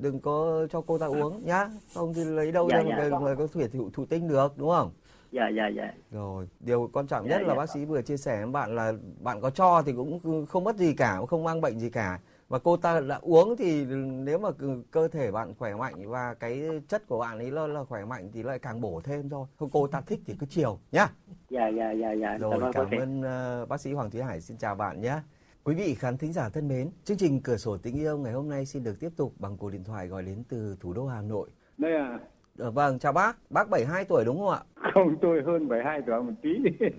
đừng 0.00 0.20
có 0.20 0.66
cho 0.70 0.80
cô 0.80 0.98
ta 0.98 1.06
uống 1.06 1.44
nhá. 1.44 1.68
Không 1.94 2.14
thì 2.14 2.24
lấy 2.24 2.52
đâu 2.52 2.68
Dạ, 2.70 2.76
ra 2.76 2.82
một 2.82 2.90
dạ. 2.90 2.96
cái 2.98 3.10
mà 3.10 3.34
có 3.34 3.46
thể 3.54 3.68
thụ, 3.68 3.90
thụ 3.92 4.04
tinh 4.06 4.28
được 4.28 4.52
đúng 4.56 4.70
không? 4.70 4.90
Dạ 5.32 5.48
dạ 5.56 5.66
dạ. 5.76 5.92
Rồi 6.10 6.48
điều 6.60 6.90
quan 6.92 7.06
trọng 7.06 7.28
Dạ, 7.28 7.30
nhất 7.30 7.42
là 7.42 7.48
dạ. 7.48 7.54
bác 7.54 7.70
sĩ 7.70 7.84
vừa 7.84 8.02
chia 8.02 8.16
sẻ 8.16 8.36
với 8.36 8.52
bạn 8.52 8.74
là 8.74 8.92
bạn 9.20 9.40
có 9.40 9.50
cho 9.50 9.82
thì 9.86 9.92
cũng 9.92 10.46
không 10.46 10.64
mất 10.64 10.76
gì 10.76 10.94
cả 10.94 11.16
cũng 11.18 11.26
không 11.26 11.44
mang 11.44 11.60
bệnh 11.60 11.78
gì 11.78 11.90
cả 11.90 12.18
và 12.48 12.58
cô 12.58 12.76
ta 12.76 13.00
đã 13.00 13.16
uống 13.22 13.56
thì 13.56 13.84
nếu 14.24 14.38
mà 14.38 14.48
cơ- 14.90 15.08
thể 15.08 15.30
bạn 15.30 15.54
khỏe 15.58 15.74
mạnh 15.74 16.08
và 16.10 16.34
cái 16.34 16.62
chất 16.88 17.06
của 17.08 17.18
bạn 17.18 17.38
ấy 17.38 17.50
là, 17.50 17.66
là 17.66 17.84
khỏe 17.84 18.04
mạnh 18.04 18.30
thì 18.32 18.42
lại 18.42 18.58
càng 18.58 18.80
bổ 18.80 19.00
thêm 19.04 19.28
thôi. 19.28 19.46
Không 19.58 19.70
cô 19.72 19.86
ta 19.86 20.00
thích 20.00 20.20
thì 20.26 20.34
cứ 20.40 20.46
chiều 20.46 20.78
nhá. 20.92 21.08
Dạ 21.50 21.68
dạ 21.68 21.90
dạ 21.92 22.12
dạ. 22.12 22.36
Rồi 22.38 22.52
cảm 22.52 22.60
ơn 22.60 22.60
bác 22.62 22.72
cảm 22.74 22.86
sĩ. 22.90 22.96
ơn 22.96 23.22
ờ, 23.22 23.66
bác 23.66 23.80
sĩ 23.80 23.92
Hoàng 23.92 24.10
Thúy 24.10 24.22
Hải. 24.22 24.40
Xin 24.40 24.56
chào 24.56 24.74
bạn 24.74 25.00
nhé. 25.00 25.20
Quý 25.64 25.74
vị 25.74 25.94
khán 25.94 26.18
thính 26.18 26.32
giả 26.32 26.48
thân 26.48 26.68
mến 26.68 26.90
chương 27.04 27.16
trình 27.16 27.40
cửa 27.42 27.56
sổ 27.56 27.76
tình 27.76 27.96
yêu 27.96 28.18
ngày 28.18 28.32
hôm 28.32 28.48
nay 28.48 28.66
xin 28.66 28.84
được 28.84 29.00
tiếp 29.00 29.10
tục 29.16 29.32
bằng 29.38 29.56
cuộc 29.56 29.70
điện 29.70 29.84
thoại 29.84 30.06
gọi 30.08 30.22
đến 30.22 30.42
từ 30.48 30.76
thủ 30.80 30.92
đô 30.92 31.06
Hà 31.06 31.20
Nội. 31.22 31.50
Đây 31.78 31.96
à, 31.96 32.18
vâng 32.56 32.98
chào 32.98 33.12
bác. 33.12 33.36
Bác 33.50 33.70
72 33.70 34.04
tuổi 34.04 34.24
đúng 34.24 34.38
không 34.38 34.48
ạ? 34.50 34.60
Không 34.94 35.16
tôi 35.22 35.42
hơn 35.46 35.68
72 35.68 36.02
tuổi 36.06 36.22
một 36.22 36.32
tí. 36.42 36.50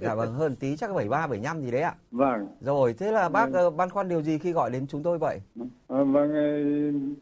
dạ 0.02 0.15
vâng 0.15 0.34
hơn 0.34 0.56
tí 0.60 0.76
chắc 0.76 0.88
73 0.94 1.28
75 1.28 1.62
gì 1.62 1.72
đấy 1.72 1.82
ạ. 1.82 1.94
Vâng, 2.12 2.48
rồi 2.62 2.94
thế 2.94 3.12
là 3.12 3.30
bác 3.30 3.46
Vâng. 3.46 3.54
ờ, 3.54 3.70
băn 3.70 3.89
khoăn 3.89 4.10
điều 4.10 4.22
gì 4.22 4.38
khi 4.38 4.52
gọi 4.52 4.72
đến 4.72 4.88
chúng 4.88 5.04
tôi 5.04 5.18
vậy? 5.18 5.41
Ờ, 5.88 6.04
vâng, 6.06 6.34
ờ, 6.34 6.41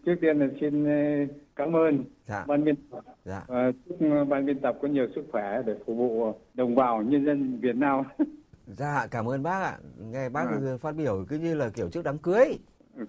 trước 0.06 0.15
tiên 0.22 0.39
là 0.39 0.48
xin 0.62 0.86
ờ, 0.86 1.34
cảm 1.56 1.76
ơn 1.76 2.04
dạ. 2.28 2.46
ban 2.48 2.63
biên 2.63 2.76
tập. 2.91 3.04
Dạ. 3.26 3.43
Và 3.48 3.72
chúc 3.89 3.98
ờ, 4.02 4.26
ban 4.26 4.46
biên 4.46 4.60
tập 4.60 4.78
có 4.82 4.88
nhiều 4.88 5.08
sức 5.15 5.26
khỏe 5.32 5.62
để 5.65 5.74
phục 5.86 5.98
vụ 5.98 6.34
đồng 6.54 6.76
bào 6.76 7.02
nhân 7.02 7.26
dân 7.26 7.60
Việt 7.62 7.76
Nam. 7.76 8.04
dạ 8.67 9.08
cảm 9.12 9.26
ơn 9.30 9.43
bác 9.43 9.62
ạ. 9.62 9.78
Nghe 10.12 10.30
bác 10.30 10.46
Vâng. 10.52 10.78
phát 10.78 10.96
biểu 10.96 11.26
cứ 11.30 11.38
như 11.38 11.56
là 11.56 11.69
kiểu 11.69 11.89
trước 11.89 12.02
đám 12.06 12.17
cưới. 12.17 12.58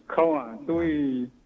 Không 0.06 0.38
ạ, 0.38 0.56
tôi 0.66 0.86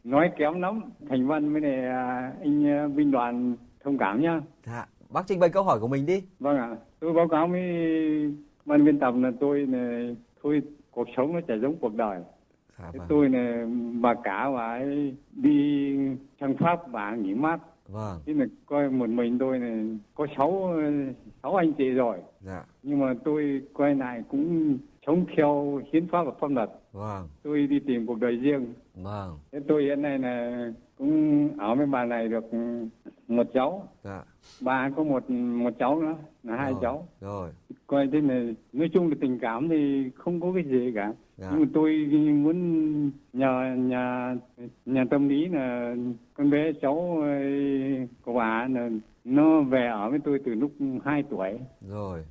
nói 0.05 0.31
kém 0.38 0.61
lắm. 0.61 0.81
Thành 1.09 1.27
Văn 1.27 1.53
với 1.53 1.61
này 1.61 1.85
à, 1.85 2.33
anh 2.41 2.67
ờ, 2.79 2.88
binh 2.88 3.11
đoàn 3.11 3.57
thông 3.88 3.98
cảm 3.98 4.20
nhá. 4.22 4.40
dạ 4.66 4.87
bác 5.11 5.27
trình 5.27 5.40
bày 5.40 5.51
câu 5.51 5.62
hỏi 5.62 5.81
của 5.81 5.88
mình 5.88 6.07
đi. 6.07 6.22
Vâng 6.40 6.57
ạ, 6.57 6.77
tôi 7.01 7.12
báo 7.12 7.29
cáo 7.29 7.46
với 7.48 7.62
ban 8.66 8.85
biên 8.85 8.98
tập 8.98 9.14
là 9.18 9.33
tôi 9.40 9.66
là 9.66 10.09
thôi 10.42 10.62
cuộc 10.90 11.09
sống 11.16 11.33
nó 11.33 11.40
chả 11.48 11.55
giống 11.55 11.77
cuộc 11.81 11.94
đời. 11.94 12.20
dạ 12.79 12.90
Thế 12.92 12.98
vâng. 12.98 13.07
tôi 13.09 13.29
là 13.29 13.66
bà 14.01 14.14
cả 14.24 14.51
bà 14.51 14.66
ấy 14.79 15.14
đi 15.33 15.96
sang 16.40 16.57
Pháp 16.57 16.92
bà 16.92 17.14
nghỉ 17.14 17.35
mát. 17.35 17.59
Vâng. 17.88 18.20
Thế 18.27 18.35
là 18.35 18.46
coi 18.66 18.90
một 18.90 19.09
mình 19.09 19.38
tôi 19.38 19.59
này 19.59 19.98
có 20.14 20.27
sáu 20.37 20.72
sáu 21.42 21.57
anh 21.57 21.72
chị 21.72 21.90
rồi. 21.90 22.18
Dạ. 22.40 22.64
Nhưng 22.83 22.98
mà 23.01 23.14
tôi 23.24 23.62
quay 23.74 23.94
lại 23.94 24.22
cũng 24.31 24.79
sống 25.07 25.24
theo 25.37 25.81
hiến 25.92 26.09
pháp 26.09 26.22
và 26.22 26.33
pháp 26.40 26.51
luật. 26.51 26.70
Vâng. 26.92 27.29
Tôi 27.42 27.66
đi 27.66 27.79
tìm 27.87 28.07
cuộc 28.07 28.20
đời 28.20 28.37
riêng. 28.37 28.74
Vâng. 28.94 29.38
Thế 29.53 29.61
tôi 29.68 29.83
hiện 29.83 30.03
nay 30.03 30.18
là 30.18 30.66
cũng 30.98 31.48
ở 31.59 31.74
với 31.74 31.87
bà 31.87 32.05
này 32.05 32.29
được 32.29 32.44
một 33.29 33.47
cháu 33.55 33.88
dạ 34.05 34.23
bà 34.61 34.91
có 34.97 35.05
một 35.05 35.31
một 35.31 35.71
cháu 35.79 36.01
nữa 36.03 36.14
là 36.43 36.57
hai 36.57 36.73
Rồi, 36.73 36.79
cháu 36.83 37.09
Rồi. 37.21 37.51
coi 37.87 38.09
thế 38.12 38.21
là 38.21 38.45
nói 38.73 38.88
chung 38.95 39.09
là 39.09 39.14
tình 39.21 39.38
cảm 39.38 39.69
thì 39.69 40.11
không 40.14 40.41
có 40.41 40.53
cái 40.55 40.64
gì 40.64 40.93
cả 40.95 41.12
Dạ. 41.37 41.49
nhưng 41.53 41.61
mà 41.61 41.67
tôi 41.75 42.07
muốn 42.35 43.11
nhờ 43.33 43.75
nhà 43.77 44.35
nhà 44.87 45.05
tâm 45.11 45.29
lý 45.29 45.47
là 45.49 45.95
con 46.35 46.51
bé 46.51 46.73
cháu 46.83 47.17
của 48.25 48.33
bà 48.33 48.69
là 48.71 48.88
nó 49.25 49.61
về 49.61 49.87
ở 49.87 50.11
với 50.11 50.19
tôi 50.25 50.38
từ 50.45 50.55
lúc 50.55 50.71
2 51.05 51.23
tuổi 51.31 51.59
Rồi. 51.88 52.25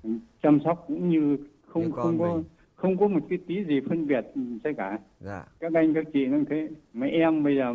chăm 0.44 0.60
sóc 0.66 0.84
cũng 0.88 1.10
như 1.10 1.20
Như 1.20 1.38
không 1.68 1.84
con 1.92 1.92
không 2.04 2.20
có 2.20 2.36
mình. 2.36 2.44
Không 2.78 2.98
có 2.98 3.08
một 3.08 3.20
cái 3.30 3.40
tí 3.48 3.64
gì 3.64 3.80
phân 3.90 4.08
biệt 4.08 4.26
tất 4.64 4.70
cả 4.78 5.00
Dạ. 5.20 5.44
các 5.60 5.74
anh 5.74 5.94
các 5.94 6.06
chị 6.14 6.26
cũng 6.26 6.46
thế 6.50 6.68
mấy 6.94 7.10
em 7.10 7.44
bây 7.44 7.56
giờ 7.56 7.74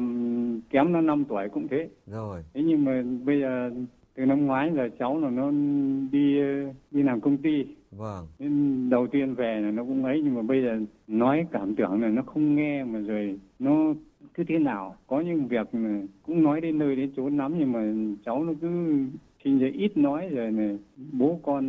kém 0.71 0.93
nó 0.93 1.01
5 1.01 1.25
tuổi 1.29 1.49
cũng 1.49 1.69
thế 1.69 1.89
Rồi. 2.07 2.43
thế 2.55 2.63
nhưng 2.63 2.85
mà 2.85 3.03
bây 3.25 3.41
giờ 3.41 3.71
từ 4.15 4.27
năm 4.27 4.47
ngoái 4.47 4.71
là 4.71 4.89
cháu 4.99 5.21
là 5.21 5.31
nó 5.31 5.51
đi 6.13 6.41
đi 6.91 7.03
làm 7.03 7.21
công 7.21 7.37
ty 7.37 7.65
Vâng. 7.99 8.27
Nên 8.39 8.91
đầu 8.91 9.07
tiên 9.07 9.35
về 9.35 9.61
là 9.61 9.71
nó 9.71 9.85
cũng 9.85 10.05
ấy 10.05 10.21
nhưng 10.25 10.35
mà 10.35 10.43
bây 10.43 10.63
giờ 10.63 10.79
nói 11.07 11.47
cảm 11.53 11.75
tưởng 11.75 12.03
là 12.03 12.09
nó 12.09 12.23
không 12.23 12.57
nghe 12.57 12.85
mà 12.85 12.99
rồi 13.01 13.39
nó 13.59 13.95
cứ 14.35 14.45
thế 14.49 14.59
nào 14.59 14.97
có 15.07 15.21
những 15.21 15.47
việc 15.49 15.75
mà 15.75 16.01
cũng 16.27 16.43
nói 16.43 16.61
đến 16.61 16.79
nơi 16.79 16.97
đến 16.97 17.13
chốn 17.17 17.37
lắm 17.37 17.55
nhưng 17.59 17.73
mà 17.73 17.93
cháu 18.25 18.45
nó 18.45 18.53
cứ 18.61 18.69
sinh 19.45 19.59
ra 19.59 19.69
ít 19.75 19.97
nói 19.97 20.29
rồi 20.29 20.51
này 20.51 20.79
bố 21.13 21.41
con 21.43 21.65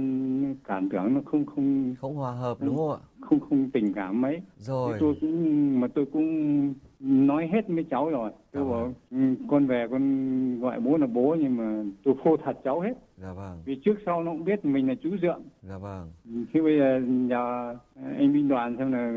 cảm 0.64 0.90
tưởng 0.90 1.14
nó 1.14 1.22
không 1.26 1.46
không 1.46 1.96
Không 2.00 2.16
hòa 2.16 2.32
hợp 2.32 2.58
đúng 2.62 2.76
không 2.78 2.92
ạ? 2.92 2.98
không 3.22 3.40
không 3.40 3.70
tình 3.74 3.94
cảm 3.94 4.22
mấy 4.22 4.42
Rồi. 4.58 4.94
Thế 4.94 4.98
tôi 5.00 5.16
cũng 5.22 5.80
mà 5.80 5.88
tôi 5.88 6.06
cũng 6.06 6.74
nói 7.00 7.48
hết 7.48 7.62
với 7.68 7.84
cháu 7.90 8.10
rồi 8.10 8.32
tôi 8.52 8.64
bảo. 8.66 8.94
"Ừ, 9.12 9.18
con 9.50 9.68
về 9.68 9.88
con 9.92 10.60
gọi 10.60 10.80
bố 10.80 10.98
là 10.98 11.08
bố 11.08 11.36
nhưng 11.40 11.58
mà 11.58 11.84
tôi 12.04 12.16
phô 12.24 12.38
thật 12.38 12.58
cháu 12.64 12.80
hết 12.80 12.94
Dạ 13.24 13.34
vâng. 13.34 13.62
vì 13.66 13.76
trước 13.86 13.96
sau 14.06 14.24
nó 14.24 14.32
cũng 14.32 14.46
biết 14.46 14.66
mình 14.66 14.88
là 14.88 14.94
chú 15.04 15.10
dượng 15.22 15.44
Dạ 15.62 15.78
vâng. 15.78 16.12
Thế 16.54 16.62
bây 16.62 16.80
giờ 16.80 17.00
nhờ 17.08 17.76
anh 17.96 18.34
binh 18.34 18.48
đoàn 18.48 18.76
xem 18.78 18.92
là 18.92 19.12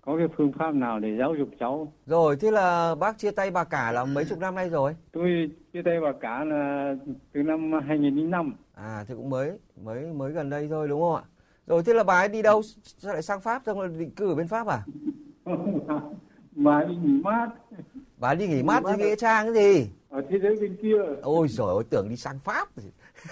có 0.00 0.16
cái 0.16 0.26
phương 0.36 0.52
pháp 0.52 0.74
nào 0.74 1.00
để 1.00 1.16
giáo 1.18 1.34
dục 1.38 1.48
cháu. 1.60 1.92
Rồi, 2.06 2.36
thế 2.36 2.50
là 2.50 2.94
bác 2.94 3.18
chia 3.18 3.30
tay 3.30 3.50
bà 3.50 3.64
cả 3.64 3.92
là 3.92 4.04
mấy 4.04 4.24
chục 4.24 4.38
năm 4.38 4.54
nay 4.54 4.68
rồi. 4.68 4.96
Tôi 5.12 5.50
chia 5.72 5.82
tay 5.82 6.00
bà 6.00 6.12
cả 6.20 6.44
là 6.44 6.94
từ 7.32 7.42
năm 7.42 7.72
2005. 7.86 8.54
À, 8.74 9.04
thế 9.08 9.14
cũng 9.14 9.30
mới 9.30 9.58
mới 9.84 10.06
mới 10.06 10.32
gần 10.32 10.50
đây 10.50 10.68
thôi 10.70 10.88
đúng 10.88 11.00
không 11.00 11.14
ạ? 11.14 11.22
Rồi 11.66 11.82
thế 11.82 11.94
là 11.94 12.04
bà 12.04 12.14
ấy 12.14 12.28
đi 12.28 12.42
đâu? 12.42 12.62
Sao 12.82 13.12
lại 13.12 13.22
sang 13.22 13.40
Pháp 13.40 13.62
xong 13.66 13.78
rồi 13.78 13.88
định 13.98 14.10
cư 14.10 14.28
ở 14.28 14.34
bên 14.34 14.48
Pháp 14.48 14.66
à? 14.66 14.82
Mà 16.56 16.84
đi 16.84 16.96
nghỉ 16.96 17.20
mát 17.22 17.48
Bà 18.16 18.28
ấy 18.28 18.36
đi 18.36 18.48
nghỉ 18.48 18.62
mát 18.62 18.82
mát 18.82 18.98
Nghĩa 18.98 19.16
Trang 19.16 19.46
cái 19.46 19.54
gì? 19.54 19.90
ở 20.10 20.22
thế 20.28 20.38
giới 20.42 20.56
bên 20.60 20.76
kia. 20.82 20.98
Ôi 21.22 21.48
giời 21.48 21.66
ơi, 21.66 21.84
tưởng 21.90 22.08
đi 22.08 22.16
sang 22.16 22.38
Pháp. 22.44 22.68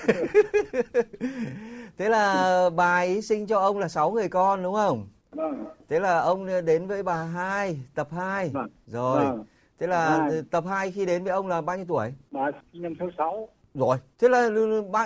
thế 1.98 2.08
là 2.08 2.70
bà 2.76 2.96
ấy 2.96 3.22
sinh 3.22 3.46
cho 3.46 3.58
ông 3.58 3.78
là 3.78 3.88
6 3.88 4.10
người 4.10 4.28
con 4.28 4.62
đúng 4.62 4.74
không? 4.74 5.08
Vâng. 5.32 5.64
Thế 5.88 6.00
là 6.00 6.18
ông 6.18 6.46
đến 6.64 6.86
với 6.86 7.02
bà 7.02 7.22
hai, 7.22 7.80
tập 7.94 8.08
2. 8.10 8.50
Vâng. 8.54 8.68
Rồi. 8.86 9.24
Vâng. 9.24 9.44
Thế 9.78 9.86
là 9.86 10.18
Vâng. 10.28 10.44
tập 10.44 10.64
2 10.68 10.90
khi 10.90 11.06
đến 11.06 11.24
với 11.24 11.32
ông 11.32 11.46
là 11.48 11.60
bao 11.60 11.76
nhiêu 11.76 11.86
tuổi? 11.88 12.14
Bà 12.30 12.50
sinh 12.72 12.82
năm 12.82 12.94
66. 12.98 13.48
Rồi. 13.74 13.96
Thế 14.18 14.28
là 14.28 14.48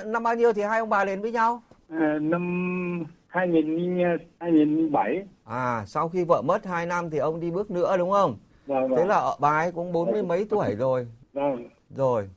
năm 0.07 0.23
bao 0.23 0.35
nhiêu 0.35 0.53
thì 0.53 0.63
hai 0.63 0.79
ông 0.79 0.89
bà 0.89 1.05
đến 1.05 1.23
với 1.23 1.33
nhau? 1.33 1.63
À, 1.89 2.19
năm 2.21 3.05
2000, 3.27 3.99
2007. 4.39 5.23
À, 5.45 5.85
sau 5.87 6.09
khi 6.09 6.25
vợ 6.25 6.43
mất 6.43 6.67
2 6.67 6.87
năm 6.87 7.11
thì 7.11 7.19
ông 7.19 7.41
đi 7.41 7.51
bước 7.51 7.71
nữa 7.71 7.97
đúng 7.97 8.11
không? 8.11 8.37
Vâng, 8.67 8.89
vâng. 8.89 8.99
Thế 8.99 9.07
là 9.07 9.37
bà 9.41 9.59
ấy 9.59 9.73
cũng 9.73 9.93
bốn 9.93 10.11
mươi 10.13 10.23
mấy 10.23 10.45
tuổi 10.51 10.75
rồi. 10.75 11.07
Vâng. 11.33 11.69
Rồi. 11.97 12.29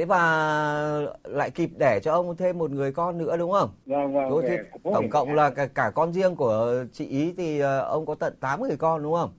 Thế 0.00 0.06
và 0.06 1.02
lại 1.24 1.50
kịp 1.50 1.70
đẻ 1.78 2.00
cho 2.02 2.12
ông 2.12 2.36
thêm 2.36 2.58
một 2.58 2.70
người 2.70 2.92
con 2.92 3.18
nữa 3.18 3.36
đúng 3.36 3.52
không? 3.52 3.70
Vâng, 3.86 4.12
vâng. 4.14 4.42
Thế 4.48 4.58
phố 4.84 4.94
tổng 4.94 5.02
để- 5.04 5.08
cộng 5.10 5.34
là 5.34 5.50
cả, 5.50 5.66
cả 5.66 5.90
con 5.94 6.12
riêng 6.12 6.36
của 6.36 6.84
chị 6.92 7.06
Ý 7.06 7.34
thì 7.36 7.60
ờ, 7.60 7.80
ông 7.80 8.06
có 8.06 8.14
tận 8.14 8.34
8 8.40 8.62
người 8.62 8.76
con 8.76 9.02
đúng 9.02 9.14
không? 9.14 9.30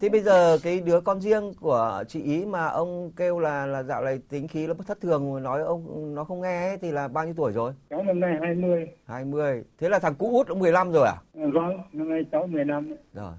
Thế 0.00 0.08
bây 0.08 0.20
giờ 0.20 0.58
cái 0.62 0.80
đứa 0.80 1.00
con 1.00 1.20
riêng 1.20 1.52
của 1.60 2.04
chị 2.08 2.22
Ý 2.22 2.44
mà 2.44 2.66
ông 2.66 3.10
kêu 3.16 3.38
là 3.38 3.66
là 3.66 3.82
dạo 3.82 4.04
này 4.04 4.20
tính 4.28 4.48
khí 4.48 4.66
nó 4.66 4.74
thất 4.86 5.00
thường 5.00 5.42
nói 5.42 5.62
ông 5.62 6.14
nó 6.14 6.24
không 6.24 6.40
nghe 6.40 6.68
ấy, 6.68 6.78
thì 6.78 6.90
là 6.92 7.08
bao 7.08 7.24
nhiêu 7.24 7.34
tuổi 7.36 7.52
rồi? 7.52 7.72
Cháu 7.90 8.02
năm 8.02 8.20
nay 8.20 8.34
20. 8.40 8.88
20. 9.06 9.64
Thế 9.78 9.88
là 9.88 9.98
thằng 9.98 10.14
cũ 10.14 10.30
út 10.32 10.48
cũng 10.48 10.58
15 10.58 10.92
rồi 10.92 11.06
à? 11.06 11.16
Vâng, 11.34 11.78
năm 11.92 12.08
nay 12.10 12.24
cháu 12.32 12.46
15. 12.46 12.96
Rồi. 13.14 13.32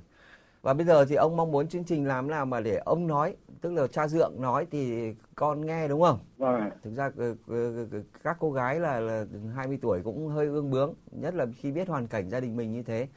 Và 0.67 0.73
bây 0.73 0.85
giờ 0.85 1.05
thì 1.05 1.15
ông 1.15 1.37
mong 1.37 1.51
muốn 1.51 1.67
chương 1.67 1.83
trình 1.83 2.07
làm 2.07 2.27
nào 2.27 2.45
mà 2.45 2.59
để 2.59 2.77
ông 2.85 3.07
nói, 3.07 3.35
tức 3.61 3.73
là 3.73 3.87
cha 3.87 4.07
dượng 4.07 4.31
nói 4.41 4.67
thì 4.71 5.13
con 5.35 5.65
nghe 5.65 5.87
đúng 5.87 6.01
không? 6.01 6.19
Vâng. 6.37 6.69
Thực 6.83 6.93
ra 6.93 7.11
ờ, 7.17 7.35
ờ, 7.47 7.75
ờ, 7.91 7.99
các 8.23 8.37
cô 8.39 8.51
gái 8.51 8.79
là, 8.79 8.99
là 8.99 9.25
20 9.55 9.79
tuổi 9.81 10.01
cũng 10.03 10.27
hơi 10.27 10.47
ương 10.47 10.71
bướng, 10.71 10.93
nhất 11.11 11.35
là 11.35 11.45
khi 11.57 11.71
biết 11.71 11.87
hoàn 11.87 12.07
cảnh 12.07 12.29
gia 12.29 12.39
đình 12.39 12.57
mình 12.57 12.73
như 12.73 12.83
thế. 12.83 13.07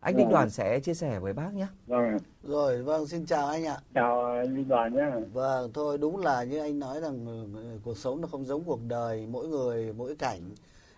Anh 0.00 0.16
Đinh 0.16 0.26
Vâng. 0.26 0.32
Đoàn 0.32 0.50
sẽ 0.50 0.80
chia 0.80 0.94
sẻ 0.94 1.18
với 1.18 1.32
bác 1.32 1.54
nhé. 1.54 1.66
Vâng. 1.86 2.18
Rồi, 2.42 2.82
vâng, 2.82 3.06
xin 3.06 3.26
chào 3.26 3.46
anh 3.46 3.66
ạ. 3.66 3.76
Chào 3.94 4.24
anh 4.24 4.56
binh 4.56 4.68
đoàn 4.68 4.94
nhé. 4.94 5.10
Vâng, 5.32 5.70
thôi 5.74 5.98
đúng 5.98 6.16
là 6.16 6.44
như 6.44 6.58
anh 6.58 6.78
nói 6.78 7.00
rằng 7.00 7.46
cuộc 7.84 7.96
sống 7.96 8.20
nó 8.20 8.28
không 8.30 8.44
giống 8.44 8.64
cuộc 8.64 8.80
đời, 8.88 9.26
mỗi 9.30 9.48
người 9.48 9.92
mỗi 9.92 10.16
cảnh. 10.16 10.40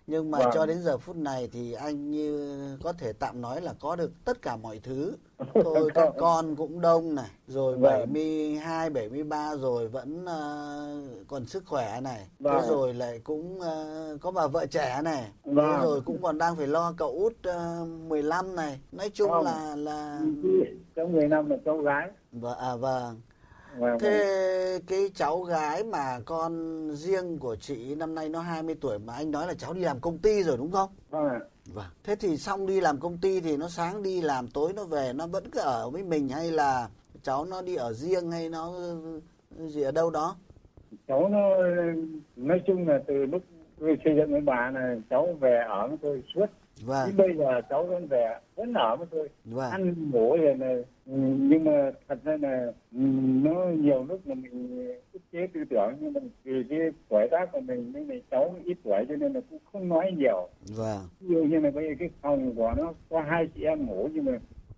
Nhưng 0.07 0.31
mà 0.31 0.39
Vâng. 0.39 0.51
cho 0.55 0.67
đến 0.67 0.83
giờ 0.83 0.99
phút 0.99 1.17
này 1.17 1.49
thì 1.53 1.73
anh 1.73 2.11
như 2.11 2.57
có 2.83 2.93
thể 2.93 3.13
tạm 3.13 3.41
nói 3.41 3.61
là 3.61 3.75
có 3.81 3.97
được 3.97 4.13
tất 4.25 4.43
cả 4.43 4.57
mọi 4.57 4.81
thứ. 4.83 5.17
Thôi 5.65 5.91
các 5.95 6.13
con 6.19 6.57
cũng 6.57 6.81
đông 6.81 7.15
này, 7.15 7.31
rồi 7.47 7.73
Vâng. 7.77 7.83
72, 7.83 8.91
73 8.91 9.57
rồi 9.57 9.89
vẫn 9.89 10.27
ờ, 10.27 10.87
còn 11.29 11.47
sức 11.47 11.63
khỏe 11.67 12.01
này. 12.01 12.19
Thế 12.19 12.27
Vâng. 12.39 12.69
rồi 12.69 12.95
lại 12.95 13.21
cũng 13.25 13.61
ờ, 13.61 14.19
có 14.21 14.31
bà 14.31 14.47
vợ 14.47 14.67
trẻ 14.67 15.01
này. 15.05 15.31
Thế 15.45 15.53
Vâng. 15.53 15.83
rồi 15.83 16.01
cũng 16.01 16.23
còn 16.23 16.39
đang 16.39 16.57
phải 16.57 16.67
lo 16.67 16.95
cậu 16.97 17.11
út 17.11 17.33
uh, 17.83 17.89
15 18.09 18.57
này. 18.57 18.81
Nói 18.93 19.11
chung 19.15 19.31
Vâng. 19.31 19.45
là 19.45 19.77
là 19.77 20.21
Cháu 20.97 21.07
10 21.07 21.29
năm 21.29 21.51
là 21.51 21.57
cháu 21.65 21.79
gái. 21.79 22.11
vâng 22.33 22.59
à 22.59 22.77
vâng. 22.77 23.21
Vâng. 23.79 23.99
Thế 23.99 24.81
cái 24.87 25.11
cháu 25.15 25.43
gái 25.43 25.85
mà 25.85 26.21
con 26.25 26.53
riêng 26.91 27.39
của 27.39 27.57
chị 27.57 27.95
năm 27.95 28.15
nay 28.15 28.29
nó 28.29 28.41
20 28.41 28.75
tuổi 28.81 28.99
mà 28.99 29.13
anh 29.15 29.31
nói 29.31 29.47
là 29.47 29.55
cháu 29.55 29.73
đi 29.75 29.81
làm 29.81 30.01
công 30.01 30.19
ty 30.19 30.43
rồi 30.43 30.57
đúng 30.57 30.73
không? 30.73 30.91
Vâng 31.11 31.29
ạ. 31.29 31.41
Vâng. 31.67 31.87
Thế 32.05 32.17
thì 32.17 32.37
xong 32.37 32.67
đi 32.67 32.81
làm 32.81 33.01
công 33.01 33.19
ty 33.19 33.41
thì 33.41 33.57
nó 33.57 33.69
sáng 33.69 34.03
đi 34.03 34.21
làm 34.21 34.49
tối 34.49 34.73
nó 34.77 34.85
về 34.85 35.13
nó 35.15 35.27
vẫn 35.27 35.45
cứ 35.51 35.61
ở 35.61 35.91
với 35.91 36.03
mình 36.03 36.29
hay 36.29 36.51
là 36.51 36.89
cháu 37.23 37.45
nó 37.45 37.63
đi 37.63 37.75
ở 37.75 37.93
riêng 37.93 38.31
hay 38.31 38.49
nó 38.49 38.73
gì 39.59 39.83
ở 39.83 39.91
đâu 39.91 40.11
đó? 40.11 40.37
cháu 41.09 41.29
nó 41.29 41.49
nói 42.37 42.61
chung 42.67 42.89
là 42.89 43.01
từ 43.07 43.15
lúc 43.15 43.43
tôi 43.81 43.99
xây 44.05 44.15
dựng 44.17 44.33
với 44.33 44.41
bà 44.41 44.71
này 44.71 45.01
cháu 45.11 45.37
về 45.41 45.65
ở 45.69 45.89
với 45.89 45.97
tôi 46.03 46.23
suốt 46.35 46.47
Vâng. 46.83 47.07
đến 47.07 47.17
bây 47.17 47.37
giờ 47.37 47.61
cháu 47.71 47.87
vẫn 47.87 48.07
về 48.07 48.39
vẫn 48.57 48.75
ở 48.75 48.97
với 48.97 49.07
tôi 49.11 49.29
Vâng. 49.45 49.71
ăn 49.71 50.11
ngủ 50.11 50.37
rồi 50.37 50.55
này 50.55 50.75
ừ, 51.07 51.13
nhưng 51.39 51.65
mà 51.65 51.91
thật 52.09 52.19
ra 52.25 52.37
là 52.43 52.67
ừ, 52.93 52.99
nó 53.45 53.65
nhiều 53.79 54.05
lúc 54.09 54.21
là 54.25 54.35
mình 54.35 54.87
ức 55.13 55.23
chế 55.33 55.47
tư 55.55 55.61
tưởng 55.71 55.93
nhưng 56.01 56.13
mà 56.13 56.21
vì 56.45 56.65
cái 56.71 56.79
tuổi 57.09 57.29
tác 57.31 57.53
của 57.53 57.61
mình 57.61 57.93
với 57.93 58.05
này 58.05 58.23
cháu 58.31 58.55
ít 58.65 58.77
tuổi 58.85 59.05
cho 59.09 59.17
nên 59.17 59.33
là 59.33 59.41
cũng 59.51 59.59
không 59.73 59.89
nói 59.89 60.13
nhiều 60.19 60.49
Vâng. 60.77 61.09
ví 61.21 61.29
dụ 61.35 61.45
như 61.45 61.61
là 61.61 61.71
bây 61.71 61.89
giờ 61.89 61.95
cái 61.99 62.11
phòng 62.23 62.55
của 62.55 62.75
nó 62.77 62.93
có 63.11 63.21
hai 63.29 63.49
chị 63.55 63.63
em 63.63 63.87
ngủ 63.87 64.09
nhưng 64.13 64.25
mà 64.25 64.33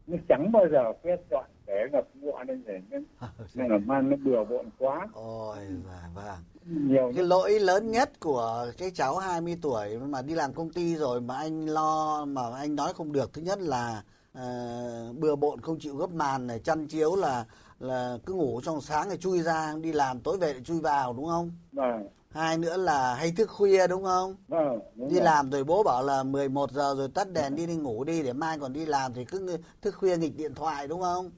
nó 0.07 0.17
chẳng 0.29 0.53
bao 0.53 0.69
giờ 0.69 0.93
quét 1.03 1.21
dọn 1.31 1.45
để 1.67 1.87
ngập 1.93 2.09
ngụa 2.15 2.45
lên 2.45 2.63
để 2.67 2.81
nên, 2.91 3.05
nên 3.55 3.71
là 3.71 3.79
mang 3.79 4.11
nó 4.11 4.17
bừa 4.17 4.45
bộn 4.45 4.67
quá 4.79 5.09
Ôi 5.13 5.57
vâng 5.85 6.15
vâng. 6.15 6.39
Nhiều 6.69 7.13
Cái 7.13 7.25
lỗi 7.25 7.61
lớn 7.61 7.91
nhất 7.91 8.21
của 8.21 8.73
cái 8.79 8.91
cháu 8.95 9.19
20 9.19 9.59
tuổi 9.63 9.99
mà 9.99 10.23
đi 10.23 10.35
làm 10.35 10.55
công 10.55 10.71
ty 10.73 10.97
rồi 10.97 11.21
mà 11.21 11.37
anh 11.37 11.67
lo 11.67 12.25
mà 12.25 12.43
anh 12.57 12.77
nói 12.77 12.93
không 12.95 13.13
được 13.13 13.33
thứ 13.33 13.43
nhất 13.43 13.59
là 13.61 14.03
ờ, 14.33 15.13
bừa 15.19 15.37
bộn 15.37 15.61
không 15.61 15.79
chịu 15.81 15.97
gấp 15.97 16.11
màn 16.11 16.47
này 16.47 16.59
chăn 16.61 16.87
chiếu 16.89 17.17
là 17.17 17.45
là 17.81 18.19
cứ 18.27 18.35
ngủ 18.35 18.61
trong 18.65 18.81
sáng 18.81 19.11
thì 19.11 19.17
chui 19.17 19.43
ra 19.43 19.75
đi 19.83 19.93
làm 19.93 20.21
tối 20.21 20.39
về 20.39 20.53
lại 20.53 20.63
chui 20.65 20.81
vào 20.81 21.13
đúng 21.13 21.27
không? 21.27 21.51
vâng 21.73 22.09
Hai 22.31 22.59
nữa 22.59 22.77
là 22.77 23.15
hay 23.15 23.33
thức 23.33 23.51
khuya 23.51 23.87
đúng 23.87 24.05
không? 24.05 24.37
vâng 24.49 24.79
đúng 24.97 25.11
Đi 25.11 25.17
rồi. 25.17 25.21
làm 25.21 25.51
rồi 25.51 25.65
bố 25.65 25.83
bảo 25.83 26.05
là 26.05 26.23
11 26.23 26.73
giờ 26.73 26.95
rồi 26.99 27.09
tắt 27.15 27.31
đèn 27.33 27.57
đi 27.57 27.67
đi 27.67 27.77
ngủ 27.77 28.05
đi 28.05 28.23
để 28.23 28.33
mai 28.33 28.59
còn 28.59 28.73
đi 28.73 28.87
làm 28.87 29.15
thì 29.15 29.25
cứ 29.25 29.59
thức 29.83 29.95
khuya 29.99 30.17
nghịch 30.17 30.37
điện 30.37 30.55
thoại 30.55 30.89
đúng 30.89 31.03
không? 31.03 31.31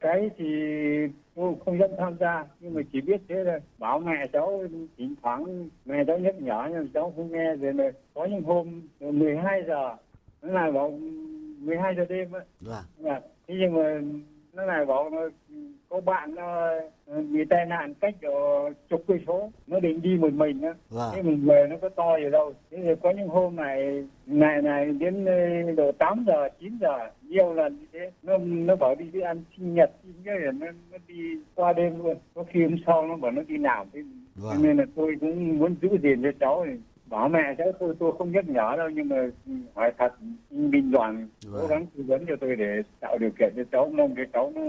cái 0.00 0.30
thì 0.38 0.44
tôi 1.36 1.54
không 1.64 1.78
dám 1.78 1.90
tham 1.98 2.16
gia 2.20 2.44
nhưng 2.60 2.74
mà 2.74 2.82
chỉ 2.92 3.00
biết 3.00 3.20
thế 3.28 3.44
là 3.44 3.60
bảo 3.78 3.98
mẹ 3.98 4.26
cháu 4.32 4.62
thỉnh 4.96 5.14
thoảng 5.22 5.68
mẹ 5.84 6.04
cháu 6.06 6.18
nhắc 6.18 6.34
nhở 6.40 6.68
nhưng 6.72 6.88
cháu 6.94 7.12
không 7.16 7.32
nghe. 7.32 7.56
Rồi 7.56 7.72
là 7.74 7.90
có 8.14 8.24
những 8.24 8.42
hôm 8.42 8.82
12 9.00 9.62
giờ 9.66 9.96
nó 10.42 10.52
lại 10.52 10.72
bảo 10.72 10.90
12 11.58 11.94
giờ 11.96 12.04
đêm 12.08 12.32
á. 12.32 12.40
Vâng. 12.60 13.22
Thế 13.48 13.54
nhưng 13.58 13.74
mà 13.74 14.00
nó 14.56 14.64
lại 14.64 14.84
bảo 14.84 15.10
có 15.88 16.00
bạn 16.00 16.34
nó 16.34 16.70
bị 17.32 17.44
tai 17.50 17.66
nạn 17.66 17.94
cách 18.00 18.14
ở 18.22 18.70
chục 18.88 19.04
cây 19.08 19.18
số. 19.26 19.50
Nó 19.66 19.80
định 19.80 20.02
đi 20.02 20.16
một 20.16 20.32
mình 20.32 20.62
á. 20.62 20.74
Vâng. 20.90 21.12
thế 21.14 21.22
mình 21.22 21.46
về 21.46 21.66
nó 21.70 21.76
có 21.82 21.88
to 21.88 22.16
gì 22.16 22.30
đâu. 22.30 22.52
Thế 22.70 22.78
thì 22.82 22.90
có 23.02 23.10
những 23.10 23.28
hôm 23.28 23.56
này 23.56 24.04
này 24.26 24.62
này 24.62 24.86
đến 24.86 25.24
ờ, 25.24 25.72
độ 25.76 25.92
8 25.92 26.24
giờ 26.26 26.48
9 26.60 26.78
giờ 26.80 26.98
nhiều 27.22 27.54
lần 27.54 27.76
như 27.80 27.86
thế. 27.92 28.10
Nó 28.22 28.38
nó 28.38 28.76
bảo 28.76 28.94
đi 28.94 29.04
đi 29.12 29.20
ăn 29.20 29.42
sinh 29.56 29.74
nhật 29.74 29.90
nhật 30.24 30.38
rồi 30.40 30.52
nó 30.52 30.66
nó 30.90 30.98
đi 31.08 31.14
qua 31.54 31.72
đêm 31.72 32.04
luôn. 32.04 32.16
Có 32.34 32.44
khi 32.48 32.62
hôm 32.62 32.76
sau 32.86 33.06
nó 33.06 33.16
bảo 33.16 33.30
nó 33.30 33.42
đi 33.48 33.58
làm. 33.58 33.86
Thế 33.92 34.00
Cho 34.36 34.48
vâng 34.48 34.62
nên 34.62 34.76
là 34.76 34.84
tôi 34.96 35.16
cũng 35.20 35.58
muốn 35.58 35.74
giữ 35.82 35.88
gìn 36.02 36.22
cho 36.22 36.30
cháu 36.40 36.64
này. 36.64 36.76
Bảo 37.10 37.28
mẹ 37.28 37.54
cháu 37.58 37.66
tôi 37.80 37.94
tôi 38.00 38.12
không 38.18 38.32
nhắc 38.32 38.44
nhở 38.48 38.74
đâu 38.76 38.88
nhưng 38.94 39.08
mà 39.08 39.16
hỏi 39.74 39.92
thật 39.98 40.08
binh 40.50 40.90
đoàn 40.90 41.28
cố 41.44 41.50
Vâng. 41.58 41.66
gắng 41.68 41.86
tư 41.96 42.02
vấn 42.06 42.24
cho 42.28 42.34
tôi 42.40 42.56
để 42.56 42.82
tạo 43.00 43.18
điều 43.18 43.30
kiện 43.38 43.52
cho 43.56 43.62
cháu 43.72 43.90
mong 43.96 44.14
cho 44.16 44.22
cháu 44.32 44.52
nó 44.54 44.60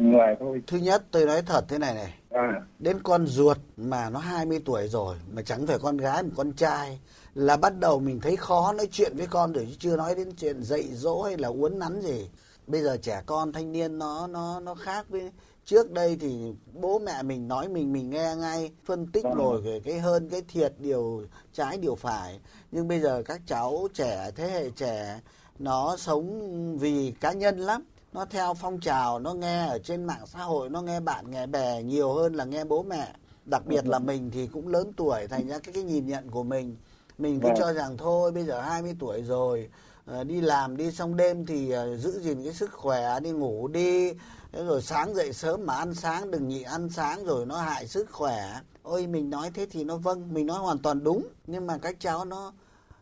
người 0.00 0.34
thôi. 0.40 0.62
thứ 0.66 0.76
nhất 0.78 1.02
tôi 1.10 1.26
nói 1.26 1.42
thật 1.46 1.64
thế 1.68 1.78
này 1.78 1.94
này 1.94 2.14
À, 2.30 2.62
đến 2.78 2.96
con 3.02 3.26
ruột 3.26 3.56
mà 3.76 4.10
nó 4.10 4.18
20 4.18 4.60
tuổi 4.64 4.88
rồi 4.88 5.16
mà 5.32 5.42
chẳng 5.42 5.66
phải 5.66 5.78
con 5.82 5.96
gái 5.96 6.22
mà 6.22 6.28
con 6.36 6.52
trai 6.52 6.98
là 7.34 7.56
bắt 7.56 7.72
đầu 7.80 8.00
mình 8.00 8.20
thấy 8.20 8.36
khó 8.36 8.72
nói 8.76 8.88
chuyện 8.90 9.12
với 9.16 9.26
con 9.26 9.52
rồi 9.52 9.66
chứ 9.70 9.76
chưa 9.78 9.96
nói 9.96 10.14
đến 10.14 10.28
chuyện 10.36 10.62
dạy 10.62 10.82
dỗ 10.82 11.22
hay 11.22 11.36
là 11.38 11.48
uốn 11.48 11.78
nắn 11.78 12.00
gì 12.00 12.30
bây 12.66 12.80
giờ 12.82 12.96
trẻ 13.02 13.22
con 13.26 13.52
thanh 13.52 13.72
niên 13.72 13.98
nó 13.98 14.26
nó 14.26 14.60
nó 14.60 14.74
khác 14.74 15.06
với 15.08 15.30
trước 15.66 15.90
đây 15.92 16.16
thì 16.20 16.52
bố 16.72 16.98
mẹ 16.98 17.22
mình 17.22 17.48
nói 17.48 17.68
mình 17.68 17.92
mình 17.92 18.10
nghe 18.10 18.34
ngay 18.36 18.70
phân 18.84 19.06
tích 19.06 19.24
Vâng. 19.24 19.34
rồi 19.34 19.60
về 19.60 19.80
cái 19.84 19.98
hơn 19.98 20.28
cái 20.28 20.42
thiệt 20.48 20.74
điều 20.78 21.22
trái 21.52 21.76
điều 21.78 21.94
phải 21.94 22.40
nhưng 22.72 22.88
bây 22.88 23.00
giờ 23.00 23.22
các 23.26 23.40
cháu 23.46 23.88
trẻ 23.94 24.30
thế 24.36 24.50
hệ 24.50 24.70
trẻ 24.70 25.20
nó 25.58 25.96
sống 25.96 26.78
vì 26.78 27.10
cá 27.20 27.32
nhân 27.32 27.58
lắm 27.58 27.84
nó 28.12 28.24
theo 28.24 28.54
phong 28.54 28.80
trào 28.80 29.18
nó 29.18 29.34
nghe 29.34 29.66
ở 29.66 29.78
trên 29.78 30.04
mạng 30.04 30.26
xã 30.26 30.38
hội 30.38 30.68
nó 30.70 30.82
nghe 30.82 31.00
bạn 31.00 31.30
nghe 31.30 31.46
bè 31.46 31.82
nhiều 31.82 32.12
hơn 32.12 32.34
là 32.34 32.44
nghe 32.44 32.64
bố 32.64 32.82
mẹ 32.82 33.14
đặc 33.50 33.62
biệt 33.66 33.86
là 33.86 33.98
mình 33.98 34.30
thì 34.30 34.46
cũng 34.46 34.68
lớn 34.68 34.92
tuổi 34.96 35.26
thành 35.26 35.48
ra 35.48 35.58
cái 35.58 35.72
cái 35.74 35.82
nhìn 35.82 36.06
nhận 36.06 36.30
của 36.30 36.42
mình 36.42 36.76
mình 37.18 37.40
cứ 37.40 37.48
Vâng. 37.48 37.56
cho 37.58 37.72
rằng 37.72 37.96
thôi 37.96 38.32
bây 38.32 38.44
giờ 38.44 38.60
20 38.60 38.96
tuổi 39.00 39.22
rồi 39.22 39.68
ờ, 40.06 40.24
đi 40.24 40.40
làm 40.40 40.76
đi 40.76 40.92
xong 40.92 41.16
đêm 41.16 41.46
thì 41.46 41.70
ờ, 41.70 41.96
giữ 41.96 42.20
gìn 42.20 42.44
cái 42.44 42.52
sức 42.52 42.72
khỏe 42.72 43.20
đi 43.20 43.30
ngủ 43.30 43.68
đi 43.68 44.12
Thế 44.54 44.64
rồi 44.64 44.82
sáng 44.82 45.14
dậy 45.14 45.32
sớm 45.32 45.66
mà 45.66 45.74
ăn 45.74 45.94
sáng, 45.94 46.30
đừng 46.30 46.48
nhị 46.48 46.62
ăn 46.62 46.88
sáng 46.88 47.24
rồi 47.24 47.46
nó 47.46 47.56
hại 47.56 47.86
sức 47.86 48.10
khỏe. 48.12 48.60
Ôi, 48.82 49.06
mình 49.06 49.30
nói 49.30 49.50
thế 49.54 49.66
thì 49.70 49.84
nó 49.84 49.96
vâng 49.96 50.34
mình 50.34 50.46
nói 50.46 50.58
hoàn 50.58 50.78
toàn 50.78 51.04
đúng. 51.04 51.28
Nhưng 51.46 51.66
mà 51.66 51.78
các 51.78 51.96
cháu 52.00 52.24
nó 52.24 52.52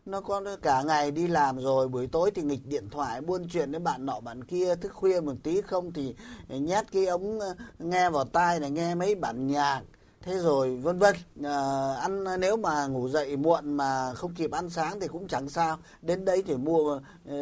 nó 0.07 0.21
có 0.21 0.43
cả 0.63 0.83
ngày 0.83 1.11
đi 1.11 1.27
làm 1.27 1.59
rồi, 1.59 1.89
buổi 1.89 2.07
tối 2.07 2.31
thì 2.35 2.43
nghịch 2.43 2.67
điện 2.67 2.89
thoại, 2.91 3.21
buôn 3.21 3.49
chuyện 3.49 3.71
với 3.71 3.81
bạn 3.81 4.07
nọ 4.07 4.21
bạn 4.21 4.45
kia, 4.45 4.75
thức 4.75 4.93
khuya 4.95 5.21
một 5.21 5.35
tí, 5.43 5.61
không 5.61 5.93
thì 5.93 6.15
nhét 6.49 6.93
cái 6.93 7.07
ống 7.07 7.41
ờ, 7.41 7.55
nghe 7.79 8.11
vào 8.11 8.25
tai 8.25 8.61
này, 8.61 8.71
nghe 8.71 8.95
mấy 8.95 9.15
bản 9.15 9.47
nhạc 9.47 9.83
thế 10.23 10.39
rồi 10.39 10.77
vân 10.77 10.99
vân 10.99 11.15
Ờ, 11.45 11.95
ăn 12.01 12.25
nếu 12.41 12.57
mà 12.57 12.87
ngủ 12.87 13.09
dậy 13.09 13.37
muộn 13.37 13.73
mà 13.77 14.15
không 14.15 14.35
kịp 14.35 14.51
ăn 14.51 14.71
sáng 14.71 15.01
thì 15.01 15.09
cũng 15.09 15.29
chẳng 15.29 15.49
sao 15.49 15.77
đến 16.03 16.25
đấy 16.25 16.43
thì 16.47 16.57
mua 16.57 17.01
ờ, 17.29 17.35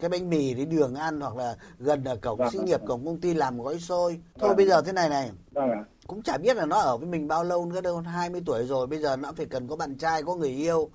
cái 0.00 0.08
bánh 0.10 0.30
mì 0.30 0.54
đi 0.54 0.64
đường 0.64 0.94
ăn 0.94 1.20
hoặc 1.20 1.36
là 1.36 1.56
gần 1.78 2.04
ở 2.04 2.16
cổng 2.16 2.38
Vâng. 2.38 2.50
xí 2.52 2.58
nghiệp 2.58 2.80
cổng 2.86 3.04
công 3.06 3.20
ty 3.20 3.34
làm 3.34 3.62
gói 3.62 3.78
xôi 3.80 4.20
thôi 4.38 4.48
Vâng. 4.48 4.56
bây 4.56 4.66
giờ 4.66 4.82
thế 4.82 4.92
này 4.92 5.08
này 5.08 5.30
vâng 5.52 5.70
ạ. 5.70 5.84
cũng 6.06 6.22
chả 6.22 6.38
biết 6.38 6.56
là 6.56 6.66
nó 6.66 6.76
ở 6.78 6.96
với 6.96 7.06
mình 7.06 7.28
bao 7.28 7.44
lâu 7.44 7.66
nữa 7.66 7.80
đâu 7.80 7.98
20 8.00 8.42
tuổi 8.46 8.66
rồi 8.66 8.86
bây 8.86 8.98
giờ 8.98 9.16
nó 9.16 9.32
phải 9.36 9.46
cần 9.46 9.68
có 9.68 9.76
bạn 9.76 9.94
trai 9.98 10.22
có 10.22 10.34
người 10.34 10.50
yêu 10.50 10.88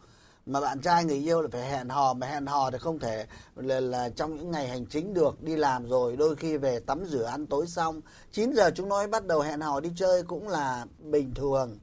mà 0.50 0.62
bạn 0.62 0.80
trai 0.82 1.06
người 1.06 1.18
yêu 1.18 1.42
là 1.42 1.48
phải 1.52 1.70
hẹn 1.70 1.90
hò 1.90 2.14
mà 2.14 2.28
hẹn 2.28 2.46
hò 2.46 2.72
thì 2.72 2.78
không 2.78 3.00
thể 3.00 3.26
là, 3.56 3.80
là 3.80 4.10
trong 4.10 4.36
những 4.36 4.52
ngày 4.52 4.68
hành 4.68 4.86
chính 4.86 5.14
được 5.14 5.44
đi 5.44 5.56
làm 5.56 5.88
rồi 5.90 6.16
đôi 6.18 6.36
khi 6.36 6.58
về 6.58 6.80
tắm 6.80 7.06
rửa 7.06 7.24
ăn 7.24 7.46
tối 7.46 7.68
xong 7.68 8.02
9 8.32 8.54
giờ 8.54 8.72
chúng 8.76 8.90
nói 8.90 9.08
bắt 9.08 9.26
đầu 9.26 9.42
hẹn 9.42 9.60
hò 9.60 9.80
đi 9.80 9.90
chơi 9.96 10.24
cũng 10.24 10.48
là 10.48 10.86
bình 11.00 11.34
thường 11.36 11.78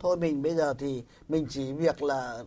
thôi 0.00 0.16
mình 0.16 0.42
bây 0.42 0.54
giờ 0.54 0.74
thì 0.78 1.02
mình 1.28 1.46
chỉ 1.50 1.72
việc 1.72 2.02
là 2.02 2.44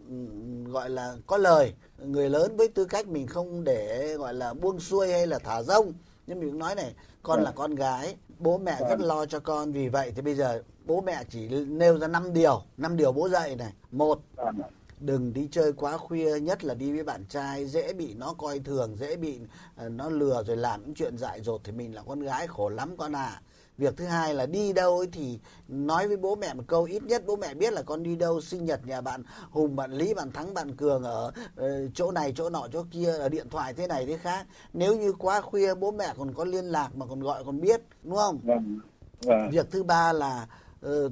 gọi 0.67 0.89
là 0.89 1.15
có 1.27 1.37
lời 1.37 1.73
người 1.97 2.29
lớn 2.29 2.57
với 2.57 2.67
tư 2.67 2.85
cách 2.85 3.07
mình 3.07 3.27
không 3.27 3.63
để 3.63 4.13
gọi 4.17 4.33
là 4.33 4.53
buông 4.53 4.79
xuôi 4.79 5.11
hay 5.11 5.27
là 5.27 5.39
thả 5.39 5.63
rông 5.63 5.93
nhưng 6.27 6.39
mình 6.39 6.49
cũng 6.49 6.59
nói 6.59 6.75
này 6.75 6.93
con 7.23 7.35
Vâng. 7.37 7.45
là 7.45 7.51
con 7.51 7.75
gái 7.75 8.15
bố 8.39 8.57
mẹ 8.57 8.77
rất 8.79 8.99
Vâng. 8.99 9.07
lo 9.07 9.25
cho 9.25 9.39
con 9.39 9.71
vì 9.71 9.89
vậy 9.89 10.11
thì 10.15 10.21
bây 10.21 10.35
giờ 10.35 10.61
bố 10.85 11.01
mẹ 11.01 11.23
chỉ 11.29 11.47
nêu 11.65 11.97
ra 11.97 12.07
5 12.07 12.33
điều 12.33 12.61
năm 12.77 12.97
điều 12.97 13.11
bố 13.11 13.29
dạy 13.29 13.55
này 13.55 13.73
một 13.91 14.19
Vâng. 14.35 14.57
Đừng 15.05 15.33
đi 15.33 15.47
chơi 15.51 15.73
quá 15.73 15.97
khuya 15.97 16.39
nhất 16.39 16.63
là 16.63 16.73
đi 16.73 16.91
với 16.91 17.03
bạn 17.03 17.25
trai 17.29 17.65
dễ 17.65 17.93
bị 17.93 18.13
nó 18.13 18.33
coi 18.37 18.59
thường 18.59 18.95
dễ 18.99 19.15
bị 19.15 19.39
ờ, 19.75 19.89
nó 19.89 20.09
lừa 20.09 20.43
rồi 20.47 20.57
làm 20.57 20.81
những 20.81 20.93
chuyện 20.95 21.17
dại 21.17 21.41
dột 21.41 21.61
thì 21.63 21.71
mình 21.71 21.95
là 21.95 22.01
con 22.07 22.19
gái 22.19 22.47
khổ 22.47 22.69
lắm 22.69 22.97
con 22.97 23.15
à 23.15 23.41
việc 23.77 23.97
thứ 23.97 24.05
hai 24.05 24.33
là 24.33 24.45
đi 24.45 24.73
đâu 24.73 24.97
ấy 24.97 25.07
thì 25.11 25.39
nói 25.67 26.07
với 26.07 26.17
bố 26.17 26.35
mẹ 26.35 26.53
một 26.53 26.63
câu 26.67 26.83
ít 26.83 27.03
nhất 27.03 27.23
bố 27.25 27.35
mẹ 27.35 27.53
biết 27.53 27.73
là 27.73 27.81
con 27.81 28.03
đi 28.03 28.15
đâu 28.15 28.41
sinh 28.41 28.65
nhật 28.65 28.85
nhà 28.87 29.01
bạn 29.01 29.23
hùng 29.51 29.75
bạn 29.75 29.91
lý 29.91 30.13
bạn 30.13 30.31
thắng 30.31 30.53
bạn 30.53 30.75
cường 30.75 31.03
ở 31.03 31.31
ờ, 31.55 31.87
chỗ 31.93 32.11
này 32.11 32.33
chỗ 32.35 32.49
nọ 32.49 32.67
chỗ 32.73 32.85
kia 32.91 33.11
ở 33.11 33.29
điện 33.29 33.49
thoại 33.49 33.73
thế 33.73 33.87
này 33.87 34.05
thế 34.05 34.17
khác 34.17 34.45
nếu 34.73 34.95
như 34.95 35.13
quá 35.13 35.41
khuya 35.41 35.75
bố 35.75 35.91
mẹ 35.91 36.13
còn 36.17 36.33
có 36.33 36.45
liên 36.45 36.65
lạc 36.65 36.95
mà 36.95 37.05
còn 37.05 37.19
gọi 37.19 37.43
còn 37.45 37.61
biết 37.61 37.81
đúng 38.03 38.15
không 38.15 38.39
Vâng. 38.43 38.79
Vâng. 39.21 39.49
việc 39.51 39.71
thứ 39.71 39.83
ba 39.83 40.13
là 40.13 40.47
ờ, 40.81 41.09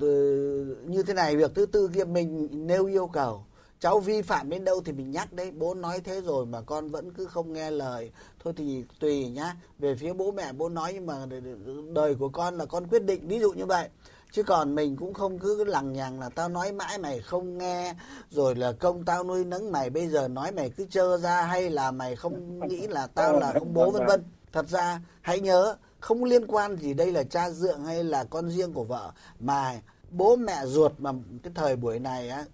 như 0.88 1.04
thế 1.08 1.14
này 1.14 1.36
việc 1.38 1.52
thứ 1.56 1.66
tư 1.66 1.90
kia 1.94 2.04
mình 2.06 2.50
nêu 2.68 2.86
yêu 2.86 3.08
cầu 3.08 3.44
cháu 3.82 4.00
vi 4.00 4.22
phạm 4.22 4.50
đến 4.50 4.66
đâu 4.66 4.82
thì 4.86 4.92
mình 4.92 5.12
nhắc 5.12 5.34
đấy. 5.34 5.52
Bố 5.52 5.74
nói 5.74 6.00
thế 6.04 6.22
rồi 6.22 6.46
mà 6.46 6.62
con 6.62 6.90
vẫn 6.90 7.14
cứ 7.14 7.26
không 7.26 7.54
nghe 7.54 7.72
lời. 7.72 8.12
Thôi 8.44 8.54
thì 8.58 8.84
tùy 9.00 9.30
nhá. 9.30 9.56
Về 9.80 9.96
phía 9.96 10.14
bố 10.14 10.32
mẹ 10.32 10.54
bố 10.54 10.70
nói 10.70 10.92
nhưng 10.94 11.06
mà 11.06 11.26
đời 11.94 12.16
của 12.16 12.30
con 12.30 12.58
là 12.58 12.66
con 12.66 12.88
quyết 12.88 13.04
định. 13.04 13.28
Ví 13.28 13.40
dụ 13.40 13.52
như 13.52 13.66
vậy. 13.66 13.90
Chứ 14.32 14.44
còn 14.44 14.76
mình 14.76 14.96
cũng 14.96 15.14
không 15.14 15.40
cứ 15.40 15.64
lằng 15.64 15.94
nhằng 15.94 16.20
là 16.20 16.30
tao 16.30 16.50
nói 16.50 16.72
mãi 16.72 16.98
mày 16.98 17.20
không 17.20 17.58
nghe, 17.58 17.96
rồi 18.30 18.56
là 18.56 18.72
công 18.72 19.06
tao 19.06 19.24
nuôi 19.24 19.46
nấng 19.46 19.72
mày, 19.72 19.90
bây 19.90 20.08
giờ 20.08 20.28
nói 20.28 20.52
mày 20.52 20.70
cứ 20.70 20.86
trơ 20.90 21.18
ra 21.18 21.42
hay 21.42 21.70
là 21.70 21.92
mày 21.92 22.16
không 22.16 22.60
nghĩ 22.68 22.88
là 22.88 23.08
tao 23.08 23.40
là 23.40 23.52
ông 23.54 23.74
bố, 23.74 23.92
vân 23.92 24.06
vân. 24.06 24.24
Thật 24.52 24.70
ra, 24.70 25.02
hãy 25.22 25.40
nhớ, 25.40 25.76
không 26.00 26.24
liên 26.24 26.48
quan 26.48 26.78
gì 26.78 26.94
đây 26.94 27.12
là 27.12 27.24
cha 27.24 27.50
dượng 27.50 27.84
hay 27.84 28.04
là 28.04 28.24
con 28.24 28.50
riêng 28.50 28.74
của 28.74 28.84
vợ. 28.84 29.12
Mà 29.40 29.80
bố 30.12 30.36
mẹ 30.36 30.66
ruột 30.66 30.92
mà 30.98 31.12
cái 31.44 31.54
thời 31.56 31.76
buổi 31.76 32.00
này 32.00 32.30
á 32.30 32.46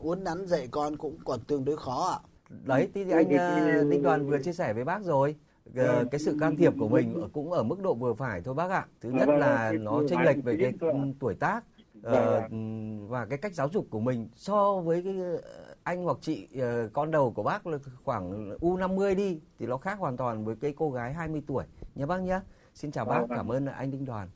uốn 0.00 0.24
nắn 0.24 0.46
dạy 0.46 0.68
con 0.70 0.96
cũng 0.96 1.18
còn 1.24 1.40
tương 1.40 1.64
đối 1.64 1.76
khó 1.76 2.20
ạ. 2.22 2.28
Đấy 2.64 2.88
thì 2.94 3.10
anh 3.10 3.26
uh, 3.26 3.90
Đinh 3.90 4.02
Đoàn 4.02 4.26
vừa 4.26 4.38
chia 4.42 4.52
sẻ 4.52 4.72
với 4.72 4.84
bác 4.84 5.02
rồi. 5.04 5.36
Ờ, 5.76 5.86
Vâng. 5.86 6.08
cái 6.08 6.20
sự 6.20 6.36
can 6.40 6.56
thiệp 6.56 6.72
của 6.78 6.88
mình 6.88 7.28
cũng 7.32 7.52
ở 7.52 7.62
mức 7.62 7.80
độ 7.80 7.94
vừa 7.94 8.14
phải 8.14 8.40
thôi 8.40 8.54
bác 8.54 8.70
ạ. 8.70 8.86
Thứ 9.00 9.10
nhất 9.10 9.26
Vâng, 9.26 9.38
là 9.38 9.72
nó 9.80 10.02
chênh 10.08 10.22
lệch 10.22 10.44
về 10.44 10.56
cái 10.60 10.72
tuổi 11.20 11.34
tác 11.34 11.64
ờ, 12.02 12.38
ạ. 12.38 12.48
ừm, 12.50 13.08
và 13.08 13.26
cái 13.26 13.38
cách 13.38 13.54
giáo 13.54 13.68
dục 13.68 13.86
của 13.90 14.00
mình. 14.00 14.28
So 14.36 14.80
với 14.80 15.02
cái 15.02 15.20
ờ, 15.20 15.40
anh 15.82 16.04
hoặc 16.04 16.18
chị 16.20 16.48
ờ, 16.60 16.88
con 16.92 17.10
đầu 17.10 17.32
của 17.32 17.42
bác 17.42 17.66
là 17.66 17.78
khoảng 18.04 18.50
U50 18.60 19.14
đi 19.14 19.40
thì 19.58 19.66
nó 19.66 19.76
khác 19.76 19.98
hoàn 19.98 20.16
toàn 20.16 20.44
với 20.44 20.56
cái 20.56 20.74
cô 20.76 20.90
gái 20.90 21.12
20 21.12 21.42
tuổi. 21.46 21.64
Nhé 21.94 22.06
bác 22.06 22.22
nhé. 22.22 22.40
Xin 22.74 22.90
chào 22.90 23.04
bác 23.04 23.20
vâng. 23.20 23.28
cảm 23.36 23.48
ơn 23.52 23.66
anh 23.66 23.90
Đinh 23.90 24.04
Đoàn 24.04 24.28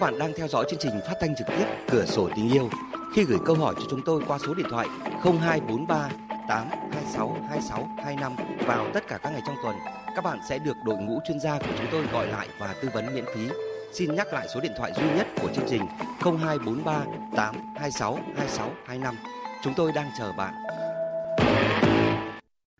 Các 0.00 0.06
bạn 0.10 0.18
đang 0.18 0.32
theo 0.36 0.48
dõi 0.48 0.64
chương 0.70 0.78
trình 0.78 1.00
phát 1.06 1.14
thanh 1.20 1.34
trực 1.36 1.46
tiếp 1.46 1.64
Cửa 1.90 2.04
sổ 2.06 2.28
tình 2.36 2.52
yêu. 2.52 2.68
Khi 3.14 3.24
gửi 3.24 3.38
câu 3.46 3.56
hỏi 3.56 3.74
cho 3.78 3.84
chúng 3.90 4.00
tôi 4.04 4.22
qua 4.28 4.38
số 4.46 4.54
điện 4.54 4.66
thoại 4.70 4.88
0243 5.22 6.10
826 6.48 7.36
2625 7.48 8.32
vào 8.66 8.90
tất 8.94 9.08
cả 9.08 9.18
các 9.22 9.30
ngày 9.30 9.42
trong 9.46 9.56
tuần, 9.62 9.76
các 10.16 10.24
bạn 10.24 10.38
sẽ 10.48 10.58
được 10.58 10.76
đội 10.84 10.96
ngũ 10.96 11.18
chuyên 11.28 11.40
gia 11.40 11.58
của 11.58 11.72
chúng 11.78 11.86
tôi 11.92 12.06
gọi 12.12 12.26
lại 12.26 12.48
và 12.60 12.74
tư 12.82 12.88
vấn 12.94 13.14
miễn 13.14 13.24
phí. 13.34 13.48
Xin 13.92 14.14
nhắc 14.14 14.32
lại 14.32 14.48
số 14.54 14.60
điện 14.60 14.72
thoại 14.76 14.92
duy 14.96 15.04
nhất 15.16 15.26
của 15.42 15.48
chương 15.54 15.66
trình 15.68 15.82
0243 16.20 17.04
826 17.36 18.14
2625. 18.14 19.14
Chúng 19.62 19.74
tôi 19.76 19.92
đang 19.92 20.10
chờ 20.18 20.32
bạn. 20.32 20.54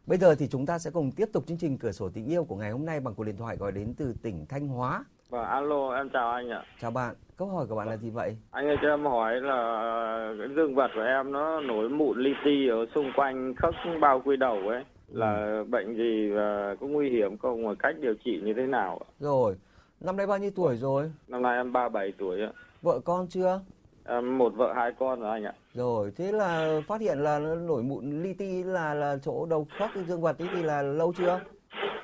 Bây 0.06 0.18
giờ 0.18 0.34
thì 0.34 0.48
chúng 0.48 0.66
ta 0.66 0.78
sẽ 0.78 0.90
cùng 0.90 1.12
tiếp 1.12 1.28
tục 1.32 1.44
chương 1.46 1.58
trình 1.58 1.78
Cửa 1.78 1.92
sổ 1.92 2.08
tình 2.08 2.26
yêu 2.26 2.44
của 2.44 2.56
ngày 2.56 2.70
hôm 2.70 2.86
nay 2.86 3.00
bằng 3.00 3.14
cuộc 3.14 3.24
điện 3.24 3.36
thoại 3.36 3.56
gọi 3.56 3.72
đến 3.72 3.94
từ 3.96 4.14
tỉnh 4.22 4.46
Thanh 4.48 4.68
Hóa. 4.68 5.04
Vâng, 5.30 5.44
alo, 5.44 5.94
em 5.96 6.08
chào 6.10 6.30
anh 6.30 6.50
ạ. 6.50 6.62
Chào 6.80 6.90
bạn, 6.90 7.14
câu 7.36 7.48
hỏi 7.48 7.66
của 7.68 7.76
bạn 7.76 7.88
là 7.88 7.96
gì 7.96 8.10
vậy? 8.10 8.36
Anh 8.50 8.66
ơi 8.66 8.76
cho 8.82 8.88
em 8.88 9.04
hỏi 9.04 9.40
là 9.40 10.34
cái 10.38 10.48
dương 10.56 10.74
vật 10.74 10.90
của 10.94 11.02
em 11.02 11.32
nó 11.32 11.60
nổi 11.60 11.88
mụn 11.88 12.18
li 12.18 12.30
ti 12.44 12.68
ở 12.68 12.86
xung 12.94 13.12
quanh 13.16 13.54
khớp 13.56 13.74
bao 14.00 14.22
quy 14.24 14.36
đầu 14.36 14.68
ấy. 14.68 14.84
Là 15.08 15.62
bệnh 15.68 15.96
gì 15.96 16.30
và 16.30 16.76
có 16.80 16.86
nguy 16.86 17.10
hiểm 17.10 17.38
không 17.38 17.66
và 17.66 17.74
cách 17.78 17.94
điều 18.00 18.14
trị 18.24 18.40
như 18.44 18.54
thế 18.54 18.66
nào 18.66 19.00
ạ? 19.04 19.08
Rồi, 19.18 19.56
năm 20.00 20.16
nay 20.16 20.26
bao 20.26 20.38
nhiêu 20.38 20.50
tuổi 20.56 20.76
rồi? 20.76 21.12
Năm 21.28 21.42
nay 21.42 21.56
em 21.56 21.72
37 21.72 22.12
tuổi 22.18 22.42
ạ. 22.42 22.52
Vợ 22.82 23.00
con 23.04 23.26
chưa? 23.28 23.60
Em 24.04 24.38
một 24.38 24.52
vợ 24.56 24.72
hai 24.76 24.92
con 24.98 25.20
rồi 25.20 25.30
anh 25.30 25.44
ạ. 25.44 25.52
Rồi, 25.74 26.12
thế 26.16 26.32
là 26.32 26.80
phát 26.86 27.00
hiện 27.00 27.18
là 27.18 27.38
nó 27.38 27.54
nổi 27.54 27.82
mụn 27.82 28.22
li 28.22 28.34
ti 28.34 28.62
là 28.62 28.94
là 28.94 29.16
chỗ 29.22 29.46
đầu 29.50 29.66
khớp 29.78 29.90
dương 30.06 30.20
vật 30.20 30.38
ấy 30.38 30.48
thì 30.54 30.62
là 30.62 30.82
lâu 30.82 31.12
chưa? 31.16 31.40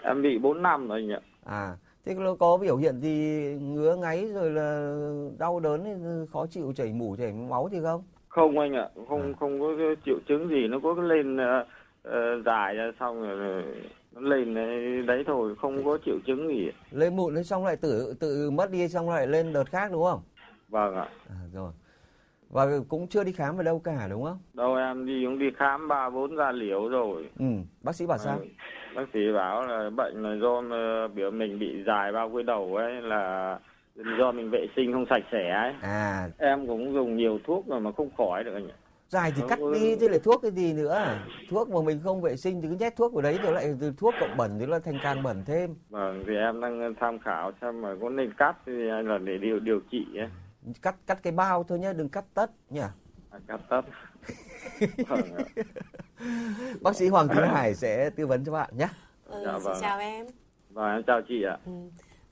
Em 0.03 0.23
bị 0.23 0.39
4 0.39 0.63
năm 0.63 0.89
rồi 0.89 1.01
anh 1.01 1.13
ạ. 1.13 1.21
À, 1.45 1.77
thế 2.07 2.15
nó 2.15 2.35
có 2.35 2.57
biểu 2.57 2.77
hiện 2.77 3.01
gì 3.01 3.11
ngứa 3.61 3.97
ngáy 3.97 4.27
rồi 4.33 4.51
là 4.51 4.95
đau 5.39 5.61
đớn, 5.61 5.85
khó 6.33 6.47
chịu, 6.47 6.73
chảy 6.77 6.93
mủ, 6.93 7.17
chảy 7.17 7.33
máu 7.33 7.69
gì 7.73 7.79
không? 7.83 8.03
Không 8.29 8.59
anh 8.59 8.75
ạ, 8.75 8.89
không 9.09 9.21
À. 9.33 9.37
không 9.41 9.61
có 9.61 9.67
triệu 10.05 10.19
chứng 10.29 10.49
gì, 10.49 10.67
nó 10.69 10.79
có 10.83 10.95
lên 10.95 11.37
ờ, 11.37 11.67
ờ, 12.03 12.43
dài 12.47 12.75
ra 12.75 12.93
xong 13.01 13.21
rồi 13.21 13.65
nó 14.13 14.21
lên 14.21 14.55
đấy, 15.07 15.25
thôi, 15.27 15.55
không 15.59 15.85
có 15.85 15.99
triệu 16.05 16.17
chứng 16.27 16.49
gì. 16.49 16.71
Lên 16.91 17.17
mụn 17.17 17.35
thế 17.35 17.43
xong 17.43 17.65
lại 17.65 17.77
tự 17.77 18.15
tự 18.21 18.51
mất 18.51 18.71
đi 18.71 18.89
xong 18.89 19.11
lại 19.11 19.27
lên 19.27 19.53
đợt 19.53 19.65
khác 19.71 19.93
đúng 19.93 20.05
không? 20.05 20.21
Vâng 20.69 20.95
ạ. 20.95 21.09
À, 21.29 21.37
rồi. 21.55 21.73
Và 22.51 22.67
cũng 22.89 23.09
chưa 23.09 23.25
đi 23.25 23.33
khám 23.33 23.57
ở 23.57 23.63
đâu 23.63 23.79
cả 23.79 24.07
đúng 24.11 24.25
không? 24.25 24.39
đâu 24.55 24.75
em 24.77 25.07
đi 25.07 25.25
cũng 25.25 25.39
đi 25.39 25.47
khám 25.57 25.89
ba 25.89 26.11
bốn 26.11 26.37
da 26.37 26.53
liễu 26.53 26.89
rồi 26.89 27.29
Ừ, 27.39 27.45
bác 27.83 27.95
sĩ 27.97 28.07
bảo 28.07 28.19
sao? 28.19 28.39
Ờ, 28.39 28.45
bác 28.97 29.05
sĩ 29.13 29.33
bảo 29.35 29.67
là 29.67 29.91
bệnh 29.91 30.23
là 30.23 30.37
do 30.43 30.63
ờ, 30.71 31.09
biểu 31.09 31.31
mình 31.31 31.59
bị 31.59 31.83
dài 31.87 32.13
bao 32.13 32.31
quy 32.31 32.43
đầu 32.43 32.77
ấy 32.77 33.03
là 33.03 33.59
do 34.19 34.33
mình 34.33 34.51
vệ 34.51 34.67
sinh 34.77 34.93
không 34.93 35.05
sạch 35.11 35.23
sẽ 35.33 35.51
ấy 35.51 35.75
À, 35.83 36.29
em 36.39 36.67
cũng 36.67 36.95
dùng 36.95 37.17
nhiều 37.17 37.39
thuốc 37.47 37.67
rồi 37.67 37.81
mà 37.81 37.93
không 37.93 38.11
khỏi 38.17 38.45
được 38.45 38.55
anh 38.55 38.69
ạ 38.69 38.77
dài 39.09 39.33
thì 39.37 39.43
cắt 39.49 39.59
đi 39.75 39.97
thế 39.97 40.09
lại 40.09 40.19
thuốc 40.25 40.43
cái 40.43 40.51
gì 40.51 40.73
nữa? 40.73 41.05
Thuốc 41.51 41.71
mà 41.71 41.81
mình 41.87 42.01
không 42.05 42.23
vệ 42.23 42.37
sinh 42.37 42.63
thì 42.63 42.69
cứ 42.69 42.77
nhét 42.81 42.97
thuốc 42.97 43.13
vào 43.13 43.23
đấy 43.23 43.39
rồi 43.43 43.53
lại 43.53 43.75
từ 43.81 43.93
thuốc 43.99 44.15
cộng 44.21 44.37
bẩn 44.37 44.57
thì 44.61 44.67
nó 44.67 44.79
thành 44.79 44.99
càng 45.03 45.23
bẩn 45.23 45.43
thêm. 45.47 45.75
vâng 45.91 46.25
thì 46.27 46.37
em 46.37 46.61
đang 46.61 46.95
tham 47.01 47.19
khảo 47.19 47.53
xem 47.61 47.81
mà 47.83 47.95
có 48.01 48.09
nên 48.11 48.33
cắt 48.39 48.57
thì 48.67 48.73
hay 48.91 49.03
là 49.03 49.19
để 49.19 49.39
điều 49.39 49.59
điều 49.61 49.81
trị 49.91 50.07
ấy 50.19 50.29
Cắt 50.83 50.97
cắt 51.07 51.23
cái 51.23 51.33
bao 51.33 51.65
thôi 51.65 51.79
nhá, 51.79 51.93
đừng 51.93 52.09
cắt 52.09 52.25
tất 52.35 52.51
nhỉ. 52.71 52.81
À, 53.31 53.39
cắt 53.47 53.61
tất 53.69 53.83
vâng. 55.09 55.21
Bác 56.87 56.97
sĩ 56.97 57.09
Hoàng 57.09 57.29
Thúy 57.29 57.47
Hải 57.47 57.75
sẽ 57.75 58.11
tư 58.11 58.27
vấn 58.27 58.45
cho 58.45 58.53
bạn 58.53 58.71
nhé. 58.79 58.89
Ừ, 59.29 59.43
Dạ 59.45 59.53
xin 59.55 59.63
vâng. 59.65 59.77
chào 59.81 59.99
em. 59.99 60.27
vâng 60.71 60.93
em 60.93 61.03
chào 61.07 61.21
chị 61.29 61.43
ạ 61.43 61.57
Ừ. 61.67 61.73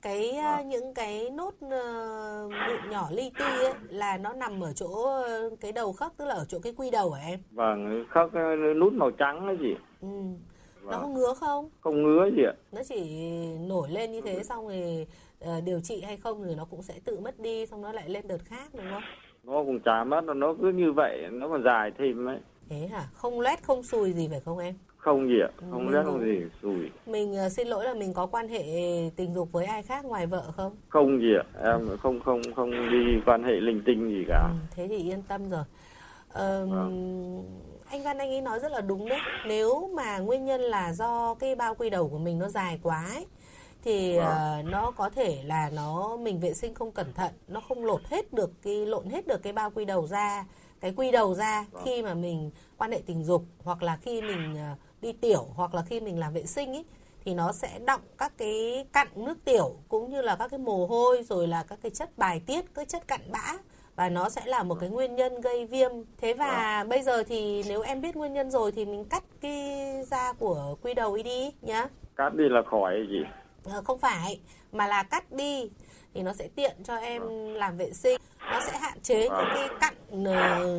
Cái 0.01 0.31
ờ, 0.31 0.63
những 0.65 0.93
cái 0.93 1.29
nốt 1.29 1.53
ờ, 1.71 2.47
mụn 2.67 2.91
nhỏ 2.91 3.07
li 3.11 3.29
ti 3.37 3.45
ấy 3.45 3.73
là 3.89 4.17
nó 4.17 4.33
nằm 4.33 4.61
ở 4.63 4.73
chỗ 4.73 4.87
ờ, 5.23 5.49
cái 5.61 5.71
đầu 5.71 5.93
khớp 5.93 6.11
tức 6.17 6.25
là 6.25 6.33
ở 6.35 6.45
chỗ 6.47 6.59
cái 6.59 6.73
quy 6.77 6.91
đầu 6.91 7.09
của 7.09 7.17
em. 7.27 7.39
vâng 7.51 8.05
khớp 8.09 8.33
ờ, 8.33 8.55
nút 8.75 8.93
màu 8.93 9.11
trắng 9.11 9.47
ấy 9.47 9.57
chị 9.59 9.75
Ừ. 10.01 10.07
Nó 10.07 10.91
Vâng. 10.91 11.01
có 11.01 11.07
ngứa 11.07 11.33
không? 11.33 11.69
không 11.81 12.03
ngứa 12.03 12.29
gì 12.37 12.43
ạ 12.43 12.53
Nó 12.71 12.81
chỉ 12.87 13.01
nổi 13.67 13.89
lên 13.89 14.11
như 14.11 14.21
thế 14.21 14.43
xong 14.43 14.67
rồi 14.67 15.07
ờ, 15.39 15.61
điều 15.61 15.79
trị 15.79 16.01
hay 16.01 16.17
không 16.17 16.43
thì 16.47 16.55
nó 16.55 16.65
cũng 16.65 16.81
sẽ 16.81 16.93
tự 17.05 17.19
mất 17.19 17.39
đi 17.39 17.65
xong 17.65 17.81
nó 17.81 17.91
lại 17.91 18.09
lên 18.09 18.27
đợt 18.27 18.37
khác 18.45 18.69
đúng 18.73 18.85
không? 18.91 19.03
nó 19.43 19.53
cũng 19.63 19.79
chả 19.85 20.03
mất 20.03 20.21
nó 20.35 20.53
cứ 20.61 20.69
như 20.71 20.91
vậy 20.91 21.27
nó 21.31 21.47
còn 21.49 21.63
dài 21.63 21.91
thêm 21.97 22.27
ấy 22.27 22.37
Thế 22.69 22.87
hả? 22.91 23.07
Không 23.13 23.39
loét 23.39 23.63
không 23.63 23.83
sùi 23.83 24.13
gì 24.13 24.27
phải 24.27 24.39
không 24.39 24.57
em? 24.57 24.75
không 24.97 25.27
gì 25.27 25.39
ạ 25.41 25.49
Ừ, 25.57 25.67
không 25.71 25.85
cũng- 25.93 26.03
không 26.05 26.19
gì 26.25 26.41
sùi 26.61 26.91
Mình 27.05 27.35
ờ, 27.35 27.49
xin 27.49 27.67
lỗi 27.67 27.85
là 27.85 27.93
mình 27.93 28.13
có 28.13 28.25
quan 28.25 28.47
hệ 28.47 28.63
tình 29.15 29.33
dục 29.33 29.51
với 29.51 29.65
ai 29.65 29.83
khác 29.83 30.05
ngoài 30.05 30.25
vợ 30.25 30.51
không? 30.55 30.75
không 30.89 31.19
gì 31.19 31.33
ạ 31.35 31.43
em 31.63 31.97
không 31.97 32.19
không 32.19 32.41
không 32.55 32.71
đi 32.71 33.21
quan 33.25 33.43
hệ 33.43 33.51
linh 33.51 33.81
tinh 33.85 34.09
gì 34.09 34.23
cả 34.27 34.47
Ừ, 34.49 34.55
thế 34.75 34.87
thì 34.87 34.97
yên 34.97 35.21
tâm 35.27 35.49
rồi. 35.49 35.63
Ờ, 36.29 36.65
Vâng. 36.65 37.43
Anh 37.89 38.03
Văn 38.03 38.17
anh 38.17 38.29
ấy 38.29 38.41
nói 38.41 38.59
rất 38.59 38.71
là 38.71 38.81
đúng 38.81 39.09
đấy. 39.09 39.19
Nếu 39.47 39.89
mà 39.95 40.17
nguyên 40.19 40.45
nhân 40.45 40.61
là 40.61 40.93
do 40.93 41.33
cái 41.33 41.55
bao 41.55 41.75
quy 41.75 41.89
đầu 41.89 42.09
của 42.09 42.17
mình 42.17 42.39
nó 42.39 42.47
dài 42.49 42.79
quá 42.83 43.05
ấy, 43.15 43.25
thì 43.83 44.15
ờ, 44.17 44.61
nó 44.65 44.91
có 44.91 45.09
thể 45.09 45.37
là 45.45 45.69
nó 45.75 46.17
mình 46.17 46.39
vệ 46.39 46.53
sinh 46.53 46.73
không 46.73 46.91
cẩn 46.91 47.13
thận, 47.13 47.31
nó 47.47 47.59
không 47.59 47.85
lột 47.85 48.01
hết 48.07 48.33
được 48.33 48.51
cái 48.61 48.85
lộn 48.85 49.09
hết 49.09 49.27
được 49.27 49.43
cái 49.43 49.53
bao 49.53 49.71
quy 49.71 49.85
đầu 49.85 50.07
ra, 50.07 50.45
cái 50.81 50.93
quy 50.97 51.11
đầu 51.11 51.33
ra 51.35 51.65
Vâng. 51.71 51.81
khi 51.85 52.01
mà 52.03 52.13
mình 52.13 52.51
quan 52.77 52.91
hệ 52.91 53.01
tình 53.05 53.23
dục 53.23 53.43
hoặc 53.63 53.83
là 53.83 53.97
khi 54.01 54.21
mình 54.21 54.55
ờ, 54.57 54.75
đi 55.01 55.11
tiểu 55.13 55.45
hoặc 55.55 55.73
là 55.75 55.81
khi 55.81 55.99
mình 55.99 56.19
làm 56.19 56.33
vệ 56.33 56.45
sinh 56.45 56.73
ấy 56.73 56.85
thì 57.25 57.33
nó 57.33 57.51
sẽ 57.51 57.79
đọng 57.85 58.01
các 58.17 58.33
cái 58.37 58.85
cặn 58.93 59.07
nước 59.15 59.37
tiểu 59.45 59.75
cũng 59.89 60.09
như 60.11 60.21
là 60.21 60.35
các 60.35 60.47
cái 60.51 60.59
mồ 60.59 60.85
hôi 60.85 61.23
rồi 61.23 61.47
là 61.47 61.63
các 61.63 61.79
cái 61.81 61.91
chất 61.91 62.17
bài 62.17 62.41
tiết, 62.45 62.65
các 62.73 62.87
chất 62.89 63.07
cặn 63.07 63.21
bã 63.31 63.53
và 63.95 64.09
nó 64.09 64.29
sẽ 64.29 64.41
là 64.45 64.63
một 64.63 64.77
cái 64.79 64.89
nguyên 64.89 65.15
nhân 65.15 65.41
gây 65.41 65.65
viêm. 65.65 65.91
Thế 66.17 66.33
và 66.33 66.83
bây 66.89 67.01
giờ 67.01 67.23
thì 67.23 67.63
nếu 67.67 67.81
em 67.81 68.01
biết 68.01 68.15
nguyên 68.15 68.33
nhân 68.33 68.51
rồi 68.51 68.71
thì 68.71 68.85
mình 68.85 69.05
cắt 69.05 69.23
cái 69.41 69.71
da 70.07 70.33
của 70.33 70.75
quy 70.81 70.93
đầu 70.93 71.17
đi 71.23 71.51
nhá. 71.61 71.87
cắt 72.15 72.29
đi 72.35 72.43
là 72.49 72.61
khỏi 72.71 72.93
gì 73.09 73.19
Ờ, 73.63 73.81
không 73.85 73.99
phải 73.99 74.39
mà 74.71 74.87
là 74.87 75.03
cắt 75.03 75.31
đi 75.31 75.69
thì 76.15 76.21
nó 76.23 76.33
sẽ 76.33 76.47
tiện 76.55 76.71
cho 76.83 76.95
em 76.95 77.21
làm 77.53 77.77
vệ 77.77 77.93
sinh. 77.93 78.21
Nó 78.51 78.59
sẽ 78.67 78.77
hạn 78.77 78.99
chế 79.01 79.19
những 79.21 79.47
cái 79.53 79.67
cặn 79.81 79.93
ờ, 80.25 80.69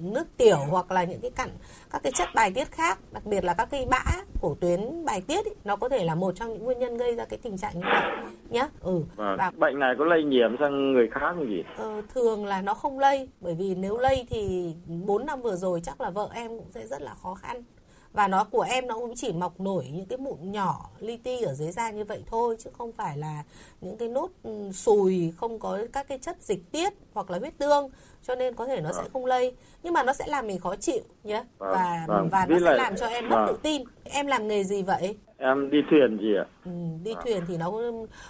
nước 0.00 0.24
tiểu 0.36 0.56
hoặc 0.56 0.90
là 0.90 1.04
những 1.04 1.20
cái 1.20 1.30
cặn 1.30 1.48
các 1.90 2.02
cái 2.02 2.12
chất 2.12 2.28
bài 2.34 2.50
tiết 2.54 2.70
khác 2.72 2.98
đặc 3.12 3.26
biệt 3.26 3.44
là 3.44 3.54
các 3.54 3.68
cái 3.70 3.86
bã 3.90 4.02
của 4.40 4.54
tuyến 4.60 5.04
bài 5.04 5.20
tiết 5.26 5.44
ý, 5.44 5.50
nó 5.64 5.76
có 5.76 5.88
thể 5.88 6.04
là 6.04 6.14
một 6.14 6.32
trong 6.36 6.52
những 6.52 6.64
nguyên 6.64 6.78
nhân 6.78 6.96
gây 6.96 7.14
ra 7.14 7.24
cái 7.24 7.38
tình 7.42 7.56
trạng 7.58 7.74
như 7.74 7.84
vậy 7.92 8.02
nhá. 8.50 8.68
Ừ. 8.80 9.02
Vâng. 9.16 9.36
và 9.38 9.50
bệnh 9.56 9.78
này 9.78 9.94
có 9.98 10.04
lây 10.04 10.24
nhiễm 10.24 10.56
sang 10.60 10.92
người 10.92 11.08
khác 11.12 11.20
không 11.34 11.48
gì 11.48 11.62
Ờ, 11.76 12.02
thường 12.14 12.46
là 12.46 12.62
nó 12.62 12.74
không 12.74 12.98
lây 12.98 13.28
bởi 13.40 13.54
vì 13.54 13.74
nếu 13.74 13.98
lây 13.98 14.26
thì 14.30 14.72
4 14.86 15.26
năm 15.26 15.42
vừa 15.42 15.56
rồi 15.56 15.80
chắc 15.84 16.00
là 16.00 16.10
vợ 16.10 16.28
em 16.34 16.48
cũng 16.48 16.70
sẽ 16.74 16.86
rất 16.86 17.02
là 17.02 17.14
khó 17.22 17.34
khăn 17.34 17.62
và 18.16 18.28
nó 18.28 18.44
của 18.44 18.60
em 18.60 18.86
nó 18.86 18.94
cũng 18.94 19.14
chỉ 19.16 19.32
mọc 19.32 19.60
nổi 19.60 19.86
những 19.92 20.06
cái 20.06 20.18
mụn 20.18 20.52
nhỏ 20.52 20.90
li 20.98 21.16
ti 21.16 21.42
ở 21.42 21.54
dưới 21.54 21.72
da 21.72 21.90
như 21.90 22.04
vậy 22.04 22.22
thôi 22.26 22.56
chứ 22.58 22.70
không 22.78 22.92
phải 22.92 23.18
là 23.18 23.42
những 23.80 23.96
cái 23.96 24.08
nốt 24.08 24.28
ừ, 24.42 24.70
sùi 24.72 25.32
không 25.36 25.58
có 25.58 25.78
các 25.92 26.08
cái 26.08 26.18
chất 26.18 26.36
dịch 26.42 26.72
tiết 26.72 26.92
hoặc 27.14 27.30
là 27.30 27.38
huyết 27.38 27.58
tương 27.58 27.90
cho 28.26 28.34
nên 28.34 28.54
có 28.54 28.66
thể 28.66 28.80
nó 28.80 28.92
sẽ 28.92 29.02
không 29.12 29.26
lây. 29.26 29.54
Nhưng 29.82 29.92
mà 29.92 30.02
nó 30.02 30.12
sẽ 30.12 30.24
làm 30.28 30.46
mình 30.46 30.60
khó 30.60 30.76
chịu 30.76 31.02
nhé 31.24 31.44
Vâng, 31.58 31.72
và 31.72 32.04
vâng. 32.08 32.28
và 32.32 32.46
nó 32.46 32.56
sẽ 32.64 32.74
làm 32.74 32.96
cho 32.96 33.06
em 33.06 33.28
mất 33.28 33.36
vâng. 33.36 33.46
tự 33.48 33.58
tin. 33.62 33.82
Em 34.04 34.26
làm 34.26 34.48
nghề 34.48 34.64
gì 34.64 34.82
vậy 34.82 35.16
em 35.38 35.70
đi 35.70 35.78
thuyền 35.90 36.18
gì 36.18 36.34
ạ? 36.36 36.46
Ừ, 36.64 36.70
đi 37.02 37.14
thuyền 37.24 37.42
thì 37.48 37.56
nó 37.56 37.70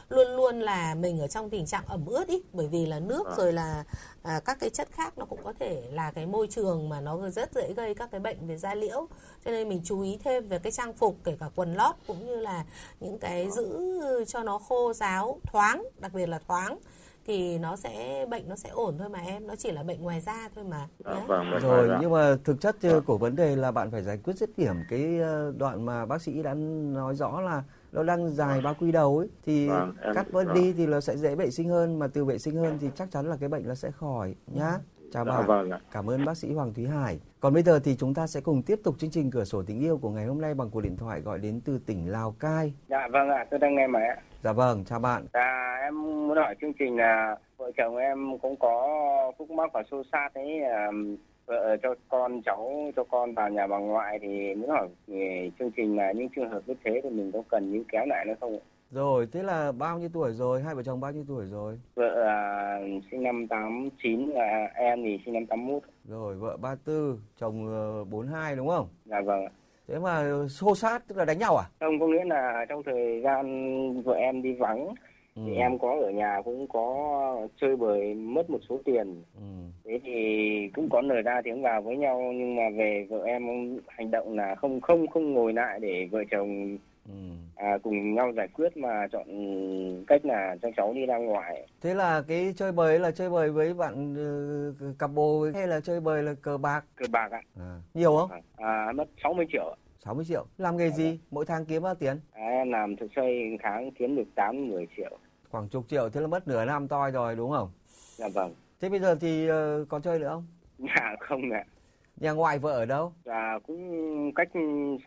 luôn 0.08 0.36
luôn 0.36 0.60
là 0.60 0.94
mình 0.94 1.20
ở 1.20 1.26
trong 1.26 1.50
tình 1.50 1.66
trạng 1.66 1.84
ẩm 1.86 2.06
ướt 2.06 2.28
ý 2.28 2.42
bởi 2.52 2.68
vì 2.68 2.86
là 2.86 3.00
nước 3.00 3.24
Vâng. 3.24 3.34
rồi 3.38 3.52
là 3.52 3.84
à, 4.22 4.40
các 4.44 4.56
cái 4.60 4.70
chất 4.70 4.88
khác 4.92 5.18
nó 5.18 5.24
cũng 5.24 5.40
có 5.44 5.52
thể 5.58 5.82
là 5.92 6.10
cái 6.10 6.26
môi 6.26 6.46
trường 6.46 6.88
mà 6.88 7.00
nó 7.00 7.30
rất 7.30 7.52
dễ 7.54 7.72
gây 7.76 7.94
các 7.94 8.10
cái 8.10 8.20
bệnh 8.20 8.46
về 8.46 8.56
da 8.56 8.74
liễu. 8.74 9.06
Cho 9.44 9.50
nên 9.50 9.68
mình 9.68 9.80
chú 9.84 10.00
ý 10.00 10.18
thêm 10.24 10.46
về 10.46 10.58
cái 10.58 10.72
trang 10.72 10.92
phục 10.92 11.16
kể 11.24 11.36
cả 11.40 11.46
quần 11.54 11.74
lót 11.74 11.94
cũng 12.06 12.26
như 12.26 12.36
là 12.36 12.64
những 13.00 13.18
cái 13.18 13.50
giữ 13.50 13.90
cho 14.26 14.42
nó 14.42 14.58
khô 14.58 14.92
ráo 14.92 15.38
thoáng 15.42 15.84
đặc 15.98 16.12
biệt 16.14 16.26
là 16.28 16.38
thoáng 16.48 16.78
thì 17.26 17.58
nó 17.58 17.76
sẽ 17.76 18.26
bệnh 18.30 18.48
nó 18.48 18.56
sẽ 18.56 18.68
ổn 18.68 18.98
thôi 18.98 19.08
mà 19.08 19.18
em 19.18 19.46
nó 19.46 19.56
chỉ 19.56 19.70
là 19.70 19.82
bệnh 19.82 20.02
ngoài 20.02 20.20
da 20.20 20.48
thôi 20.54 20.64
mà 20.64 20.88
Dạ, 21.04 21.14
nhé. 21.14 21.24
vâng, 21.28 21.50
vâng, 21.50 21.60
Rồi 21.62 21.88
vâng. 21.88 21.98
nhưng 22.00 22.12
mà 22.12 22.36
thực 22.44 22.60
chất 22.60 22.76
ờ, 22.82 23.00
của 23.00 23.18
vấn 23.18 23.36
đề 23.36 23.56
là 23.56 23.70
bạn 23.72 23.90
phải 23.90 24.02
giải 24.02 24.18
quyết 24.24 24.36
dứt 24.36 24.50
điểm 24.56 24.74
cái 24.88 25.18
ờ, 25.18 25.52
đoạn 25.58 25.84
mà 25.86 26.06
bác 26.06 26.22
sĩ 26.22 26.42
đã 26.42 26.54
nói 26.94 27.14
rõ 27.14 27.40
là 27.40 27.62
nó 27.92 28.02
đang 28.02 28.30
dài 28.30 28.60
bao 28.60 28.74
quy 28.80 28.92
đầu 28.92 29.18
ấy 29.18 29.28
thì 29.44 29.68
Vâng, 29.68 29.92
em- 30.02 30.14
cắt 30.14 30.26
bớt 30.32 30.44
vâng. 30.46 30.54
đi 30.54 30.72
thì 30.72 30.86
nó 30.86 31.00
sẽ 31.00 31.16
dễ 31.16 31.34
vệ 31.34 31.50
sinh 31.50 31.68
hơn 31.68 31.98
mà 31.98 32.06
từ 32.06 32.24
vệ 32.24 32.38
sinh 32.38 32.56
hơn 32.56 32.78
thì 32.80 32.90
chắc 32.94 33.10
chắn 33.10 33.26
là 33.26 33.36
cái 33.40 33.48
bệnh 33.48 33.68
nó 33.68 33.74
sẽ 33.74 33.90
khỏi 33.90 34.34
nhá. 34.46 34.72
Chào 35.12 35.24
Dạ, 35.24 35.30
bạn. 35.32 35.46
vâng 35.46 35.70
ạ. 35.70 35.80
Cảm 35.92 36.10
ơn 36.10 36.24
bác 36.24 36.36
sĩ 36.36 36.52
Hoàng 36.52 36.74
Thúy 36.74 36.86
Hải. 36.86 37.20
Còn 37.46 37.54
bây 37.54 37.62
giờ 37.62 37.80
thì 37.84 37.96
chúng 37.98 38.14
ta 38.14 38.26
sẽ 38.26 38.40
cùng 38.40 38.62
tiếp 38.62 38.80
tục 38.84 38.94
chương 38.98 39.10
trình 39.10 39.30
cửa 39.30 39.44
sổ 39.44 39.62
tình 39.66 39.80
yêu 39.80 39.98
của 40.02 40.10
ngày 40.10 40.24
hôm 40.24 40.40
nay 40.40 40.54
bằng 40.54 40.70
cuộc 40.70 40.80
điện 40.80 40.96
thoại 40.96 41.20
gọi 41.20 41.38
đến 41.38 41.60
từ 41.64 41.78
tỉnh 41.86 42.12
Lào 42.12 42.34
Cai. 42.40 42.72
Dạ 42.88 43.08
vâng 43.12 43.28
ạ, 43.28 43.46
tôi 43.50 43.58
đang 43.58 43.74
nghe 43.74 43.86
máy 43.86 44.08
ạ. 44.08 44.16
Dạ 44.44 44.52
vâng, 44.52 44.84
chào 44.84 44.98
bạn. 44.98 45.26
Dạ 45.34 45.78
em 45.82 46.02
muốn 46.28 46.36
hỏi 46.36 46.54
chương 46.60 46.72
trình 46.78 46.96
là 46.96 47.36
vợ 47.56 47.70
chồng 47.76 47.96
em 47.96 48.38
cũng 48.38 48.56
có 48.56 48.88
khúc 49.38 49.50
mắc 49.50 49.70
và 49.72 49.82
xô 49.90 50.02
xát 50.12 50.34
ấy 50.34 50.62
à, 50.62 50.90
vợ 51.46 51.76
cho 51.82 51.94
con 52.08 52.42
cháu 52.42 52.90
cho 52.96 53.04
con 53.04 53.34
vào 53.34 53.50
nhà 53.50 53.66
bà 53.66 53.78
ngoại 53.78 54.18
thì 54.22 54.54
muốn 54.54 54.70
hỏi 54.70 54.88
chương 55.58 55.70
trình 55.76 55.96
là 55.96 56.12
những 56.12 56.28
trường 56.36 56.50
hợp 56.50 56.60
như 56.66 56.74
thế 56.84 57.00
thì 57.04 57.10
mình 57.10 57.30
có 57.32 57.42
cần 57.50 57.72
những 57.72 57.84
kéo 57.92 58.06
lại 58.06 58.24
nữa 58.24 58.34
không 58.40 58.52
ạ? 58.52 58.64
Rồi, 58.90 59.26
thế 59.32 59.42
là 59.42 59.72
bao 59.72 59.98
nhiêu 59.98 60.08
tuổi 60.12 60.32
rồi? 60.32 60.62
Hai 60.62 60.74
vợ 60.74 60.82
chồng 60.82 61.00
bao 61.00 61.12
nhiêu 61.12 61.24
tuổi 61.28 61.44
rồi? 61.46 61.78
Vợ 61.94 62.24
à, 62.26 62.36
sinh 63.10 63.22
năm 63.22 63.46
89 63.48 64.30
là 64.30 64.68
em 64.74 65.02
thì 65.04 65.18
sinh 65.24 65.34
năm 65.34 65.46
81. 65.46 65.82
Rồi, 66.08 66.34
vợ 66.34 66.56
34, 66.56 67.18
chồng 67.40 67.66
ờ, 67.68 68.04
42 68.04 68.56
đúng 68.56 68.68
không? 68.68 68.88
Dạ 69.04 69.20
vâng 69.20 69.44
ạ. 69.44 69.50
Thế 69.88 69.98
mà 69.98 70.24
xô 70.48 70.74
sát 70.74 71.08
tức 71.08 71.18
là 71.18 71.24
đánh 71.24 71.38
nhau 71.38 71.56
à? 71.56 71.64
Không 71.80 72.00
có 72.00 72.06
nghĩa 72.06 72.24
là 72.24 72.64
trong 72.68 72.82
thời 72.82 73.20
gian 73.24 74.02
vợ 74.02 74.14
em 74.14 74.42
đi 74.42 74.52
vắng 74.52 74.94
thì 75.36 75.42
Ừ. 75.52 75.56
em 75.56 75.78
có 75.78 75.96
ở 76.02 76.10
nhà 76.10 76.40
cũng 76.44 76.66
có 76.68 76.94
chơi 77.60 77.76
bời 77.76 78.14
mất 78.14 78.50
một 78.50 78.58
số 78.68 78.78
tiền 78.84 79.22
Ừ. 79.34 79.42
thế 79.84 80.00
thì 80.04 80.12
cũng 80.74 80.88
có 80.90 81.00
nở 81.02 81.22
ra 81.24 81.40
tiếng 81.44 81.62
vào 81.62 81.82
với 81.82 81.96
nhau 81.96 82.20
nhưng 82.34 82.56
mà 82.56 82.62
về 82.76 83.06
vợ 83.10 83.22
em 83.24 83.42
hành 83.88 84.10
động 84.10 84.36
là 84.36 84.54
không 84.54 84.80
không 84.80 85.06
không 85.06 85.32
ngồi 85.34 85.52
lại 85.52 85.78
để 85.80 86.08
vợ 86.10 86.20
chồng 86.30 86.78
Ừ. 87.08 87.14
à, 87.56 87.78
cùng 87.82 88.14
nhau 88.14 88.32
giải 88.36 88.48
quyết 88.48 88.76
mà 88.76 89.06
chọn 89.12 89.26
cách 90.06 90.24
là 90.24 90.56
cho 90.62 90.68
cháu 90.76 90.92
đi 90.94 91.06
ra 91.06 91.16
ngoài 91.18 91.68
Thế 91.80 91.94
là 91.94 92.22
cái 92.28 92.52
chơi 92.56 92.72
bời 92.72 92.98
là 92.98 93.10
chơi 93.10 93.30
bời 93.30 93.50
với 93.50 93.74
bạn 93.74 94.14
ờ, 94.80 94.92
cặp 94.98 95.10
bồ 95.14 95.46
hay 95.54 95.66
là 95.66 95.80
chơi 95.80 96.00
bời 96.00 96.22
là 96.22 96.34
cờ 96.42 96.58
bạc? 96.58 96.84
cờ 96.96 97.06
bạc 97.12 97.28
ạ 97.32 97.40
À. 97.58 97.80
Nhiều 97.94 98.16
không? 98.16 98.30
à, 98.56 98.92
mất 98.94 99.04
60 99.24 99.46
triệu 99.52 99.64
ạ. 99.70 99.76
60 100.04 100.24
triệu. 100.24 100.46
Làm 100.58 100.76
nghề 100.76 100.90
gì? 100.90 101.20
Mỗi 101.30 101.46
tháng 101.46 101.64
kiếm 101.64 101.82
bao 101.82 101.94
tiền? 101.94 102.20
à, 102.32 102.42
em 102.48 102.70
làm 102.72 102.96
thực 102.96 103.10
xây 103.16 103.56
tháng 103.62 103.90
kiếm 103.98 104.16
được 104.16 104.34
8 104.34 104.68
10 104.68 104.86
triệu 104.96 105.18
Khoảng 105.50 105.68
chục 105.68 105.84
triệu, 105.88 106.08
thế 106.08 106.20
là 106.20 106.26
mất 106.26 106.48
nửa 106.48 106.64
năm 106.64 106.88
toi 106.88 107.10
rồi 107.10 107.36
đúng 107.36 107.50
không? 107.50 107.70
dạ 108.16 108.28
vâng 108.34 108.54
Thế 108.80 108.88
bây 108.88 109.00
giờ 109.00 109.14
thì 109.20 109.48
ờ, 109.48 109.84
còn 109.88 110.02
chơi 110.02 110.18
nữa 110.18 110.28
không? 110.28 110.46
dạ 110.78 111.16
không 111.20 111.50
ạ 111.52 111.64
Nhà 112.16 112.32
ngoại 112.32 112.58
vợ 112.58 112.70
ở 112.72 112.84
đâu? 112.86 113.12
và 113.24 113.58
cũng 113.66 114.32
cách 114.34 114.48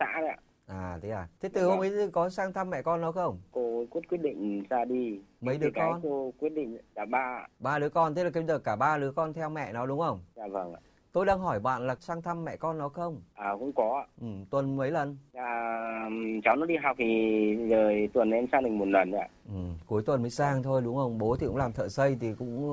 xã 0.00 0.20
đấy 0.20 0.28
ạ 0.28 0.36
À 0.70 0.98
thế 1.02 1.10
à. 1.10 1.28
Thế 1.40 1.48
từ 1.48 1.64
hôm 1.66 1.78
ấy 1.82 2.10
có 2.12 2.28
sang 2.28 2.52
thăm 2.52 2.70
mẹ 2.70 2.82
con 2.82 3.00
nó 3.00 3.12
không? 3.12 3.38
cô 3.52 3.84
quyết 3.90 4.00
quyết 4.08 4.20
định 4.22 4.64
ra 4.70 4.84
đi 4.84 5.20
Mấy 5.40 5.58
đứa 5.58 5.70
cái 5.74 5.90
con? 5.90 6.00
cô 6.02 6.32
quyết 6.40 6.52
định 6.54 6.78
là 6.94 7.04
ba 7.04 7.46
Ba 7.58 7.78
đứa 7.78 7.88
con, 7.88 8.14
thế 8.14 8.24
là 8.24 8.30
bây 8.34 8.44
giờ 8.44 8.58
cả 8.58 8.76
ba 8.76 8.98
đứa 8.98 9.12
con 9.12 9.32
theo 9.32 9.48
mẹ 9.50 9.72
nó 9.72 9.86
đúng 9.86 10.00
không? 10.00 10.20
dạ 10.36 10.46
vâng 10.50 10.74
ạ 10.74 10.80
Tôi 11.12 11.26
đang 11.26 11.38
hỏi 11.40 11.60
bạn 11.60 11.86
là 11.86 11.96
sang 12.00 12.22
thăm 12.22 12.44
mẹ 12.44 12.56
con 12.56 12.78
nó 12.78 12.88
không? 12.88 13.20
à 13.34 13.50
cũng 13.58 13.72
có 13.72 14.02
ạ 14.04 14.06
Ừ, 14.20 14.26
tuần 14.50 14.76
mấy 14.76 14.90
lần? 14.90 15.16
À, 15.34 16.08
cháu 16.44 16.56
nó 16.56 16.66
đi 16.66 16.76
học 16.76 16.96
thì 16.98 17.56
giờ 17.70 17.90
tuần 18.12 18.30
em 18.30 18.46
sang 18.52 18.62
được 18.64 18.70
một 18.70 18.88
lần 18.88 19.12
ạ. 19.12 19.28
Ừ, 19.48 19.54
cuối 19.86 20.02
tuần 20.06 20.22
mới 20.22 20.30
sang 20.30 20.62
thôi 20.62 20.82
đúng 20.84 20.96
không? 20.96 21.18
Bố 21.18 21.36
thì 21.36 21.46
cũng 21.46 21.56
làm 21.56 21.72
thợ 21.72 21.88
xây 21.88 22.16
thì 22.20 22.34
cũng 22.38 22.68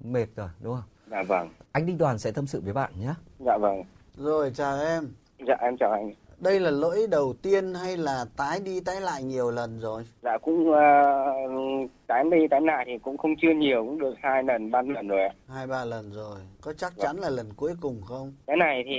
ừ, 0.00 0.06
mệt 0.08 0.26
rồi 0.36 0.48
đúng 0.62 0.74
không? 0.74 0.84
Dạ 1.10 1.22
vâng. 1.28 1.48
Anh 1.72 1.86
Đinh 1.86 1.98
Đoàn 1.98 2.18
sẽ 2.18 2.32
tâm 2.32 2.46
sự 2.46 2.60
với 2.64 2.72
bạn 2.72 2.92
nhé. 3.00 3.14
Dạ 3.38 3.58
vâng. 3.58 3.82
Rồi 4.16 4.50
chào 4.54 4.78
em. 4.80 5.04
Dạ 5.46 5.54
em 5.60 5.76
chào 5.80 5.92
anh. 5.92 6.12
Đây 6.40 6.60
là 6.60 6.70
lỗi 6.70 7.06
đầu 7.10 7.34
tiên 7.42 7.74
hay 7.74 7.96
là 7.96 8.24
tái 8.36 8.60
đi 8.64 8.80
tái 8.80 9.00
lại 9.00 9.22
nhiều 9.22 9.50
lần 9.50 9.80
rồi? 9.80 10.02
Dạ 10.22 10.38
cũng 10.42 10.70
uh, 10.70 11.90
tái 12.06 12.24
đi 12.30 12.48
tái 12.50 12.60
lại 12.60 12.84
thì 12.86 12.98
cũng 13.02 13.18
không 13.18 13.34
chưa 13.42 13.52
nhiều 13.54 13.84
cũng 13.84 13.98
được 13.98 14.14
hai 14.22 14.42
lần 14.42 14.70
ba 14.70 14.82
lần 14.82 15.08
rồi. 15.08 15.28
Hai 15.48 15.66
ba 15.66 15.84
lần 15.84 16.12
rồi. 16.12 16.36
Có 16.60 16.72
chắc 16.72 16.92
chắn 16.96 17.16
là 17.16 17.30
lần 17.30 17.52
cuối 17.56 17.72
cùng 17.80 18.02
không? 18.02 18.32
Cái 18.46 18.56
này 18.56 18.82
thì 18.86 18.96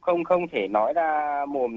không 0.00 0.24
không 0.24 0.42
thể 0.52 0.68
nói 0.70 0.92
ra 0.96 1.44
mồm 1.48 1.72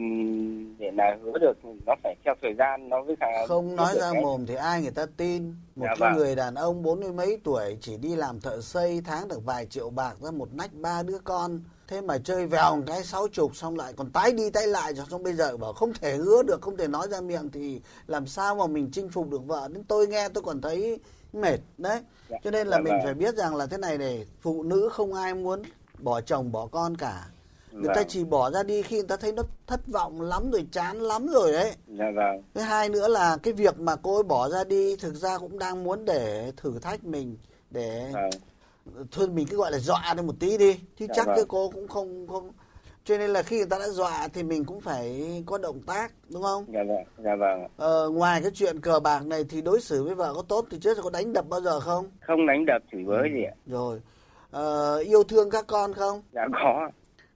để 0.79 0.91
là 0.91 1.17
hứa 1.23 1.37
được 1.41 1.57
nó 1.85 1.95
phải 2.03 2.15
theo 2.25 2.33
thời 2.41 2.53
gian 2.53 2.89
nó 2.89 3.01
với 3.01 3.15
cả 3.19 3.45
không 3.47 3.75
nói 3.75 3.93
ra 3.95 4.11
cái... 4.13 4.21
mồm 4.21 4.45
thì 4.45 4.55
ai 4.55 4.81
người 4.81 4.91
ta 4.91 5.05
tin 5.17 5.55
một 5.75 5.85
Dạ 5.85 5.95
cái 5.99 6.09
vâng. 6.09 6.17
người 6.17 6.35
đàn 6.35 6.55
ông 6.55 6.83
bốn 6.83 6.99
mươi 6.99 7.11
mấy 7.11 7.37
tuổi 7.43 7.77
chỉ 7.81 7.97
đi 7.97 8.15
làm 8.15 8.39
thợ 8.41 8.61
xây 8.61 9.01
tháng 9.05 9.27
được 9.27 9.45
vài 9.45 9.65
triệu 9.65 9.89
bạc 9.89 10.13
ra 10.21 10.31
một 10.31 10.47
nách 10.53 10.73
ba 10.73 11.03
đứa 11.03 11.17
con 11.23 11.59
thế 11.91 12.01
mà 12.01 12.17
chơi 12.17 12.45
vèo 12.47 12.75
một 12.75 12.83
cái 12.87 13.03
sáu 13.03 13.27
chục 13.27 13.55
xong 13.55 13.77
lại 13.77 13.93
còn 13.97 14.09
tái 14.11 14.31
đi 14.31 14.49
tái 14.49 14.67
lại 14.67 14.93
cho 14.97 15.05
xong 15.11 15.23
bây 15.23 15.33
giờ 15.33 15.57
bảo 15.57 15.73
không 15.73 15.93
thể 15.93 16.15
hứa 16.15 16.43
được 16.43 16.61
không 16.61 16.77
thể 16.77 16.87
nói 16.87 17.07
ra 17.11 17.21
miệng 17.21 17.49
thì 17.51 17.81
làm 18.07 18.27
sao 18.27 18.55
mà 18.55 18.67
mình 18.67 18.89
chinh 18.93 19.09
phục 19.09 19.29
được 19.29 19.45
vợ 19.47 19.67
nên 19.71 19.83
tôi 19.83 20.07
nghe 20.07 20.29
tôi 20.29 20.43
còn 20.43 20.61
thấy 20.61 20.99
mệt 21.33 21.57
đấy 21.77 22.01
Dạ, 22.29 22.37
cho 22.43 22.51
nên 22.51 22.67
là 22.67 22.77
dạ 22.77 22.81
mình 22.83 22.93
vâng. 22.93 23.01
phải 23.03 23.13
biết 23.13 23.35
rằng 23.35 23.55
là 23.55 23.65
thế 23.65 23.77
này 23.77 23.97
này 23.97 24.25
phụ 24.41 24.63
nữ 24.63 24.89
không 24.91 25.13
ai 25.13 25.33
muốn 25.33 25.61
bỏ 25.99 26.21
chồng 26.21 26.51
bỏ 26.51 26.67
con 26.71 26.97
cả 26.97 27.25
người 27.71 27.87
ta 27.87 27.93
Vâng. 27.95 28.05
chỉ 28.09 28.23
bỏ 28.23 28.49
ra 28.51 28.63
đi 28.63 28.81
khi 28.81 28.95
người 28.95 29.07
ta 29.07 29.15
thấy 29.17 29.31
nó 29.31 29.43
thất 29.67 29.87
vọng 29.87 30.21
lắm 30.21 30.51
rồi 30.51 30.67
chán 30.71 30.99
lắm 30.99 31.27
rồi 31.27 31.51
đấy 31.51 31.73
Dạ 31.87 32.05
vâng. 32.15 32.43
Thứ 32.53 32.61
hai 32.61 32.89
nữa 32.89 33.07
là 33.07 33.37
cái 33.43 33.53
việc 33.53 33.79
mà 33.79 33.95
cô 33.95 34.15
ấy 34.15 34.23
bỏ 34.23 34.49
ra 34.49 34.63
đi 34.63 34.95
thực 34.95 35.15
ra 35.15 35.37
cũng 35.37 35.59
đang 35.59 35.83
muốn 35.83 36.05
để 36.05 36.51
thử 36.57 36.79
thách 36.79 37.03
mình 37.03 37.37
để 37.71 38.09
Vâng. 38.13 38.29
Thôi 39.11 39.27
mình 39.27 39.47
cứ 39.49 39.57
gọi 39.57 39.71
là 39.71 39.77
dọa 39.79 40.13
đi 40.17 40.23
một 40.23 40.35
tí 40.39 40.57
đi 40.57 40.79
chứ 40.97 41.05
Dạ 41.09 41.13
chắc 41.15 41.27
vâng. 41.27 41.35
cái 41.35 41.45
cô 41.47 41.69
cũng 41.69 41.87
không 41.87 42.27
không 42.27 42.51
cho 43.03 43.17
nên 43.17 43.29
là 43.29 43.43
khi 43.43 43.57
người 43.57 43.65
ta 43.65 43.77
đã 43.79 43.87
dọa 43.89 44.27
thì 44.33 44.43
mình 44.43 44.65
cũng 44.65 44.81
phải 44.81 45.43
có 45.45 45.57
động 45.57 45.79
tác 45.87 46.11
đúng 46.29 46.41
không? 46.43 46.65
Dạ 46.73 46.79
vâng. 46.87 47.03
Dạ 47.17 47.35
vâng. 47.35 47.67
Ờ, 47.77 48.09
ngoài 48.09 48.41
cái 48.41 48.51
chuyện 48.53 48.79
cờ 48.81 48.99
bạc 48.99 49.25
này 49.25 49.43
thì 49.49 49.61
đối 49.61 49.81
xử 49.81 50.03
với 50.03 50.15
vợ 50.15 50.33
có 50.35 50.41
tốt 50.41 50.65
thì 50.71 50.79
trước 50.79 50.97
có 51.03 51.09
đánh 51.09 51.33
đập 51.33 51.45
bao 51.49 51.61
giờ 51.61 51.79
không? 51.79 52.05
Không 52.27 52.45
đánh 52.47 52.65
đập 52.67 52.81
chửi 52.91 53.03
bới 53.03 53.29
gì 53.33 53.43
ạ. 53.43 53.53
Rồi 53.65 54.01
Ờ, 54.51 54.97
yêu 54.97 55.23
thương 55.23 55.49
các 55.49 55.65
con 55.67 55.93
không? 55.93 56.21
Dạ 56.33 56.41
có. 56.53 56.89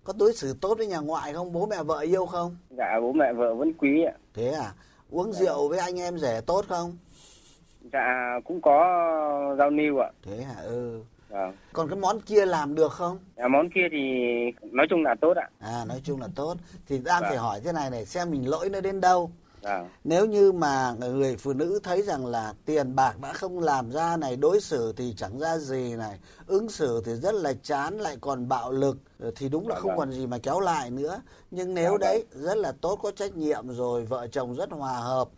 Có 0.03 0.13
đối 0.19 0.33
xử 0.33 0.53
tốt 0.61 0.77
với 0.77 0.87
nhà 0.87 0.99
ngoại 0.99 1.33
không? 1.33 1.51
Bố 1.53 1.65
mẹ 1.65 1.83
vợ 1.83 1.99
yêu 1.99 2.25
không? 2.25 2.55
Dạ 2.69 2.99
bố 3.01 3.11
mẹ 3.13 3.33
vợ 3.33 3.53
vẫn 3.55 3.73
quý 3.73 4.03
ạ. 4.03 4.13
Thế 4.33 4.49
à? 4.51 4.73
Uống 5.11 5.33
rượu 5.33 5.69
với 5.69 5.79
anh 5.79 5.99
em 5.99 6.17
rể 6.17 6.41
tốt 6.45 6.65
không? 6.67 6.97
Dạ 7.93 8.39
cũng 8.45 8.61
có 8.61 8.75
giao 9.57 9.69
lưu 9.69 9.97
ạ. 9.99 10.09
Thế 10.23 10.37
hả? 10.43 10.61
Ừ. 10.63 10.99
Vâng. 11.36 11.53
Còn 11.73 11.89
cái 11.89 11.99
món 11.99 12.21
kia 12.21 12.45
làm 12.45 12.75
được 12.75 12.91
không? 12.91 13.19
Dạ, 13.38 13.47
món 13.47 13.69
kia 13.69 13.88
thì 13.91 13.99
nói 14.71 14.86
chung 14.89 15.03
là 15.03 15.15
tốt 15.21 15.38
ạ. 15.38 15.49
À 15.59 15.86
nói 15.88 16.01
chung 16.03 16.21
là 16.21 16.27
tốt. 16.36 16.55
Thì 16.88 16.97
đang 16.97 17.21
Vâng. 17.21 17.29
phải 17.29 17.38
hỏi 17.38 17.61
thế 17.63 17.71
này 17.71 17.89
này 17.89 18.05
xem 18.05 18.31
mình 18.31 18.49
lỗi 18.49 18.69
nó 18.69 18.81
đến 18.81 19.01
đâu. 19.01 19.31
Vâng. 19.61 19.89
Nếu 20.03 20.25
như 20.25 20.51
mà 20.51 20.93
người 20.99 21.38
phụ 21.38 21.53
nữ 21.53 21.79
thấy 21.83 22.01
rằng 22.01 22.25
là 22.25 22.53
tiền 22.65 22.95
bạc 22.95 23.13
đã 23.21 23.33
không 23.33 23.59
làm 23.59 23.91
ra 23.91 24.17
này, 24.17 24.36
đối 24.36 24.61
xử 24.61 24.93
thì 24.97 25.13
chẳng 25.17 25.39
ra 25.39 25.57
gì 25.57 25.95
này, 25.95 26.19
ứng 26.47 26.69
xử 26.69 27.01
thì 27.05 27.13
rất 27.15 27.33
là 27.36 27.53
chán 27.63 27.97
lại 27.97 28.17
còn 28.21 28.47
bạo 28.47 28.71
lực 28.71 28.97
ờ, 29.19 29.31
thì 29.36 29.49
đúng 29.49 29.67
là 29.67 29.75
Dạ 29.75 29.79
không 29.81 29.89
vâng. 29.89 29.97
còn 29.97 30.11
gì 30.11 30.27
mà 30.27 30.38
kéo 30.38 30.59
lại 30.59 30.89
nữa. 30.91 31.21
Nhưng 31.51 31.73
nếu 31.73 31.91
Dạ 31.91 31.97
đấy 32.07 32.25
rất 32.31 32.57
là 32.57 32.71
tốt 32.81 32.99
có 33.03 33.11
trách 33.11 33.36
nhiệm 33.36 33.69
rồi, 33.69 34.05
vợ 34.05 34.27
chồng 34.27 34.55
rất 34.55 34.71
hòa 34.71 34.93
hợp, 34.97 35.29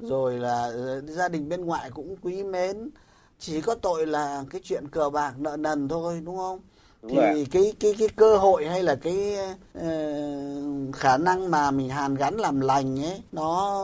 rồi 0.00 0.38
là 0.38 0.62
ờ, 0.64 1.00
gia 1.00 1.28
đình 1.28 1.48
bên 1.48 1.64
ngoại 1.64 1.90
cũng 1.90 2.16
quý 2.22 2.42
mến, 2.44 2.90
chỉ 3.38 3.60
có 3.60 3.74
tội 3.74 4.06
là 4.06 4.44
cái 4.50 4.60
chuyện 4.64 4.88
cờ 4.88 5.10
bạc 5.10 5.32
nợ 5.38 5.56
nần 5.56 5.88
thôi 5.88 6.22
đúng 6.24 6.36
không? 6.36 6.60
Đúng 7.02 7.16
rồi 7.16 7.32
thì 7.34 7.44
cái 7.44 7.72
cái 7.80 7.94
cái 7.98 8.08
cơ 8.16 8.36
hội 8.36 8.66
hay 8.66 8.82
là 8.82 8.94
cái 8.94 9.36
ờ, 9.74 9.88
khả 10.92 11.16
năng 11.16 11.50
mà 11.50 11.70
mình 11.70 11.88
hàn 11.88 12.14
gắn 12.14 12.34
làm 12.36 12.60
lành 12.60 13.04
ấy 13.04 13.22
nó 13.32 13.80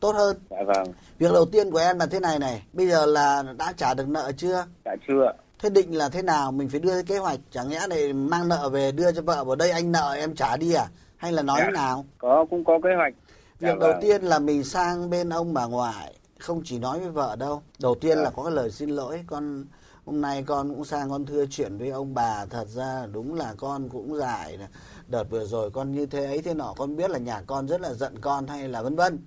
tốt 0.00 0.12
hơn 0.16 0.36
Dạ 0.50 0.56
vâng. 0.66 0.92
việc 1.18 1.32
đầu 1.32 1.44
tiên 1.44 1.70
của 1.70 1.78
em 1.78 1.98
là 1.98 2.06
thế 2.06 2.20
này 2.20 2.38
này 2.38 2.62
bây 2.72 2.88
giờ 2.88 3.06
là 3.06 3.42
đã 3.58 3.72
trả 3.76 3.94
được 3.94 4.08
nợ 4.08 4.32
chưa 4.36 4.66
Dạ 4.84 4.92
chưa 5.08 5.32
thế 5.58 5.70
định 5.70 5.96
là 5.98 6.08
thế 6.08 6.22
nào 6.22 6.52
mình 6.52 6.68
phải 6.68 6.80
đưa 6.80 6.92
cái 6.94 7.02
kế 7.02 7.18
hoạch 7.18 7.40
chẳng 7.50 7.70
lẽ 7.72 7.86
này 7.88 8.12
mang 8.12 8.48
nợ 8.48 8.68
về 8.68 8.92
đưa 8.92 9.12
cho 9.12 9.22
vợ 9.22 9.44
vào 9.44 9.56
đây 9.56 9.70
anh 9.70 9.92
nợ 9.92 10.12
em 10.12 10.34
trả 10.34 10.56
đi 10.56 10.72
à 10.72 10.86
hay 11.16 11.32
là 11.32 11.42
nói 11.42 11.58
Dạ. 11.60 11.64
thế 11.66 11.72
nào 11.72 12.04
Có 12.18 12.46
cũng 12.50 12.64
có 12.64 12.78
kế 12.82 12.90
hoạch. 12.96 13.14
Dạ 13.60 13.68
việc 13.72 13.78
đầu 13.80 13.90
vâng. 13.92 14.00
tiên 14.02 14.22
là 14.22 14.38
mình 14.38 14.64
sang 14.64 15.10
bên 15.10 15.28
ông 15.30 15.54
bà 15.54 15.64
ngoại 15.66 16.14
không 16.44 16.62
chỉ 16.64 16.78
nói 16.78 17.00
với 17.00 17.10
vợ 17.10 17.36
đâu 17.36 17.62
đầu 17.78 17.94
tiên 18.00 18.18
là 18.18 18.30
có 18.30 18.42
cái 18.42 18.52
lời 18.52 18.70
xin 18.70 18.90
lỗi 18.90 19.24
con 19.26 19.64
hôm 20.04 20.20
nay 20.20 20.44
con 20.46 20.68
cũng 20.68 20.84
sang 20.84 21.10
con 21.10 21.26
thưa 21.26 21.44
chuyện 21.50 21.78
với 21.78 21.90
ông 21.90 22.14
bà 22.14 22.46
thật 22.46 22.68
ra 22.68 23.06
đúng 23.12 23.34
là 23.34 23.54
con 23.58 23.88
cũng 23.88 24.18
nè. 24.58 24.68
đợt 25.06 25.24
vừa 25.30 25.44
rồi 25.46 25.70
con 25.70 25.92
như 25.92 26.06
thế 26.06 26.24
ấy 26.24 26.42
thế 26.42 26.54
nọ 26.54 26.74
con 26.76 26.96
biết 26.96 27.10
là 27.10 27.18
nhà 27.18 27.42
con 27.46 27.68
rất 27.68 27.80
là 27.80 27.94
giận 27.94 28.18
con 28.20 28.46
hay 28.46 28.68
là 28.68 28.82
vân 28.82 28.96
vân 28.96 29.18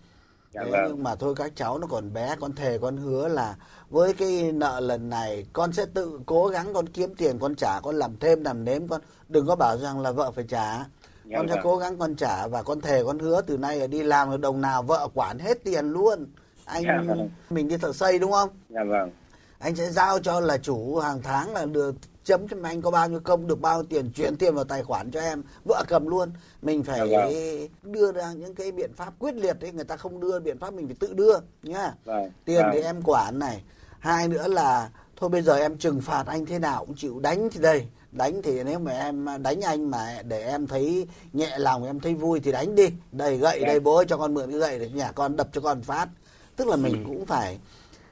Dạ 0.53 0.61
Thế 0.65 0.71
vâng. 0.71 0.81
nhưng 0.87 1.03
mà 1.03 1.15
thôi 1.15 1.33
các 1.35 1.51
cháu 1.55 1.77
nó 1.79 1.87
còn 1.87 2.13
bé 2.13 2.35
con 2.39 2.53
thề 2.55 2.77
con 2.77 2.97
hứa 2.97 3.27
là 3.27 3.55
với 3.89 4.13
cái 4.13 4.51
nợ 4.51 4.79
lần 4.79 5.09
này 5.09 5.45
con 5.53 5.73
sẽ 5.73 5.85
tự 5.93 6.19
cố 6.25 6.47
gắng 6.47 6.73
con 6.73 6.89
kiếm 6.89 7.15
tiền 7.15 7.39
con 7.39 7.55
trả 7.55 7.79
con 7.83 7.95
làm 7.95 8.17
thêm 8.19 8.43
làm 8.43 8.65
nếm 8.65 8.87
con 8.87 9.01
đừng 9.29 9.47
có 9.47 9.55
bảo 9.55 9.77
rằng 9.77 9.99
là 9.99 10.11
vợ 10.11 10.31
phải 10.31 10.45
trả 10.49 10.77
Dạ 11.25 11.37
con 11.37 11.47
sẽ 11.47 11.53
vâng. 11.55 11.63
cố 11.63 11.77
gắng 11.77 11.97
con 11.97 12.15
trả 12.15 12.47
và 12.47 12.63
con 12.63 12.81
thề 12.81 13.03
con 13.03 13.19
hứa 13.19 13.41
từ 13.41 13.57
nay 13.57 13.87
đi 13.87 14.03
làm 14.03 14.31
được 14.31 14.37
đồng 14.37 14.61
nào 14.61 14.83
vợ 14.83 15.07
quản 15.13 15.39
hết 15.39 15.63
tiền 15.63 15.89
luôn 15.91 16.25
anh 16.67 16.83
Dạ 16.83 17.01
vâng. 17.07 17.29
mình 17.49 17.67
đi 17.67 17.77
thợ 17.77 17.93
xây 17.93 18.19
đúng 18.19 18.31
không 18.31 18.49
Dạ 18.69 18.83
vâng. 18.83 19.11
anh 19.59 19.75
sẽ 19.75 19.89
giao 19.89 20.19
cho 20.19 20.39
là 20.39 20.57
chủ 20.57 20.97
hàng 20.99 21.21
tháng 21.23 21.53
là 21.53 21.65
được 21.65 21.95
chấm 22.23 22.47
cho 22.47 22.57
anh 22.63 22.81
có 22.81 22.91
bao 22.91 23.09
nhiêu 23.09 23.19
công 23.23 23.47
được 23.47 23.61
bao 23.61 23.75
nhiêu 23.77 23.85
tiền 23.89 24.11
chuyển 24.15 24.35
tiền 24.37 24.55
vào 24.55 24.63
tài 24.63 24.83
khoản 24.83 25.11
cho 25.11 25.19
em 25.21 25.43
vợ 25.65 25.83
cầm 25.87 26.07
luôn 26.07 26.31
mình 26.61 26.83
phải 26.83 27.09
Dạ 27.09 27.27
đưa 27.83 28.11
ra 28.11 28.33
những 28.33 28.55
cái 28.55 28.71
biện 28.71 28.91
pháp 28.95 29.13
quyết 29.19 29.35
liệt 29.35 29.59
đấy 29.59 29.71
người 29.71 29.83
ta 29.85 29.97
không 29.97 30.19
đưa 30.19 30.39
biện 30.39 30.59
pháp 30.59 30.73
mình 30.73 30.87
phải 30.87 30.95
tự 30.99 31.13
đưa 31.13 31.37
nhá 31.63 31.93
Vâng. 32.05 32.31
tiền 32.45 32.61
vâng. 32.63 32.69
thì 32.73 32.79
em 32.81 33.01
quản 33.05 33.39
này 33.39 33.61
hai 33.99 34.27
nữa 34.27 34.47
là 34.47 34.89
thôi 35.15 35.29
bây 35.29 35.41
giờ 35.41 35.55
em 35.55 35.77
trừng 35.77 36.01
phạt 36.01 36.23
anh 36.27 36.45
thế 36.45 36.59
nào 36.59 36.85
cũng 36.85 36.95
chịu 36.95 37.19
đánh 37.19 37.49
thì 37.51 37.59
đây 37.59 37.87
đánh 38.11 38.41
thì 38.41 38.63
nếu 38.63 38.79
mà 38.79 38.91
em 38.91 39.27
đánh 39.41 39.61
anh 39.61 39.91
mà 39.91 40.21
để 40.27 40.43
em 40.45 40.67
thấy 40.67 41.07
nhẹ 41.33 41.57
lòng 41.57 41.85
em 41.85 41.99
thấy 41.99 42.13
vui 42.13 42.39
thì 42.39 42.51
đánh 42.51 42.75
đi 42.75 42.89
đây 43.11 43.37
gậy 43.37 43.59
Dạ. 43.61 43.67
đây 43.67 43.79
bố 43.79 43.95
ơi, 43.95 44.05
cho 44.09 44.17
con 44.17 44.33
mượn 44.33 44.49
cái 44.51 44.59
gậy 44.59 44.79
để 44.79 44.89
nhà 44.89 45.11
con 45.11 45.35
đập 45.35 45.47
cho 45.53 45.61
con 45.61 45.81
phát 45.81 46.07
tức 46.57 46.67
là 46.67 46.75
mình 46.75 47.03
cũng 47.07 47.25
phải 47.25 47.59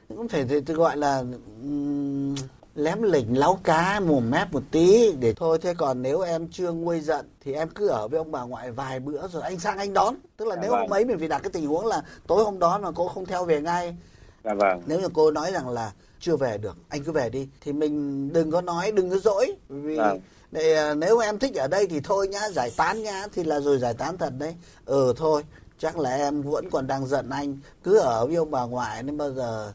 cũng 0.08 0.28
phải 0.28 0.44
thì- 0.48 0.60
thì 0.60 0.74
gọi 0.74 0.96
là 0.96 1.22
ừm, 1.62 2.34
lém 2.74 3.02
lỉnh 3.02 3.38
láu 3.38 3.58
cá 3.64 4.00
mồm 4.00 4.30
mép 4.30 4.52
một 4.52 4.62
tí 4.70 5.12
để 5.12 5.34
thôi. 5.36 5.58
Thế 5.62 5.74
còn 5.74 6.02
nếu 6.02 6.20
em 6.20 6.48
chưa 6.52 6.72
nguôi 6.72 7.00
giận 7.00 7.26
thì 7.44 7.52
em 7.52 7.68
cứ 7.68 7.88
ở 7.88 8.08
với 8.08 8.18
ông 8.18 8.32
bà 8.32 8.42
ngoại 8.42 8.70
vài 8.70 9.00
bữa 9.00 9.28
rồi 9.28 9.42
anh 9.42 9.58
sang 9.58 9.78
anh 9.78 9.92
đón. 9.92 10.14
Tức 10.36 10.44
là 10.48 10.54
Dạ 10.56 10.62
nếu 10.62 10.70
vâng. 10.70 10.80
hôm 10.80 10.90
ấy 10.92 11.04
mình 11.04 11.18
phải 11.18 11.28
đặt 11.28 11.38
cái 11.42 11.50
tình 11.52 11.66
huống 11.66 11.86
là 11.86 12.02
tối 12.26 12.44
hôm 12.44 12.58
đó 12.58 12.78
mà 12.78 12.90
cô 12.94 13.08
không 13.08 13.26
theo 13.26 13.44
về 13.44 13.60
ngay. 13.60 13.96
Dạ 14.44 14.54
vâng. 14.54 14.82
nếu 14.86 15.00
như 15.00 15.08
cô 15.14 15.30
nói 15.30 15.52
rằng 15.52 15.68
là 15.68 15.92
chưa 16.20 16.36
về 16.36 16.58
được 16.58 16.76
anh 16.88 17.04
cứ 17.04 17.12
về 17.12 17.30
đi 17.30 17.48
thì 17.60 17.72
mình 17.72 18.28
đừng 18.32 18.50
có 18.50 18.60
nói 18.60 18.92
đừng 18.92 19.10
có 19.10 19.16
dỗi. 19.18 19.56
Vì 19.68 19.96
Vâng. 19.96 20.20
để, 20.52 20.74
à, 20.76 20.94
nếu 20.94 21.18
em 21.18 21.38
thích 21.38 21.54
ở 21.54 21.68
đây 21.68 21.86
thì 21.86 22.00
thôi 22.00 22.28
nhá 22.28 22.48
giải 22.50 22.70
tán 22.76 23.02
nhá 23.02 23.26
thì 23.32 23.44
là 23.44 23.60
rồi 23.60 23.78
giải 23.78 23.94
tán 23.94 24.18
thật 24.18 24.32
đấy. 24.38 24.54
Ừ 24.84 25.12
thôi 25.16 25.42
chắc 25.78 25.98
là 25.98 26.16
em 26.16 26.42
vẫn 26.42 26.70
còn 26.70 26.86
đang 26.86 27.06
giận 27.06 27.30
anh 27.30 27.58
cứ 27.82 27.98
ở 27.98 28.26
với 28.26 28.36
ông 28.36 28.50
bà 28.50 28.62
ngoại 28.64 29.02
nên 29.02 29.16
bao 29.16 29.32
giờ 29.32 29.72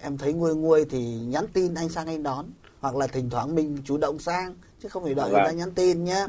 em 0.00 0.18
thấy 0.18 0.32
nguôi 0.32 0.54
nguôi 0.54 0.84
thì 0.84 1.14
nhắn 1.14 1.46
tin 1.52 1.74
anh 1.74 1.88
sang 1.88 2.06
anh 2.06 2.22
đón 2.22 2.46
hoặc 2.80 2.96
là 2.96 3.06
thỉnh 3.06 3.30
thoảng 3.30 3.54
mình 3.54 3.78
chủ 3.84 3.96
động 3.96 4.18
sang 4.18 4.54
chứ 4.82 4.88
không 4.88 5.04
phải 5.04 5.14
đợi 5.14 5.26
Dạ 5.26 5.32
người 5.32 5.40
ta 5.44 5.48
vâng. 5.50 5.56
nhắn 5.56 5.72
tin 5.74 6.04
nhá 6.04 6.26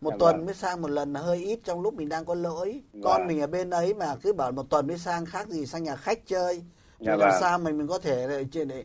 một 0.00 0.10
Dạ 0.10 0.16
tuần 0.18 0.36
vâng. 0.36 0.46
mới 0.46 0.54
sang 0.54 0.82
một 0.82 0.90
lần 0.90 1.12
là 1.12 1.20
hơi 1.20 1.44
ít 1.44 1.60
trong 1.64 1.80
lúc 1.80 1.94
mình 1.94 2.08
đang 2.08 2.24
có 2.24 2.34
lỗi 2.34 2.82
con 2.92 3.02
Vâng. 3.20 3.26
mình 3.26 3.40
ở 3.40 3.46
bên 3.46 3.70
ấy 3.70 3.94
mà 3.94 4.16
cứ 4.22 4.32
bảo 4.32 4.52
một 4.52 4.70
tuần 4.70 4.86
mới 4.86 4.98
sang 4.98 5.26
khác 5.26 5.48
gì 5.48 5.66
sang 5.66 5.82
nhà 5.84 5.96
khách 5.96 6.26
chơi 6.26 6.62
Dạ 7.00 7.12
thì 7.12 7.18
làm 7.18 7.18
vâng. 7.18 7.40
sao 7.40 7.58
mà 7.58 7.70
mình 7.70 7.86
có 7.88 7.98
thể 7.98 8.44
để, 8.52 8.84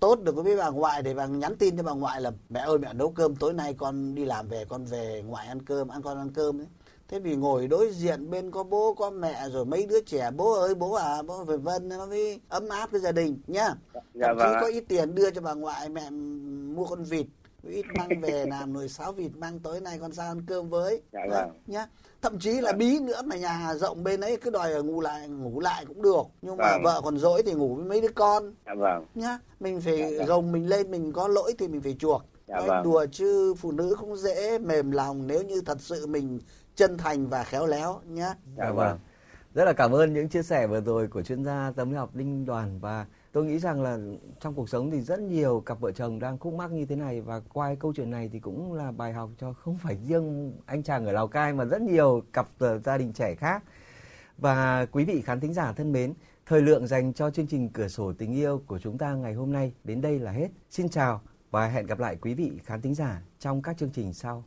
tốt 0.00 0.18
được 0.22 0.36
với 0.36 0.56
bà 0.56 0.68
ngoại 0.70 1.02
để 1.02 1.14
bà 1.14 1.26
nhắn 1.26 1.56
tin 1.56 1.76
cho 1.76 1.82
bà 1.82 1.92
ngoại 1.92 2.20
là 2.20 2.30
mẹ 2.48 2.60
ơi 2.60 2.78
mẹ 2.78 2.92
nấu 2.92 3.10
cơm 3.10 3.36
tối 3.36 3.52
nay 3.52 3.74
con 3.78 4.14
đi 4.14 4.24
làm 4.24 4.48
về 4.48 4.64
con 4.68 4.84
về 4.84 5.22
ngoại 5.26 5.46
ăn 5.46 5.62
cơm 5.62 5.88
ăn 5.88 6.02
con 6.02 6.18
ăn 6.18 6.30
cơm 6.34 6.60
ấy. 6.60 6.66
Thế 7.08 7.18
vì 7.18 7.36
ngồi 7.36 7.68
đối 7.68 7.90
diện 7.92 8.30
bên 8.30 8.50
có 8.50 8.62
bố 8.62 8.94
có 8.94 9.10
mẹ 9.10 9.48
rồi 9.52 9.64
mấy 9.64 9.86
đứa 9.86 10.00
trẻ 10.00 10.30
bố 10.36 10.52
ơi 10.52 10.74
bố 10.74 10.92
à 10.92 11.22
bố 11.22 11.44
phải 11.46 11.56
vân 11.56 11.88
nó 11.88 12.06
mới 12.06 12.40
ấm 12.48 12.68
áp 12.68 12.88
cái 12.92 13.00
gia 13.00 13.12
đình 13.12 13.38
nhá 13.46 13.74
Dạ 14.14 14.26
thậm 14.26 14.36
chí 14.38 14.44
vâng. 14.44 14.56
có 14.60 14.66
ít 14.66 14.84
tiền 14.88 15.14
đưa 15.14 15.30
cho 15.30 15.40
bà 15.40 15.54
ngoại 15.54 15.88
mẹ 15.88 16.10
mua 16.74 16.84
con 16.84 17.04
vịt 17.04 17.26
ít 17.68 17.84
mang 17.98 18.20
về 18.20 18.46
làm 18.46 18.72
nồi 18.72 18.88
sáo 18.88 19.12
vịt 19.12 19.30
mang 19.36 19.58
tối 19.58 19.80
nay 19.80 19.98
con 20.00 20.12
sang 20.12 20.26
ăn 20.26 20.42
cơm 20.46 20.68
với 20.70 21.02
Dạ 21.12 21.20
Nhá, 21.20 21.34
vâng. 21.36 21.50
nhá 21.66 21.86
thậm 22.22 22.38
chí 22.38 22.60
là 22.60 22.72
bí 22.72 22.98
nữa 23.00 23.22
mà 23.24 23.36
nhà 23.36 23.74
rộng 23.74 24.04
bên 24.04 24.20
ấy 24.20 24.36
cứ 24.36 24.50
đòi 24.50 24.72
ở 24.72 24.82
ngủ 24.82 25.00
lại 25.00 25.28
ngủ 25.28 25.60
lại 25.60 25.84
cũng 25.86 26.02
được 26.02 26.22
nhưng 26.42 26.56
mà 26.56 26.72
Vâng. 26.72 26.82
vợ 26.82 27.00
còn 27.04 27.18
dỗi 27.18 27.42
thì 27.42 27.52
ngủ 27.52 27.74
với 27.74 27.84
mấy 27.84 28.00
đứa 28.00 28.08
con 28.14 28.54
Dạ 28.66 28.74
vâng. 28.78 29.04
nhá 29.14 29.38
mình 29.60 29.80
phải 29.80 29.98
Dạ 30.12 30.18
vâng. 30.18 30.26
gồng 30.26 30.52
mình 30.52 30.68
lên 30.68 30.90
mình 30.90 31.12
có 31.12 31.28
lỗi 31.28 31.52
thì 31.58 31.68
mình 31.68 31.80
phải 31.80 31.96
chuộc 31.98 32.22
Dạ 32.48 32.60
vâng. 32.66 32.84
đùa 32.84 33.06
chứ 33.12 33.54
phụ 33.54 33.72
nữ 33.72 33.96
cũng 34.00 34.16
dễ 34.16 34.58
mềm 34.58 34.90
lòng 34.90 35.26
nếu 35.26 35.42
như 35.42 35.60
thật 35.66 35.78
sự 35.80 36.06
mình 36.06 36.38
chân 36.78 36.98
thành 36.98 37.28
và 37.28 37.44
khéo 37.44 37.66
léo 37.66 38.00
nhé. 38.08 38.34
Dạ 38.56 38.70
vâng. 38.70 38.98
Rất 39.54 39.64
là 39.64 39.72
cảm 39.72 39.92
ơn 39.92 40.12
những 40.12 40.28
chia 40.28 40.42
sẻ 40.42 40.66
vừa 40.66 40.80
rồi 40.80 41.08
của 41.08 41.22
chuyên 41.22 41.44
gia 41.44 41.72
tâm 41.76 41.90
lý 41.90 41.96
học 41.96 42.14
Đinh 42.14 42.46
Đoàn 42.46 42.78
và 42.80 43.06
tôi 43.32 43.44
nghĩ 43.44 43.58
rằng 43.58 43.82
là 43.82 43.98
trong 44.40 44.54
cuộc 44.54 44.68
sống 44.68 44.90
thì 44.90 45.00
rất 45.00 45.20
nhiều 45.20 45.62
cặp 45.66 45.80
vợ 45.80 45.92
chồng 45.92 46.18
đang 46.18 46.38
khúc 46.38 46.54
mắc 46.54 46.70
như 46.70 46.86
thế 46.86 46.96
này 46.96 47.20
và 47.20 47.40
qua 47.52 47.68
cái 47.68 47.76
câu 47.76 47.92
chuyện 47.96 48.10
này 48.10 48.30
thì 48.32 48.40
cũng 48.40 48.72
là 48.72 48.92
bài 48.92 49.12
học 49.12 49.30
cho 49.38 49.52
không 49.52 49.78
phải 49.78 49.96
riêng 50.08 50.52
anh 50.66 50.82
chàng 50.82 51.06
ở 51.06 51.12
Lào 51.12 51.28
Cai 51.28 51.52
mà 51.52 51.64
rất 51.64 51.82
nhiều 51.82 52.22
cặp 52.32 52.48
gia 52.84 52.98
đình 52.98 53.12
trẻ 53.12 53.34
khác. 53.34 53.62
Và 54.38 54.86
quý 54.86 55.04
vị 55.04 55.22
khán 55.22 55.40
thính 55.40 55.54
giả 55.54 55.72
thân 55.72 55.92
mến, 55.92 56.14
thời 56.46 56.62
lượng 56.62 56.86
dành 56.86 57.12
cho 57.12 57.30
chương 57.30 57.46
trình 57.46 57.68
Cửa 57.68 57.88
sổ 57.88 58.12
tình 58.12 58.32
yêu 58.32 58.62
của 58.66 58.78
chúng 58.78 58.98
ta 58.98 59.14
ngày 59.14 59.34
hôm 59.34 59.52
nay 59.52 59.72
đến 59.84 60.00
đây 60.00 60.18
là 60.18 60.32
hết. 60.32 60.48
Xin 60.70 60.88
chào 60.88 61.20
và 61.50 61.68
hẹn 61.68 61.86
gặp 61.86 61.98
lại 61.98 62.16
quý 62.20 62.34
vị 62.34 62.52
khán 62.64 62.82
thính 62.82 62.94
giả 62.94 63.22
trong 63.38 63.62
các 63.62 63.78
chương 63.78 63.90
trình 63.90 64.12
sau. 64.12 64.44